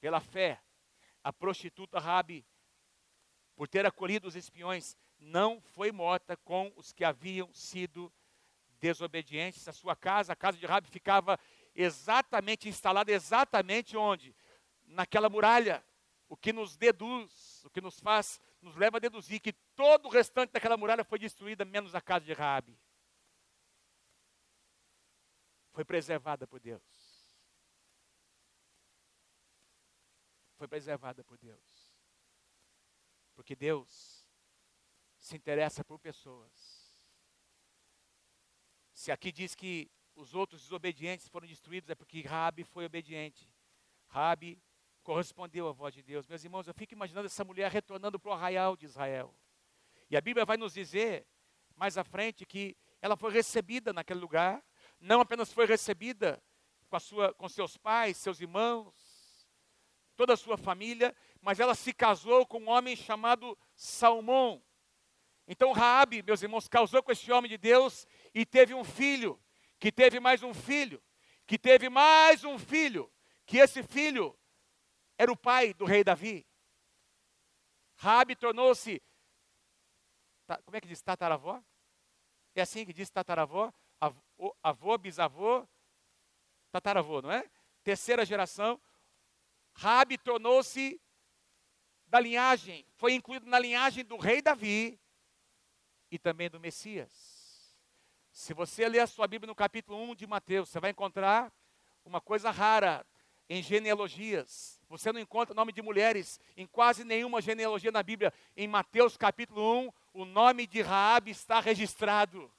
Pela 0.00 0.20
fé, 0.20 0.60
a 1.22 1.32
prostituta 1.32 1.98
Rabi, 1.98 2.46
por 3.56 3.66
ter 3.66 3.84
acolhido 3.84 4.28
os 4.28 4.36
espiões, 4.36 4.96
não 5.24 5.60
foi 5.60 5.90
morta 5.90 6.36
com 6.36 6.72
os 6.76 6.92
que 6.92 7.04
haviam 7.04 7.52
sido 7.52 8.12
desobedientes. 8.78 9.66
A 9.66 9.72
sua 9.72 9.96
casa, 9.96 10.32
a 10.32 10.36
casa 10.36 10.58
de 10.58 10.66
Rabi, 10.66 10.88
ficava 10.88 11.38
exatamente 11.74 12.68
instalada, 12.68 13.10
exatamente 13.10 13.96
onde? 13.96 14.36
Naquela 14.84 15.28
muralha. 15.28 15.84
O 16.28 16.36
que 16.36 16.52
nos 16.52 16.76
deduz, 16.76 17.64
o 17.64 17.70
que 17.70 17.80
nos 17.80 18.00
faz, 18.00 18.40
nos 18.60 18.76
leva 18.76 18.96
a 18.96 19.00
deduzir 19.00 19.40
que 19.40 19.52
todo 19.74 20.06
o 20.06 20.10
restante 20.10 20.52
daquela 20.52 20.76
muralha 20.76 21.04
foi 21.04 21.18
destruída, 21.18 21.64
menos 21.64 21.94
a 21.94 22.00
casa 22.00 22.24
de 22.24 22.32
Rabi. 22.32 22.78
Foi 25.72 25.84
preservada 25.84 26.46
por 26.46 26.60
Deus. 26.60 26.82
Foi 30.56 30.68
preservada 30.68 31.24
por 31.24 31.36
Deus. 31.36 31.92
Porque 33.34 33.56
Deus 33.56 34.23
se 35.24 35.36
interessa 35.36 35.82
por 35.82 35.98
pessoas. 35.98 36.52
Se 38.92 39.10
aqui 39.10 39.32
diz 39.32 39.54
que 39.54 39.90
os 40.14 40.34
outros 40.34 40.60
desobedientes 40.60 41.28
foram 41.28 41.48
destruídos, 41.48 41.88
é 41.88 41.94
porque 41.94 42.20
Rabi 42.20 42.62
foi 42.62 42.84
obediente. 42.84 43.50
Rabi 44.06 44.62
correspondeu 45.02 45.66
à 45.66 45.72
voz 45.72 45.94
de 45.94 46.02
Deus. 46.02 46.26
Meus 46.26 46.44
irmãos, 46.44 46.68
eu 46.68 46.74
fico 46.74 46.92
imaginando 46.92 47.24
essa 47.24 47.42
mulher 47.42 47.70
retornando 47.70 48.20
para 48.20 48.28
o 48.28 48.34
arraial 48.34 48.76
de 48.76 48.84
Israel. 48.84 49.34
E 50.10 50.16
a 50.16 50.20
Bíblia 50.20 50.44
vai 50.44 50.58
nos 50.58 50.74
dizer, 50.74 51.26
mais 51.74 51.96
à 51.96 52.04
frente, 52.04 52.44
que 52.44 52.76
ela 53.00 53.16
foi 53.16 53.32
recebida 53.32 53.94
naquele 53.94 54.20
lugar. 54.20 54.62
Não 55.00 55.22
apenas 55.22 55.50
foi 55.50 55.64
recebida 55.64 56.42
com, 56.90 56.96
a 56.96 57.00
sua, 57.00 57.32
com 57.32 57.48
seus 57.48 57.78
pais, 57.78 58.18
seus 58.18 58.42
irmãos, 58.42 58.94
toda 60.16 60.34
a 60.34 60.36
sua 60.36 60.58
família, 60.58 61.16
mas 61.40 61.60
ela 61.60 61.74
se 61.74 61.94
casou 61.94 62.46
com 62.46 62.58
um 62.58 62.68
homem 62.68 62.94
chamado 62.94 63.56
Salmão. 63.74 64.62
Então 65.46 65.72
Raabe, 65.72 66.22
meus 66.22 66.42
irmãos, 66.42 66.68
causou 66.68 67.02
com 67.02 67.12
esse 67.12 67.30
homem 67.30 67.48
de 67.48 67.58
Deus 67.58 68.06
e 68.34 68.46
teve 68.46 68.74
um 68.74 68.84
filho, 68.84 69.40
que 69.78 69.92
teve 69.92 70.18
mais 70.18 70.42
um 70.42 70.54
filho, 70.54 71.02
que 71.46 71.58
teve 71.58 71.88
mais 71.88 72.44
um 72.44 72.58
filho, 72.58 73.12
que 73.44 73.58
esse 73.58 73.82
filho 73.82 74.38
era 75.18 75.30
o 75.30 75.36
pai 75.36 75.74
do 75.74 75.84
rei 75.84 76.02
Davi. 76.02 76.46
Raabe 77.96 78.34
tornou-se 78.34 79.02
como 80.64 80.76
é 80.76 80.80
que 80.80 80.88
diz 80.88 81.00
tataravó? 81.00 81.62
É 82.54 82.62
assim 82.62 82.84
que 82.84 82.92
diz 82.92 83.10
tataravó, 83.10 83.72
avô, 84.00 84.56
avô 84.62 84.98
bisavô, 84.98 85.66
tataravô, 86.70 87.22
não 87.22 87.32
é? 87.32 87.48
Terceira 87.82 88.24
geração. 88.24 88.80
Rabi 89.72 90.18
tornou-se 90.18 91.00
da 92.06 92.20
linhagem, 92.20 92.86
foi 92.94 93.14
incluído 93.14 93.46
na 93.46 93.58
linhagem 93.58 94.04
do 94.04 94.16
rei 94.16 94.40
Davi, 94.40 95.00
e 96.10 96.18
também 96.18 96.48
do 96.48 96.60
Messias. 96.60 97.10
Se 98.32 98.52
você 98.52 98.88
ler 98.88 99.00
a 99.00 99.06
sua 99.06 99.26
Bíblia 99.26 99.46
no 99.46 99.54
capítulo 99.54 99.96
1 100.10 100.14
de 100.16 100.26
Mateus, 100.26 100.68
você 100.68 100.80
vai 100.80 100.90
encontrar 100.90 101.52
uma 102.04 102.20
coisa 102.20 102.50
rara 102.50 103.06
em 103.48 103.62
genealogias. 103.62 104.80
Você 104.88 105.12
não 105.12 105.20
encontra 105.20 105.54
nome 105.54 105.72
de 105.72 105.82
mulheres 105.82 106.40
em 106.56 106.66
quase 106.66 107.04
nenhuma 107.04 107.40
genealogia 107.40 107.92
na 107.92 108.02
Bíblia. 108.02 108.32
Em 108.56 108.66
Mateus 108.66 109.16
capítulo 109.16 109.86
1, 109.86 109.92
o 110.14 110.24
nome 110.24 110.66
de 110.66 110.82
Raabe 110.82 111.30
está 111.30 111.60
registrado. 111.60 112.50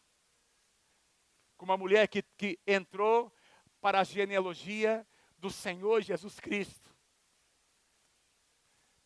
Como 1.58 1.72
uma 1.72 1.78
mulher 1.78 2.08
que, 2.08 2.22
que 2.38 2.60
entrou 2.66 3.34
para 3.82 4.00
a 4.00 4.04
genealogia 4.04 5.06
do 5.38 5.50
Senhor 5.50 6.02
Jesus 6.02 6.40
Cristo. 6.40 6.94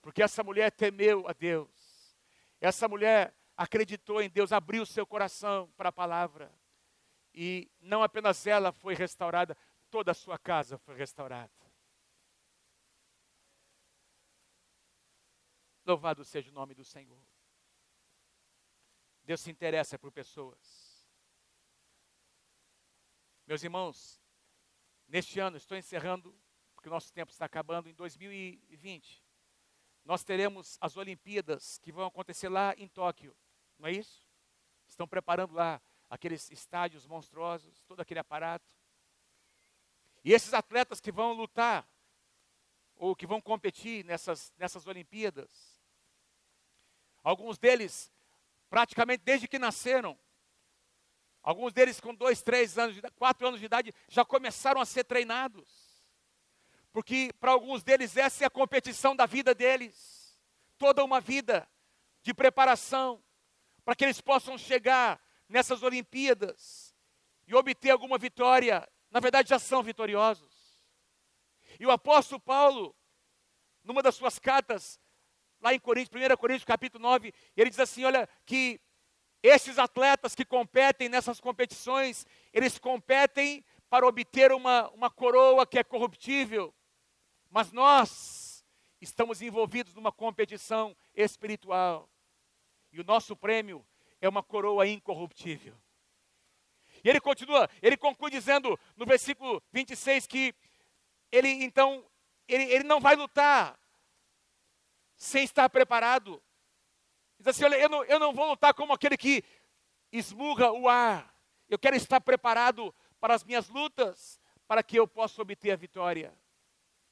Porque 0.01 0.23
essa 0.23 0.43
mulher 0.43 0.71
temeu 0.71 1.27
a 1.27 1.33
Deus. 1.33 1.69
Essa 2.61 2.87
mulher 2.87 3.33
acreditou 3.59 4.21
em 4.21 4.29
Deus, 4.29 4.53
abriu 4.53 4.85
seu 4.85 5.05
coração 5.05 5.69
para 5.75 5.89
a 5.89 5.91
palavra. 5.91 6.49
E 7.33 7.69
não 7.81 8.01
apenas 8.01 8.47
ela 8.47 8.71
foi 8.71 8.95
restaurada, 8.95 9.55
toda 9.89 10.11
a 10.11 10.15
sua 10.15 10.39
casa 10.39 10.77
foi 10.77 10.95
restaurada. 10.95 11.51
Louvado 15.85 16.23
seja 16.23 16.49
o 16.49 16.53
nome 16.53 16.73
do 16.73 16.85
Senhor. 16.85 17.21
Deus 19.25 19.41
se 19.41 19.51
interessa 19.51 19.99
por 19.99 20.09
pessoas. 20.09 21.05
Meus 23.45 23.61
irmãos, 23.61 24.21
neste 25.05 25.37
ano, 25.37 25.57
estou 25.57 25.77
encerrando, 25.77 26.33
porque 26.73 26.87
o 26.87 26.91
nosso 26.91 27.11
tempo 27.11 27.29
está 27.29 27.43
acabando, 27.43 27.89
em 27.89 27.93
2020. 27.93 29.21
nós 30.05 30.23
teremos 30.23 30.77
as 30.79 30.95
Olimpíadas 30.95 31.77
que 31.79 31.91
vão 31.91 32.07
acontecer 32.07 32.47
lá 32.47 32.73
em 32.77 32.87
Tóquio, 32.87 33.35
não 33.79 33.87
é 33.87 33.93
isso? 33.93 34.21
Estão 34.87 35.07
preparando 35.07 35.53
lá 35.53 35.81
aqueles 36.09 36.51
estádios 36.51 37.05
monstruosos, 37.05 37.81
todo 37.87 38.01
aquele 38.01 38.19
aparato. 38.19 38.69
E 40.23 40.33
esses 40.33 40.53
atletas 40.53 40.99
que 40.99 41.11
vão 41.11 41.33
lutar, 41.33 41.87
ou 42.95 43.15
que 43.15 43.25
vão 43.25 43.39
competir 43.39 44.03
nessas, 44.03 44.53
nessas 44.57 44.85
Olimpíadas, 44.85 45.79
alguns 47.23 47.57
deles, 47.57 48.11
praticamente 48.69 49.23
desde 49.23 49.47
que 49.47 49.57
nasceram, 49.57 50.19
alguns 51.41 51.71
deles 51.71 52.01
com 52.01 52.13
dois, 52.13 52.41
três 52.41 52.77
anos, 52.77 52.99
quatro 53.15 53.47
anos 53.47 53.59
de 53.59 53.65
idade, 53.65 53.93
já 54.09 54.25
começaram 54.25 54.81
a 54.81 54.85
ser 54.85 55.05
treinados. 55.05 56.03
Porque 56.91 57.31
para 57.39 57.51
alguns 57.51 57.83
deles 57.83 58.17
essa 58.17 58.43
é 58.43 58.47
a 58.47 58.51
competição 58.51 59.15
da 59.15 59.25
vida 59.25 59.53
deles. 59.55 60.37
Toda 60.77 61.03
uma 61.03 61.21
vida 61.21 61.69
de 62.21 62.33
preparação 62.33 63.23
para 63.89 63.95
que 63.95 64.05
eles 64.05 64.21
possam 64.21 64.55
chegar 64.55 65.19
nessas 65.47 65.81
Olimpíadas 65.81 66.95
e 67.47 67.55
obter 67.55 67.89
alguma 67.89 68.19
vitória. 68.19 68.87
Na 69.09 69.19
verdade, 69.19 69.49
já 69.49 69.57
são 69.57 69.81
vitoriosos. 69.81 70.85
E 71.79 71.87
o 71.87 71.89
apóstolo 71.89 72.39
Paulo, 72.39 72.95
numa 73.83 74.03
das 74.03 74.13
suas 74.13 74.37
cartas, 74.37 74.99
lá 75.59 75.73
em 75.73 75.79
Coríntios, 75.79 76.23
1 76.23 76.37
Coríntios 76.37 76.65
capítulo 76.65 77.01
9, 77.01 77.33
ele 77.57 77.71
diz 77.71 77.79
assim: 77.79 78.03
olha, 78.03 78.29
que 78.45 78.79
esses 79.41 79.79
atletas 79.79 80.35
que 80.35 80.45
competem 80.45 81.09
nessas 81.09 81.39
competições, 81.39 82.27
eles 82.53 82.77
competem 82.77 83.65
para 83.89 84.05
obter 84.05 84.51
uma, 84.51 84.87
uma 84.91 85.09
coroa 85.09 85.65
que 85.65 85.79
é 85.79 85.83
corruptível, 85.83 86.71
mas 87.49 87.71
nós 87.71 88.63
estamos 89.01 89.41
envolvidos 89.41 89.95
numa 89.95 90.11
competição 90.11 90.95
espiritual. 91.15 92.07
E 92.91 92.99
o 92.99 93.03
nosso 93.03 93.35
prêmio 93.35 93.85
é 94.21 94.27
uma 94.27 94.43
coroa 94.43 94.87
incorruptível. 94.87 95.75
E 97.03 97.09
ele 97.09 97.19
continua, 97.19 97.69
ele 97.81 97.95
conclui 97.95 98.29
dizendo 98.29 98.77
no 98.95 99.05
versículo 99.05 99.61
26 99.71 100.27
que 100.27 100.55
ele 101.31 101.49
então, 101.49 102.05
ele, 102.47 102.63
ele 102.63 102.83
não 102.83 102.99
vai 102.99 103.15
lutar 103.15 103.79
sem 105.15 105.43
estar 105.43 105.69
preparado. 105.69 106.41
Diz 107.37 107.47
assim: 107.47 107.63
olha, 107.63 107.75
eu 107.75 107.89
não, 107.89 108.03
eu 108.05 108.19
não 108.19 108.33
vou 108.33 108.49
lutar 108.49 108.73
como 108.73 108.93
aquele 108.93 109.17
que 109.17 109.43
esmurra 110.11 110.71
o 110.71 110.89
ar. 110.89 111.33
Eu 111.69 111.77
quero 111.77 111.95
estar 111.95 112.19
preparado 112.19 112.93
para 113.19 113.35
as 113.35 113.43
minhas 113.43 113.69
lutas, 113.69 114.39
para 114.67 114.81
que 114.81 114.97
eu 114.97 115.07
possa 115.07 115.41
obter 115.41 115.71
a 115.71 115.75
vitória. 115.75 116.37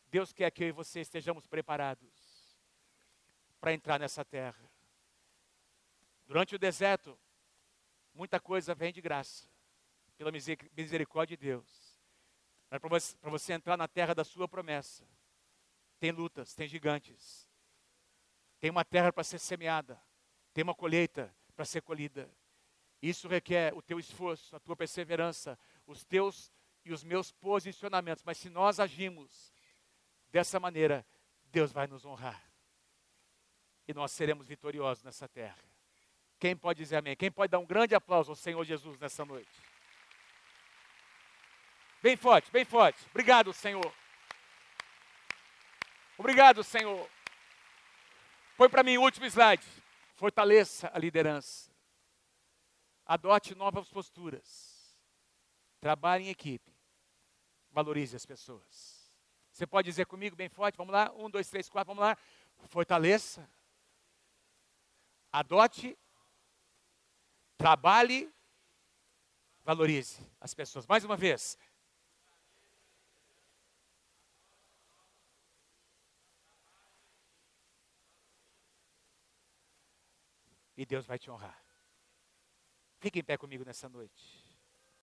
Deus 0.09 0.33
quer 0.33 0.49
que 0.51 0.63
eu 0.63 0.67
e 0.69 0.71
você 0.71 1.01
estejamos 1.01 1.45
preparados 1.45 2.57
para 3.59 3.73
entrar 3.73 3.99
nessa 3.99 4.23
terra. 4.25 4.66
Durante 6.27 6.55
o 6.55 6.59
deserto, 6.59 7.17
muita 8.13 8.39
coisa 8.39 8.75
vem 8.75 8.93
de 8.93 9.01
graça, 9.01 9.49
pela 10.15 10.31
misericórdia 10.31 11.35
de 11.35 11.45
Deus. 11.45 11.99
Mas 12.69 13.15
para 13.15 13.31
você, 13.31 13.53
entrar 13.53 13.77
na 13.77 13.87
terra 13.87 14.13
da 14.13 14.23
sua 14.23 14.47
promessa, 14.47 15.07
tem 15.99 16.11
lutas, 16.11 16.53
tem 16.53 16.67
gigantes, 16.67 17.49
tem 18.59 18.69
uma 18.69 18.85
terra 18.85 19.11
para 19.11 19.23
ser 19.23 19.39
semeada, 19.39 19.99
tem 20.53 20.63
uma 20.63 20.75
colheita 20.75 21.33
para 21.55 21.65
ser 21.65 21.81
colhida. 21.81 22.29
Isso 23.01 23.27
requer 23.27 23.73
o 23.73 23.81
teu 23.81 23.97
esforço, 23.97 24.55
a 24.55 24.59
tua 24.59 24.75
perseverança, 24.75 25.57
os 25.87 26.03
teus 26.03 26.51
e 26.83 26.91
os 26.91 27.03
meus 27.03 27.31
posicionamentos. 27.31 28.23
Mas 28.23 28.37
se 28.37 28.49
nós 28.49 28.79
agimos 28.79 29.53
Dessa 30.29 30.59
maneira, 30.59 31.05
Deus 31.45 31.71
vai 31.71 31.87
nos 31.87 32.05
honrar. 32.05 32.43
E 33.87 33.93
nós 33.93 34.11
seremos 34.11 34.47
vitoriosos 34.47 35.03
nessa 35.03 35.27
terra. 35.27 35.57
Quem 36.39 36.55
pode 36.55 36.79
dizer 36.79 36.97
amém? 36.97 37.15
Quem 37.15 37.31
pode 37.31 37.51
dar 37.51 37.59
um 37.59 37.65
grande 37.65 37.95
aplauso 37.95 38.31
ao 38.31 38.35
Senhor 38.35 38.63
Jesus 38.63 38.97
nessa 38.99 39.25
noite? 39.25 39.51
Bem 42.01 42.15
forte, 42.15 42.51
bem 42.51 42.63
forte. 42.63 43.03
Obrigado, 43.09 43.51
Senhor. 43.51 43.93
Obrigado, 46.17 46.63
Senhor. 46.63 47.09
Põe 48.55 48.69
para 48.69 48.83
mim 48.83 48.97
o 48.97 49.01
último 49.01 49.25
slide. 49.25 49.65
Fortaleça 50.15 50.91
a 50.93 50.99
liderança. 50.99 51.71
Adote 53.05 53.55
novas 53.55 53.89
posturas. 53.89 54.97
Trabalhe 55.79 56.25
em 56.25 56.29
equipe. 56.29 56.71
Valorize 57.71 58.15
as 58.15 58.25
pessoas. 58.25 59.11
Você 59.51 59.65
pode 59.65 59.87
dizer 59.87 60.05
comigo 60.05 60.35
bem 60.35 60.49
forte? 60.49 60.77
Vamos 60.77 60.93
lá? 60.93 61.11
Um, 61.15 61.29
dois, 61.29 61.49
três, 61.49 61.69
quatro, 61.69 61.93
vamos 61.93 62.03
lá. 62.03 62.17
Fortaleça. 62.67 63.49
Adote. 65.31 65.97
Trabalhe. 67.57 68.31
Valorize 69.65 70.19
as 70.39 70.53
pessoas. 70.53 70.85
Mais 70.85 71.03
uma 71.03 71.17
vez. 71.17 71.57
E 80.77 80.85
Deus 80.85 81.05
vai 81.05 81.17
te 81.17 81.29
honrar. 81.29 81.59
Fique 82.99 83.19
em 83.19 83.23
pé 83.23 83.35
comigo 83.35 83.65
nessa 83.65 83.89
noite. 83.89 84.46